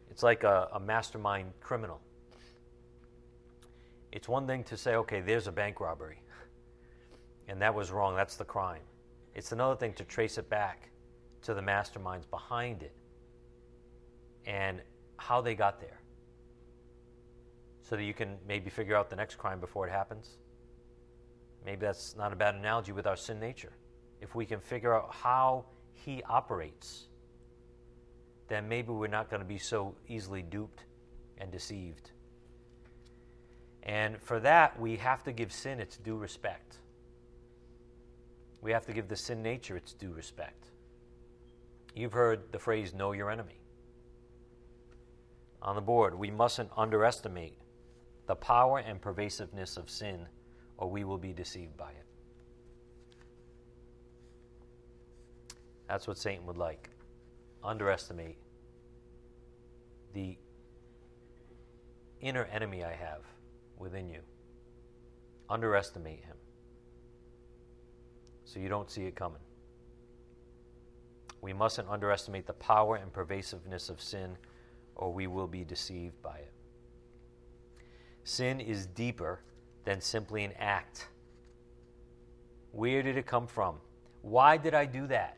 It's 0.09 0.23
like 0.23 0.43
a, 0.43 0.69
a 0.73 0.79
mastermind 0.79 1.51
criminal. 1.61 2.01
It's 4.11 4.27
one 4.27 4.47
thing 4.47 4.63
to 4.65 4.77
say, 4.77 4.95
okay, 4.95 5.21
there's 5.21 5.47
a 5.47 5.51
bank 5.51 5.79
robbery, 5.79 6.21
and 7.47 7.61
that 7.61 7.73
was 7.73 7.91
wrong, 7.91 8.15
that's 8.15 8.35
the 8.35 8.45
crime. 8.45 8.81
It's 9.35 9.51
another 9.51 9.75
thing 9.75 9.93
to 9.93 10.03
trace 10.03 10.37
it 10.37 10.49
back 10.49 10.89
to 11.43 11.53
the 11.53 11.61
masterminds 11.61 12.29
behind 12.29 12.81
it 12.83 12.95
and 14.45 14.81
how 15.17 15.39
they 15.41 15.53
got 15.53 15.79
there 15.79 15.99
so 17.87 17.95
that 17.95 18.03
you 18.03 18.13
can 18.13 18.37
maybe 18.47 18.69
figure 18.69 18.95
out 18.95 19.09
the 19.09 19.15
next 19.15 19.35
crime 19.35 19.59
before 19.59 19.87
it 19.87 19.91
happens. 19.91 20.37
maybe 21.65 21.85
that's 21.85 22.15
not 22.15 22.33
a 22.33 22.35
bad 22.35 22.55
analogy 22.55 22.91
with 22.91 23.07
our 23.07 23.15
sin 23.15 23.39
nature. 23.39 23.71
If 24.21 24.35
we 24.35 24.45
can 24.45 24.59
figure 24.59 24.93
out 24.93 25.13
how 25.13 25.65
He 25.93 26.21
operates, 26.23 27.07
then 28.47 28.67
maybe 28.67 28.91
we're 28.91 29.07
not 29.07 29.29
going 29.29 29.41
to 29.41 29.47
be 29.47 29.57
so 29.57 29.95
easily 30.07 30.41
duped 30.41 30.83
and 31.37 31.51
deceived. 31.51 32.11
And 33.83 34.21
for 34.21 34.39
that, 34.41 34.79
we 34.79 34.97
have 34.97 35.23
to 35.23 35.31
give 35.31 35.53
sin 35.53 35.79
its 35.79 35.97
due 35.97 36.17
respect. 36.17 36.77
We 38.61 38.71
have 38.71 38.85
to 38.87 38.93
give 38.93 39.07
the 39.07 39.15
sin 39.15 39.41
nature 39.41 39.77
its 39.77 39.93
due 39.93 40.11
respect. 40.11 40.71
You've 41.95 42.13
heard 42.13 42.51
the 42.51 42.59
phrase, 42.59 42.93
know 42.93 43.13
your 43.13 43.31
enemy. 43.31 43.61
On 45.61 45.75
the 45.75 45.81
board, 45.81 46.15
we 46.15 46.31
mustn't 46.31 46.69
underestimate 46.75 47.57
the 48.27 48.35
power 48.35 48.79
and 48.79 49.01
pervasiveness 49.01 49.77
of 49.77 49.89
sin, 49.89 50.27
or 50.77 50.89
we 50.89 51.03
will 51.03 51.17
be 51.17 51.33
deceived 51.33 51.75
by 51.77 51.89
it. 51.89 52.05
That's 55.87 56.07
what 56.07 56.17
Satan 56.17 56.45
would 56.45 56.57
like. 56.57 56.89
Underestimate 57.63 58.37
the 60.13 60.37
inner 62.21 62.45
enemy 62.45 62.83
I 62.83 62.93
have 62.93 63.21
within 63.77 64.09
you. 64.09 64.19
Underestimate 65.49 66.23
him 66.25 66.35
so 68.43 68.59
you 68.59 68.69
don't 68.69 68.89
see 68.89 69.03
it 69.03 69.15
coming. 69.15 69.41
We 71.41 71.53
mustn't 71.53 71.87
underestimate 71.87 72.47
the 72.47 72.53
power 72.53 72.95
and 72.95 73.13
pervasiveness 73.13 73.89
of 73.89 74.01
sin, 74.01 74.37
or 74.95 75.13
we 75.13 75.27
will 75.27 75.47
be 75.47 75.63
deceived 75.63 76.21
by 76.21 76.37
it. 76.37 76.51
Sin 78.27 78.59
is 78.59 78.87
deeper 78.87 79.39
than 79.85 80.01
simply 80.01 80.43
an 80.43 80.51
act. 80.59 81.07
Where 82.73 83.01
did 83.01 83.15
it 83.15 83.25
come 83.25 83.47
from? 83.47 83.75
Why 84.21 84.57
did 84.57 84.73
I 84.73 84.85
do 84.85 85.07
that? 85.07 85.37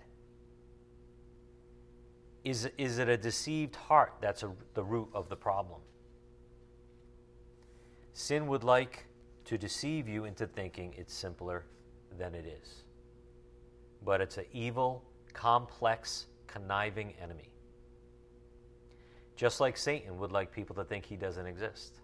Is, 2.44 2.68
is 2.80 2.98
it 2.98 3.08
a 3.08 3.16
deceived 3.16 3.76
heart 3.76 4.16
that's 4.22 4.42
a, 4.42 4.52
the 4.74 4.84
root 4.84 5.08
of 5.14 5.30
the 5.30 5.36
problem? 5.36 5.82
Sin 8.14 8.48
would 8.48 8.64
like 8.64 9.06
to 9.46 9.56
deceive 9.56 10.10
you 10.10 10.26
into 10.26 10.48
thinking 10.48 10.96
it's 10.98 11.14
simpler 11.14 11.66
than 12.18 12.34
it 12.34 12.48
is. 12.48 12.86
But 14.04 14.20
it's 14.20 14.40
an 14.40 14.46
evil, 14.52 15.04
complex, 15.34 16.26
conniving 16.48 17.14
enemy. 17.22 17.54
Just 19.36 19.60
like 19.60 19.78
Satan 19.78 20.18
would 20.18 20.32
like 20.32 20.52
people 20.52 20.76
to 20.78 20.84
think 20.84 21.06
he 21.06 21.18
doesn't 21.18 21.46
exist. 21.46 22.02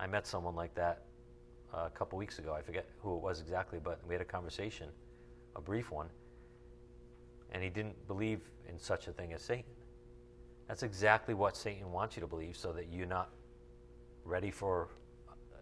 I 0.00 0.06
met 0.06 0.26
someone 0.26 0.54
like 0.54 0.74
that 0.74 1.02
uh, 1.74 1.86
a 1.86 1.90
couple 1.90 2.18
weeks 2.18 2.38
ago. 2.38 2.54
I 2.54 2.62
forget 2.62 2.88
who 3.00 3.16
it 3.16 3.22
was 3.22 3.40
exactly, 3.40 3.78
but 3.82 4.00
we 4.06 4.14
had 4.14 4.22
a 4.22 4.24
conversation, 4.24 4.88
a 5.56 5.60
brief 5.60 5.90
one, 5.90 6.08
and 7.52 7.62
he 7.62 7.68
didn't 7.68 8.06
believe 8.06 8.40
in 8.68 8.78
such 8.78 9.08
a 9.08 9.12
thing 9.12 9.32
as 9.32 9.42
Satan. 9.42 9.72
That's 10.68 10.82
exactly 10.82 11.34
what 11.34 11.56
Satan 11.56 11.90
wants 11.90 12.16
you 12.16 12.20
to 12.20 12.26
believe 12.26 12.56
so 12.56 12.72
that 12.72 12.92
you're 12.92 13.06
not 13.06 13.30
ready 14.24 14.50
for 14.50 14.88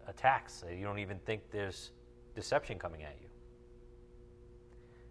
attacks. 0.07 0.63
You 0.69 0.83
don't 0.83 0.99
even 0.99 1.19
think 1.19 1.41
there's 1.51 1.91
deception 2.35 2.77
coming 2.77 3.03
at 3.03 3.15
you. 3.21 3.29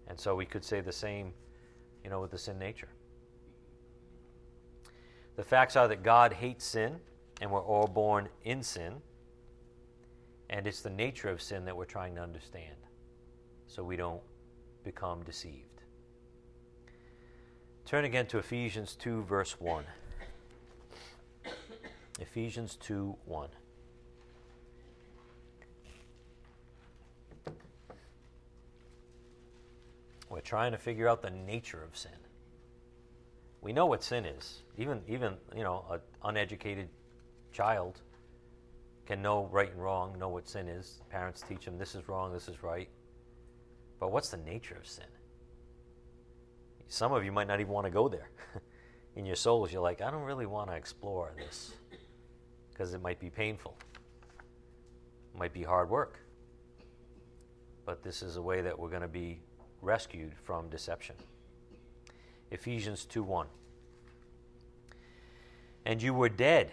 And 0.09 0.19
so 0.19 0.37
we 0.37 0.47
could 0.47 0.65
say 0.65 0.81
the 0.81 0.93
same, 0.93 1.33
you 2.05 2.11
know, 2.11 2.21
with 2.21 2.31
the 2.31 2.39
sin 2.39 2.59
nature. 2.59 2.89
The 5.37 5.43
facts 5.43 5.77
are 5.77 5.89
that 5.89 6.03
God 6.03 6.33
hates 6.33 6.65
sin, 6.65 7.01
and 7.41 7.51
we're 7.51 7.63
all 7.63 7.87
born 7.87 8.29
in 8.45 8.63
sin. 8.63 8.95
And 10.49 10.67
it's 10.67 10.81
the 10.81 10.91
nature 10.91 11.29
of 11.29 11.43
sin 11.43 11.65
that 11.65 11.77
we're 11.77 11.85
trying 11.85 12.15
to 12.17 12.23
understand 12.23 12.77
so 13.67 13.83
we 13.83 13.97
don't 13.97 14.23
become 14.85 15.23
deceived. 15.25 15.83
Turn 17.85 18.05
again 18.05 18.27
to 18.27 18.39
Ephesians 18.39 18.97
2, 18.97 19.23
verse 19.25 19.61
1. 19.61 19.85
Ephesians 22.21 22.77
2, 22.77 23.17
1. 23.25 23.49
We're 30.29 30.41
trying 30.41 30.73
to 30.73 30.79
figure 30.79 31.09
out 31.09 31.23
the 31.23 31.31
nature 31.31 31.83
of 31.83 31.97
sin. 31.97 32.11
We 33.61 33.73
know 33.73 33.87
what 33.87 34.03
sin 34.03 34.25
is. 34.25 34.63
Even, 34.77 35.03
even 35.09 35.35
you 35.55 35.63
know, 35.63 35.85
an 35.91 36.01
uneducated 36.25 36.89
child 37.53 38.01
can 39.07 39.23
know 39.23 39.49
right 39.53 39.71
and 39.71 39.83
wrong, 39.83 40.19
know 40.19 40.29
what 40.29 40.49
sin 40.49 40.69
is. 40.69 41.01
Parents 41.11 41.43
teach 41.49 41.65
them 41.65 41.79
this 41.79 41.95
is 41.95 42.09
wrong, 42.09 42.33
this 42.33 42.49
is 42.49 42.63
right. 42.63 42.89
But 44.01 44.13
what's 44.13 44.31
the 44.31 44.37
nature 44.39 44.77
of 44.77 44.87
sin? 44.87 45.07
Some 46.89 47.13
of 47.13 47.25
you 47.25 47.33
might 47.33 47.49
not 47.49 47.61
even 47.61 47.73
want 47.73 47.87
to 47.87 47.91
go 47.91 48.09
there. 48.09 48.31
In 49.17 49.25
your 49.25 49.37
souls, 49.37 49.73
you're 49.73 49.83
like, 49.83 50.03
I 50.03 50.11
don't 50.11 50.23
really 50.23 50.47
want 50.47 50.71
to 50.71 50.77
explore 50.77 51.33
this 51.39 51.73
because 52.71 52.93
it 52.93 53.01
might 53.01 53.19
be 53.19 53.31
painful, 53.31 53.77
it 55.35 55.39
might 55.39 55.55
be 55.55 55.63
hard 55.63 55.89
work. 55.89 56.21
But 57.87 58.03
this 58.03 58.23
is 58.23 58.37
a 58.37 58.43
way 58.43 58.61
that 58.61 58.79
we're 58.79 58.91
going 58.91 59.03
to 59.03 59.09
be 59.09 59.41
rescued 59.81 60.35
from 60.43 60.69
deception. 60.69 61.15
Ephesians 62.51 63.05
2 63.07 63.23
1. 63.23 63.47
And 65.87 66.03
you 66.03 66.13
were 66.13 66.29
dead 66.29 66.73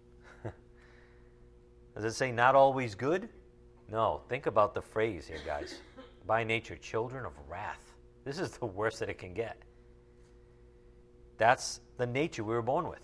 Does 1.95 2.05
it 2.05 2.13
say 2.13 2.31
not 2.31 2.55
always 2.55 2.95
good? 2.95 3.29
No. 3.89 4.21
Think 4.29 4.45
about 4.45 4.73
the 4.73 4.81
phrase 4.81 5.27
here, 5.27 5.41
guys. 5.45 5.75
By 6.25 6.43
nature, 6.43 6.77
children 6.77 7.25
of 7.25 7.33
wrath. 7.49 7.93
This 8.23 8.39
is 8.39 8.51
the 8.51 8.65
worst 8.65 8.99
that 8.99 9.09
it 9.09 9.17
can 9.17 9.33
get. 9.33 9.61
That's 11.37 11.81
the 11.97 12.05
nature 12.05 12.43
we 12.43 12.53
were 12.53 12.61
born 12.61 12.87
with. 12.87 12.99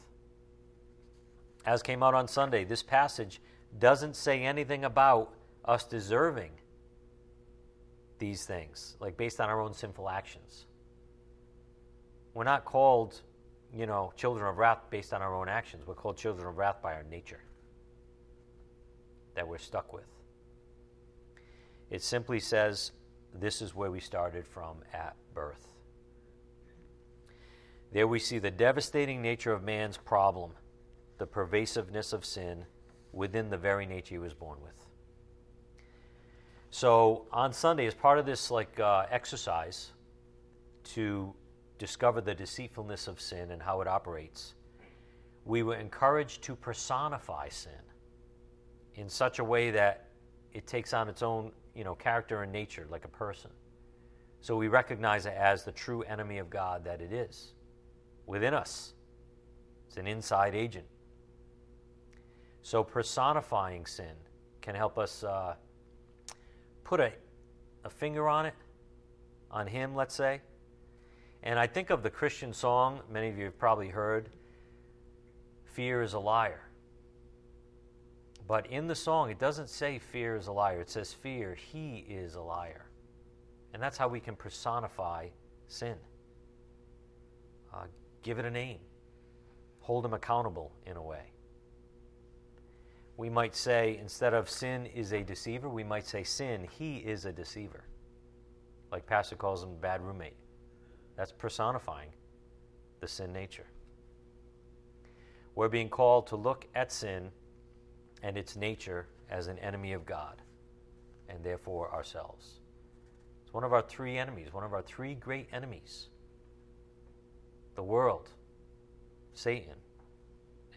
As 1.66 1.82
came 1.82 2.04
out 2.04 2.14
on 2.14 2.28
Sunday, 2.28 2.64
this 2.64 2.84
passage 2.84 3.42
doesn't 3.80 4.16
say 4.16 4.44
anything 4.44 4.86
about 4.86 5.34
us 5.66 5.84
deserving 5.84 6.52
these 8.20 8.46
things, 8.46 8.96
like 9.00 9.18
based 9.18 9.42
on 9.42 9.50
our 9.50 9.60
own 9.60 9.74
sinful 9.74 10.08
actions. 10.08 10.66
We're 12.34 12.46
not 12.46 12.64
called, 12.64 13.22
you 13.76 13.86
know, 13.86 14.14
children 14.16 14.48
of 14.48 14.58
wrath 14.58 14.84
based 14.90 15.14
on 15.14 15.22
our 15.22 15.36
own 15.36 15.50
actions. 15.50 15.86
We're 15.86 15.96
called 15.96 16.16
children 16.16 16.48
of 16.48 16.58
wrath 16.58 16.82
by 16.82 16.94
our 16.94 17.04
nature 17.04 17.42
that 19.38 19.48
we're 19.48 19.60
stuck 19.60 19.94
with. 19.94 20.10
It 21.92 22.02
simply 22.02 22.40
says 22.40 22.92
this 23.40 23.62
is 23.62 23.76
where 23.76 23.92
we 23.92 24.00
started 24.00 24.48
from 24.48 24.78
at 24.94 25.16
birth. 25.36 25.76
There 27.94 28.08
we 28.08 28.18
see 28.18 28.40
the 28.40 28.50
devastating 28.50 29.22
nature 29.22 29.54
of 29.54 29.64
man's 29.64 29.96
problem, 29.96 30.54
the 31.20 31.28
pervasiveness 31.28 32.14
of 32.14 32.26
sin 32.26 32.66
within 33.14 33.52
the 33.52 33.58
very 33.58 33.86
nature 33.86 34.16
he 34.16 34.20
was 34.20 34.34
born 34.34 34.58
with. 34.62 34.74
So 36.72 37.28
on 37.32 37.54
Sunday, 37.54 37.86
as 37.86 37.94
part 37.94 38.18
of 38.18 38.26
this 38.26 38.50
like 38.50 38.80
uh, 38.80 39.06
exercise 39.12 39.92
to 40.96 41.32
discover 41.78 42.22
the 42.22 42.34
deceitfulness 42.34 43.08
of 43.08 43.22
sin 43.22 43.52
and 43.52 43.62
how 43.62 43.82
it 43.82 43.88
operates, 43.88 44.56
we 45.46 45.62
were 45.62 45.76
encouraged 45.76 46.42
to 46.44 46.56
personify 46.56 47.50
sin 47.50 47.72
in 48.98 49.08
such 49.08 49.40
a 49.40 49.44
way 49.44 49.72
that 49.72 50.08
it 50.54 50.68
takes 50.68 50.94
on 50.94 51.08
its 51.08 51.24
own, 51.24 51.52
you 51.74 51.86
know, 51.86 51.96
character 51.96 52.44
and 52.44 52.52
nature, 52.52 52.86
like 52.90 53.06
a 53.06 53.10
person. 53.10 53.52
So 54.42 54.58
we 54.58 54.68
recognize 54.68 55.26
it 55.26 55.36
as 55.38 55.64
the 55.64 55.72
true 55.72 56.02
enemy 56.02 56.38
of 56.40 56.50
God 56.50 56.84
that 56.84 57.00
it 57.00 57.14
is 57.14 57.54
within 58.26 58.54
us. 58.54 58.94
It's 59.88 59.98
an 59.98 60.08
inside 60.08 60.56
agent. 60.56 60.86
So 62.62 62.84
personifying 62.84 63.86
sin 63.86 64.16
can 64.62 64.76
help 64.76 64.98
us. 64.98 65.24
Uh, 65.24 65.56
put 66.88 67.02
a, 67.02 67.12
a 67.84 67.90
finger 67.90 68.30
on 68.30 68.46
it, 68.46 68.54
on 69.52 69.68
him, 69.68 69.94
let's 69.94 70.16
say. 70.16 70.40
And 71.44 71.60
I 71.60 71.68
think 71.68 71.90
of 71.90 72.02
the 72.02 72.10
Christian 72.10 72.54
song, 72.54 73.02
many 73.12 73.28
of 73.28 73.38
you 73.38 73.44
have 73.46 73.60
probably 73.60 73.90
heard 73.90 74.30
Fear 75.66 76.02
is 76.02 76.14
a 76.14 76.20
liar. 76.20 76.62
But 78.48 78.68
in 78.68 78.88
the 78.88 78.96
song, 78.96 79.30
it 79.30 79.40
doesn't 79.40 79.70
say 79.70 80.00
fear 80.00 80.38
is 80.38 80.48
a 80.48 80.54
liar. 80.54 80.80
It 80.80 80.90
says 80.90 81.14
fear, 81.14 81.54
he 81.54 82.06
is 82.10 82.36
a 82.36 82.42
liar. 82.42 82.86
And 83.74 83.84
that's 83.84 83.98
how 83.98 84.08
we 84.08 84.22
can 84.22 84.36
personify 84.36 85.28
sin. 85.68 85.96
Uh, 87.74 87.84
give 88.24 88.40
it 88.40 88.46
a 88.46 88.50
name, 88.52 88.80
hold 89.82 90.06
him 90.06 90.14
accountable 90.14 90.72
in 90.86 90.96
a 90.96 91.02
way. 91.02 91.32
We 93.18 93.30
might 93.30 93.56
say, 93.56 93.98
instead 94.00 94.34
of 94.34 94.50
sin 94.50 94.86
is 94.86 95.12
a 95.12 95.24
deceiver, 95.24 95.68
we 95.68 95.84
might 95.84 96.08
say 96.08 96.24
sin, 96.24 96.68
he 96.78 96.98
is 96.98 97.26
a 97.26 97.34
deceiver. 97.34 97.84
Like 98.92 99.06
Pastor 99.06 99.36
calls 99.36 99.64
him 99.64 99.76
bad 99.82 100.02
roommate. 100.02 100.38
That's 101.18 101.32
personifying 101.32 102.12
the 103.02 103.08
sin 103.08 103.34
nature. 103.34 103.66
We're 105.56 105.68
being 105.68 105.90
called 105.90 106.28
to 106.28 106.36
look 106.36 106.68
at 106.76 106.92
sin 106.92 107.32
and 108.24 108.38
its 108.38 108.56
nature 108.56 109.08
as 109.30 109.48
an 109.48 109.60
enemy 109.60 109.94
of 109.94 110.06
God 110.06 110.42
and 111.30 111.44
therefore 111.44 111.92
ourselves. 111.94 112.60
It's 113.44 113.54
one 113.54 113.64
of 113.64 113.74
our 113.74 113.82
three 113.82 114.18
enemies, 114.18 114.54
one 114.54 114.64
of 114.64 114.74
our 114.74 114.82
three 114.82 115.16
great 115.16 115.48
enemies 115.52 116.08
the 117.76 117.84
world, 117.84 118.30
Satan, 119.36 119.76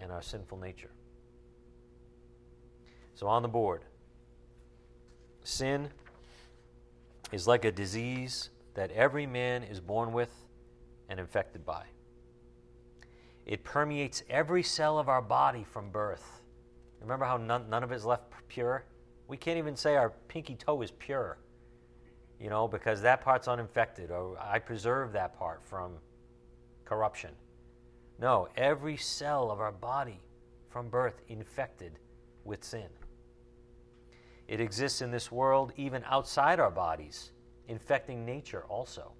and 0.03 0.12
our 0.12 0.20
sinful 0.20 0.59
nature. 0.59 0.91
So 3.14 3.26
on 3.26 3.41
the 3.41 3.49
board, 3.49 3.84
sin 5.43 5.88
is 7.32 7.47
like 7.47 7.64
a 7.64 7.72
disease 7.72 8.51
that 8.74 8.91
every 8.93 9.26
man 9.26 9.62
is 9.62 9.80
born 9.80 10.12
with 10.12 10.30
and 11.09 11.18
infected 11.18 11.64
by. 11.64 11.84
It 13.47 13.64
permeates 13.64 14.22
every 14.28 14.62
cell 14.62 14.99
of 14.99 15.09
our 15.09 15.22
body 15.22 15.64
from 15.64 15.91
birth. 15.91 16.39
Remember 17.01 17.24
how 17.24 17.36
none, 17.36 17.68
none 17.68 17.82
of 17.82 17.92
it 17.92 17.96
is 17.96 18.05
left 18.05 18.24
pure? 18.48 18.84
We 19.28 19.36
can't 19.36 19.59
even 19.59 19.76
say 19.76 19.96
our 19.96 20.11
pinky 20.28 20.55
toe 20.55 20.82
is 20.82 20.90
pure, 20.90 21.38
you 22.38 22.51
know, 22.51 22.68
because 22.68 23.01
that 23.03 23.22
part's 23.22 23.48
uninfected, 23.48 24.11
or 24.11 24.36
I 24.38 24.59
preserve 24.59 25.12
that 25.12 25.38
part 25.38 25.62
from 25.62 25.92
corruption. 26.84 27.30
No, 28.18 28.48
every 28.57 28.96
cell 28.96 29.51
of 29.51 29.61
our 29.61 29.72
body 29.72 30.20
from 30.68 30.88
birth 30.88 31.20
infected 31.28 31.98
with 32.44 32.64
sin. 32.64 32.88
It 34.48 34.61
exists 34.61 35.01
in 35.01 35.11
this 35.11 35.30
world, 35.30 35.72
even 35.76 36.03
outside 36.07 36.59
our 36.59 36.70
bodies, 36.70 37.30
infecting 37.68 38.26
nature 38.26 38.64
also. 38.68 39.12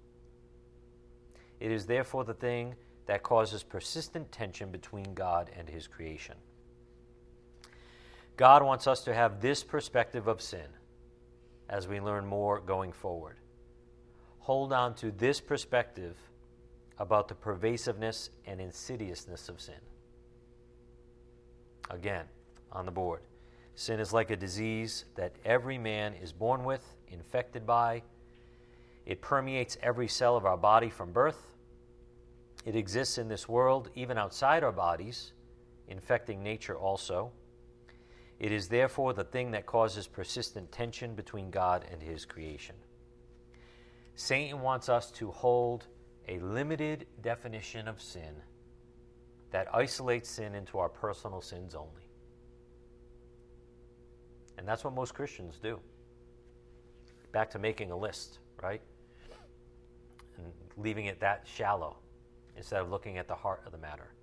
It 1.59 1.71
is 1.71 1.85
therefore 1.85 2.25
the 2.25 2.33
thing 2.33 2.75
that 3.05 3.23
causes 3.23 3.63
persistent 3.63 4.31
tension 4.31 4.71
between 4.71 5.13
God 5.13 5.49
and 5.57 5.69
His 5.69 5.87
creation. 5.87 6.35
God 8.41 8.63
wants 8.63 8.87
us 8.87 9.03
to 9.03 9.13
have 9.13 9.39
this 9.39 9.63
perspective 9.63 10.25
of 10.25 10.41
sin 10.41 10.65
as 11.69 11.87
we 11.87 11.99
learn 11.99 12.25
more 12.25 12.59
going 12.59 12.91
forward. 12.91 13.35
Hold 14.39 14.73
on 14.73 14.95
to 14.95 15.11
this 15.11 15.39
perspective 15.39 16.17
about 16.97 17.27
the 17.27 17.35
pervasiveness 17.35 18.31
and 18.47 18.59
insidiousness 18.59 19.47
of 19.47 19.61
sin. 19.61 19.75
Again, 21.91 22.25
on 22.71 22.87
the 22.87 22.91
board. 22.91 23.19
Sin 23.75 23.99
is 23.99 24.11
like 24.11 24.31
a 24.31 24.35
disease 24.35 25.05
that 25.13 25.35
every 25.45 25.77
man 25.77 26.15
is 26.15 26.33
born 26.33 26.63
with, 26.63 26.95
infected 27.09 27.67
by. 27.67 28.01
It 29.05 29.21
permeates 29.21 29.77
every 29.83 30.07
cell 30.07 30.35
of 30.35 30.47
our 30.47 30.57
body 30.57 30.89
from 30.89 31.11
birth. 31.11 31.53
It 32.65 32.75
exists 32.75 33.19
in 33.19 33.27
this 33.27 33.47
world, 33.47 33.91
even 33.93 34.17
outside 34.17 34.63
our 34.63 34.71
bodies, 34.71 35.33
infecting 35.87 36.41
nature 36.41 36.75
also. 36.75 37.33
It 38.41 38.51
is 38.51 38.69
therefore 38.69 39.13
the 39.13 39.23
thing 39.23 39.51
that 39.51 39.67
causes 39.67 40.07
persistent 40.07 40.71
tension 40.71 41.13
between 41.13 41.51
God 41.51 41.85
and 41.91 42.01
his 42.01 42.25
creation. 42.25 42.73
Satan 44.15 44.61
wants 44.61 44.89
us 44.89 45.11
to 45.11 45.29
hold 45.29 45.85
a 46.27 46.39
limited 46.39 47.05
definition 47.21 47.87
of 47.87 48.01
sin 48.01 48.33
that 49.51 49.67
isolates 49.71 50.27
sin 50.27 50.55
into 50.55 50.79
our 50.79 50.89
personal 50.89 51.39
sins 51.39 51.75
only. 51.75 52.09
And 54.57 54.67
that's 54.67 54.83
what 54.83 54.95
most 54.95 55.13
Christians 55.13 55.59
do. 55.61 55.79
Back 57.31 57.51
to 57.51 57.59
making 57.59 57.91
a 57.91 57.95
list, 57.95 58.39
right? 58.59 58.81
And 60.39 60.51
leaving 60.77 61.05
it 61.05 61.19
that 61.19 61.45
shallow 61.45 61.97
instead 62.57 62.81
of 62.81 62.89
looking 62.89 63.19
at 63.19 63.27
the 63.27 63.35
heart 63.35 63.61
of 63.67 63.71
the 63.71 63.77
matter. 63.77 64.15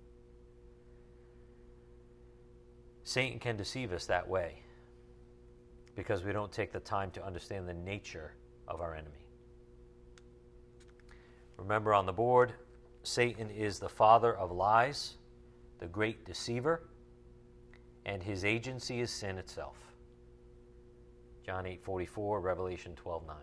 Satan 3.09 3.39
can 3.39 3.57
deceive 3.57 3.91
us 3.91 4.05
that 4.05 4.29
way 4.29 4.61
because 5.95 6.23
we 6.23 6.31
don't 6.31 6.51
take 6.51 6.71
the 6.71 6.79
time 6.79 7.09
to 7.09 7.25
understand 7.25 7.67
the 7.67 7.73
nature 7.73 8.33
of 8.67 8.81
our 8.81 8.93
enemy. 8.93 9.25
Remember 11.57 11.95
on 11.95 12.05
the 12.05 12.13
board, 12.13 12.53
Satan 13.01 13.49
is 13.49 13.79
the 13.79 13.89
father 13.89 14.37
of 14.37 14.51
lies, 14.51 15.15
the 15.79 15.87
great 15.87 16.23
deceiver, 16.23 16.87
and 18.05 18.21
his 18.21 18.45
agency 18.45 19.01
is 19.01 19.09
sin 19.09 19.39
itself. 19.39 19.77
John 21.43 21.65
8:44, 21.65 22.39
Revelation 22.39 22.95
12:9. 22.95 23.37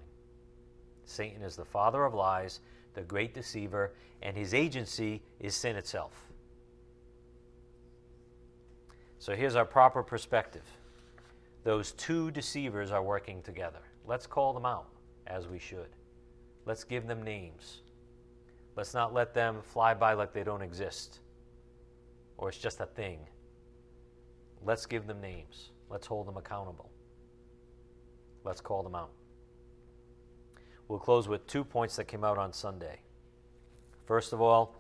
Satan 1.07 1.43
is 1.43 1.57
the 1.57 1.65
father 1.65 2.05
of 2.05 2.15
lies, 2.15 2.61
the 2.95 3.03
great 3.03 3.35
deceiver, 3.35 3.97
and 4.23 4.37
his 4.37 4.55
agency 4.55 5.25
is 5.41 5.57
sin 5.57 5.75
itself. 5.75 6.31
So 9.19 9.35
here's 9.35 9.57
our 9.57 9.65
proper 9.65 10.03
perspective. 10.03 10.65
Those 11.65 11.93
two 11.93 12.31
deceivers 12.31 12.93
are 12.93 13.03
working 13.03 13.43
together. 13.43 13.81
Let's 14.07 14.27
call 14.27 14.53
them 14.53 14.67
out 14.67 14.89
as 15.27 15.49
we 15.49 15.59
should. 15.59 15.89
Let's 16.65 16.85
give 16.85 17.07
them 17.07 17.23
names. 17.23 17.83
Let's 18.77 18.95
not 18.95 19.15
let 19.15 19.35
them 19.35 19.63
fly 19.63 19.95
by 19.95 20.13
like 20.13 20.33
they 20.33 20.45
don't 20.45 20.63
exist 20.63 21.21
or 22.37 22.49
it's 22.49 22.59
just 22.59 22.81
a 22.81 22.87
thing. 22.87 23.19
Let's 24.65 24.87
give 24.87 25.07
them 25.07 25.21
names. 25.21 25.71
Let's 25.89 26.07
hold 26.07 26.27
them 26.27 26.37
accountable. 26.37 26.91
Let's 28.45 28.61
call 28.61 28.83
them 28.83 28.95
out. 28.95 29.11
We'll 30.89 30.99
close 30.99 31.27
with 31.27 31.47
two 31.47 31.65
points 31.65 31.97
that 31.97 32.05
came 32.05 32.23
out 32.23 32.39
on 32.39 32.53
Sunday. 32.53 33.01
First 34.07 34.33
of 34.33 34.41
all, 34.41 34.77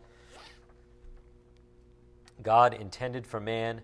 God 2.42 2.74
intended 2.74 3.26
for 3.26 3.40
man 3.40 3.80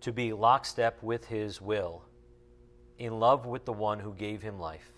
to 0.00 0.12
be 0.12 0.32
lockstep 0.32 1.02
with 1.02 1.26
his 1.26 1.60
will, 1.60 2.02
in 2.98 3.18
love 3.18 3.46
with 3.46 3.64
the 3.64 3.72
one 3.72 3.98
who 3.98 4.14
gave 4.14 4.42
him 4.42 4.58
life, 4.58 4.92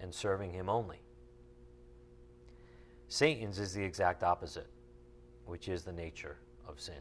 and 0.00 0.14
serving 0.14 0.52
him 0.52 0.68
only. 0.68 1.00
Satan's 3.08 3.58
is 3.58 3.72
the 3.72 3.82
exact 3.82 4.22
opposite, 4.22 4.66
which 5.46 5.68
is 5.68 5.82
the 5.82 5.92
nature 5.92 6.38
of 6.66 6.80
sin. 6.80 7.00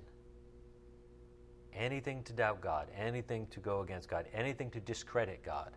Anything 1.73 2.23
to 2.23 2.33
doubt 2.33 2.61
God, 2.61 2.87
anything 2.95 3.47
to 3.47 3.59
go 3.59 3.81
against 3.81 4.09
God, 4.09 4.27
anything 4.33 4.69
to 4.71 4.79
discredit 4.79 5.43
God. 5.43 5.71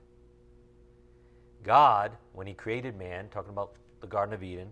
God, 1.62 2.12
when 2.32 2.46
He 2.46 2.54
created 2.54 2.96
man, 2.96 3.28
talking 3.28 3.50
about 3.50 3.76
the 4.00 4.06
Garden 4.06 4.34
of 4.34 4.42
Eden, 4.42 4.68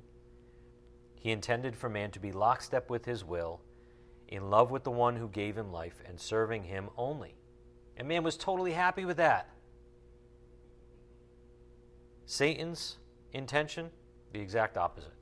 He 1.19 1.31
intended 1.31 1.75
for 1.75 1.89
man 1.89 2.11
to 2.11 2.21
be 2.21 2.31
lockstep 2.31 2.91
with 2.91 3.05
His 3.05 3.25
will, 3.25 3.61
in 4.29 4.51
love 4.51 4.71
with 4.71 4.85
the 4.85 4.91
one 4.91 5.17
who 5.17 5.29
gave 5.29 5.57
him 5.57 5.73
life, 5.73 6.03
and 6.07 6.19
serving 6.19 6.65
Him 6.65 6.89
only. 6.97 7.35
And 7.97 8.09
man 8.09 8.25
was 8.25 8.37
totally 8.37 8.73
happy 8.73 9.05
with 9.05 9.19
that. 9.19 9.49
Satan's 12.27 12.97
intention, 13.33 13.91
the 14.33 14.41
exact 14.41 14.77
opposite. 14.77 15.13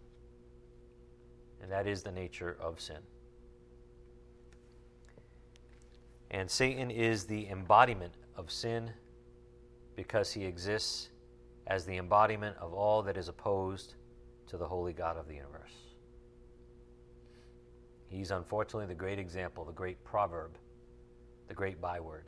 And 1.61 1.71
that 1.71 1.87
is 1.87 2.03
the 2.03 2.13
nature 2.13 2.57
of 2.61 2.81
sin. 2.81 2.99
And 6.31 6.51
Satan 6.51 6.91
is 6.91 7.25
the 7.25 7.49
embodiment 7.49 8.15
of 8.37 8.51
sin 8.51 8.91
because 9.95 10.33
he 10.33 10.45
exists 10.45 11.11
as 11.67 11.85
the 11.85 11.99
embodiment 11.99 12.57
of 12.59 12.73
all 12.73 13.03
that 13.03 13.17
is 13.17 13.29
opposed 13.29 13.95
to 14.47 14.57
the 14.57 14.67
holy 14.67 14.93
God 14.93 15.17
of 15.19 15.29
the 15.29 15.35
universe. 15.35 15.92
He's 18.13 18.31
unfortunately 18.31 18.87
the 18.87 18.95
great 18.95 19.19
example, 19.19 19.65
the 19.65 19.73
great 19.73 20.05
proverb, 20.05 20.59
the 21.49 21.55
great 21.55 21.81
byword. 21.81 22.27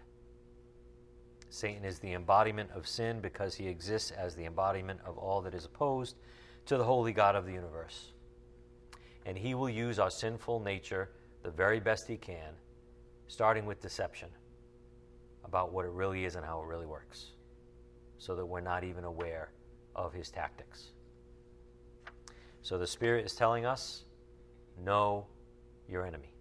Satan 1.50 1.84
is 1.84 1.98
the 1.98 2.14
embodiment 2.14 2.70
of 2.74 2.88
sin 2.88 3.20
because 3.20 3.54
he 3.54 3.68
exists 3.68 4.10
as 4.10 4.34
the 4.34 4.46
embodiment 4.46 5.00
of 5.04 5.18
all 5.18 5.42
that 5.42 5.54
is 5.54 5.66
opposed 5.66 6.16
to 6.64 6.78
the 6.78 6.84
holy 6.84 7.12
God 7.12 7.36
of 7.36 7.44
the 7.44 7.52
universe. 7.52 8.12
And 9.26 9.36
he 9.36 9.54
will 9.54 9.68
use 9.68 9.98
our 9.98 10.10
sinful 10.10 10.60
nature 10.60 11.10
the 11.42 11.50
very 11.50 11.80
best 11.80 12.08
he 12.08 12.16
can, 12.16 12.54
starting 13.28 13.66
with 13.66 13.82
deception 13.82 14.30
about 15.44 15.70
what 15.70 15.84
it 15.84 15.92
really 15.92 16.24
is 16.24 16.34
and 16.34 16.46
how 16.46 16.62
it 16.62 16.66
really 16.66 16.86
works 16.86 17.32
so 18.16 18.34
that 18.34 18.46
we're 18.46 18.62
not 18.62 18.84
even 18.84 19.04
aware 19.04 19.50
of 19.94 20.14
his 20.14 20.30
tactics. 20.30 20.92
So 22.62 22.78
the 22.78 22.86
Spirit 22.86 23.26
is 23.26 23.34
telling 23.34 23.66
us 23.66 24.04
know 24.82 25.26
your 25.88 26.06
enemy. 26.06 26.34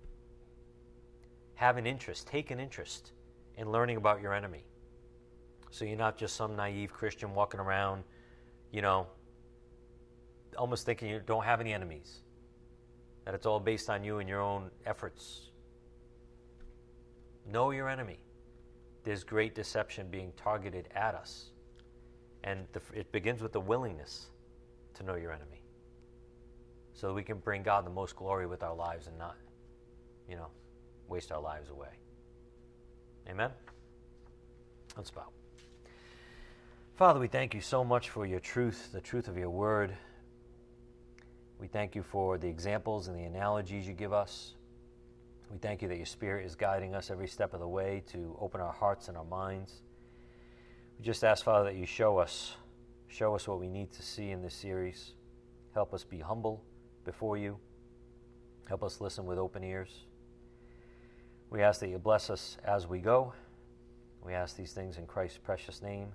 Have 1.56 1.78
an 1.78 1.86
interest, 1.86 2.28
take 2.28 2.52
an 2.52 2.60
interest 2.60 3.12
in 3.58 3.72
learning 3.72 3.98
about 3.98 4.22
your 4.22 4.34
enemy. 4.34 4.66
So 5.70 5.86
you're 5.86 5.98
not 5.98 6.18
just 6.18 6.36
some 6.36 6.56
naive 6.56 6.94
Christian 6.94 7.34
walking 7.34 7.60
around, 7.60 8.04
you 8.72 8.82
know, 8.82 9.08
almost 10.58 10.86
thinking 10.86 11.10
you 11.10 11.22
don't 11.26 11.44
have 11.44 11.62
any 11.62 11.74
enemies, 11.74 12.22
that 13.26 13.34
it's 13.34 13.46
all 13.46 13.60
based 13.60 13.90
on 13.90 14.04
you 14.04 14.20
and 14.20 14.30
your 14.30 14.42
own 14.42 14.70
efforts. 14.86 15.50
Know 17.52 17.72
your 17.72 17.90
enemy. 17.90 18.20
There's 19.04 19.24
great 19.24 19.56
deception 19.56 20.08
being 20.10 20.32
targeted 20.38 20.90
at 20.96 21.16
us. 21.16 21.50
And 22.44 22.66
the, 22.74 22.82
it 22.94 23.12
begins 23.12 23.42
with 23.42 23.52
the 23.52 23.60
willingness 23.60 24.28
to 24.96 25.04
know 25.04 25.16
your 25.16 25.32
enemy 25.32 25.63
so 26.94 27.08
that 27.08 27.14
we 27.14 27.24
can 27.24 27.38
bring 27.38 27.64
God 27.64 27.86
the 27.86 27.92
most 27.92 28.16
glory 28.16 28.46
with 28.48 28.64
our 28.64 28.76
lives 28.76 29.08
and 29.08 29.18
not, 29.18 29.36
you 30.30 30.36
know, 30.36 30.48
waste 31.08 31.32
our 31.32 31.42
lives 31.42 31.70
away. 31.70 31.90
Amen? 33.30 33.50
Let's 34.96 35.12
bow. 35.12 35.28
Father, 36.96 37.20
we 37.20 37.28
thank 37.28 37.56
you 37.56 37.62
so 37.62 37.84
much 37.84 38.10
for 38.10 38.26
your 38.26 38.40
truth, 38.40 38.90
the 38.94 39.02
truth 39.02 39.28
of 39.28 39.38
your 39.38 39.50
word. 39.50 39.96
We 41.60 41.68
thank 41.68 41.96
you 41.96 42.04
for 42.04 42.38
the 42.38 42.48
examples 42.48 43.08
and 43.08 43.18
the 43.18 43.24
analogies 43.24 43.88
you 43.88 43.94
give 43.94 44.14
us. 44.14 44.54
We 45.52 45.58
thank 45.58 45.82
you 45.82 45.88
that 45.88 45.98
your 45.98 46.06
Spirit 46.06 46.46
is 46.46 46.56
guiding 46.56 46.94
us 46.94 47.10
every 47.10 47.28
step 47.28 47.54
of 47.54 47.60
the 47.60 47.68
way 47.68 48.04
to 48.12 48.38
open 48.40 48.62
our 48.62 48.72
hearts 48.72 49.08
and 49.08 49.18
our 49.18 49.26
minds. 49.26 49.82
We 51.00 51.06
just 51.06 51.24
ask, 51.24 51.44
Father, 51.44 51.66
that 51.66 51.76
you 51.76 51.86
show 51.86 52.18
us, 52.18 52.54
show 53.08 53.34
us 53.34 53.48
what 53.48 53.60
we 53.60 53.68
need 53.68 53.92
to 53.94 54.04
see 54.04 54.30
in 54.30 54.42
this 54.42 54.54
series. 54.54 55.14
Help 55.74 55.94
us 55.94 56.04
be 56.04 56.20
humble 56.20 56.64
before 57.04 57.38
you. 57.38 57.58
Help 58.68 58.84
us 58.84 59.02
listen 59.02 59.26
with 59.26 59.38
open 59.38 59.64
ears. 59.64 60.06
We 61.50 61.62
ask 61.62 61.80
that 61.82 61.90
you 61.90 62.00
bless 62.00 62.30
us 62.30 62.58
as 62.64 62.88
we 62.88 63.00
go. 63.00 63.34
We 64.24 64.34
ask 64.34 64.56
these 64.56 64.72
things 64.72 64.98
in 64.98 65.06
Christ's 65.06 65.38
precious 65.38 65.82
name 65.82 66.08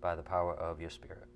by 0.00 0.14
the 0.14 0.22
power 0.22 0.54
of 0.54 0.80
your 0.80 0.90
Spirit. 0.90 1.28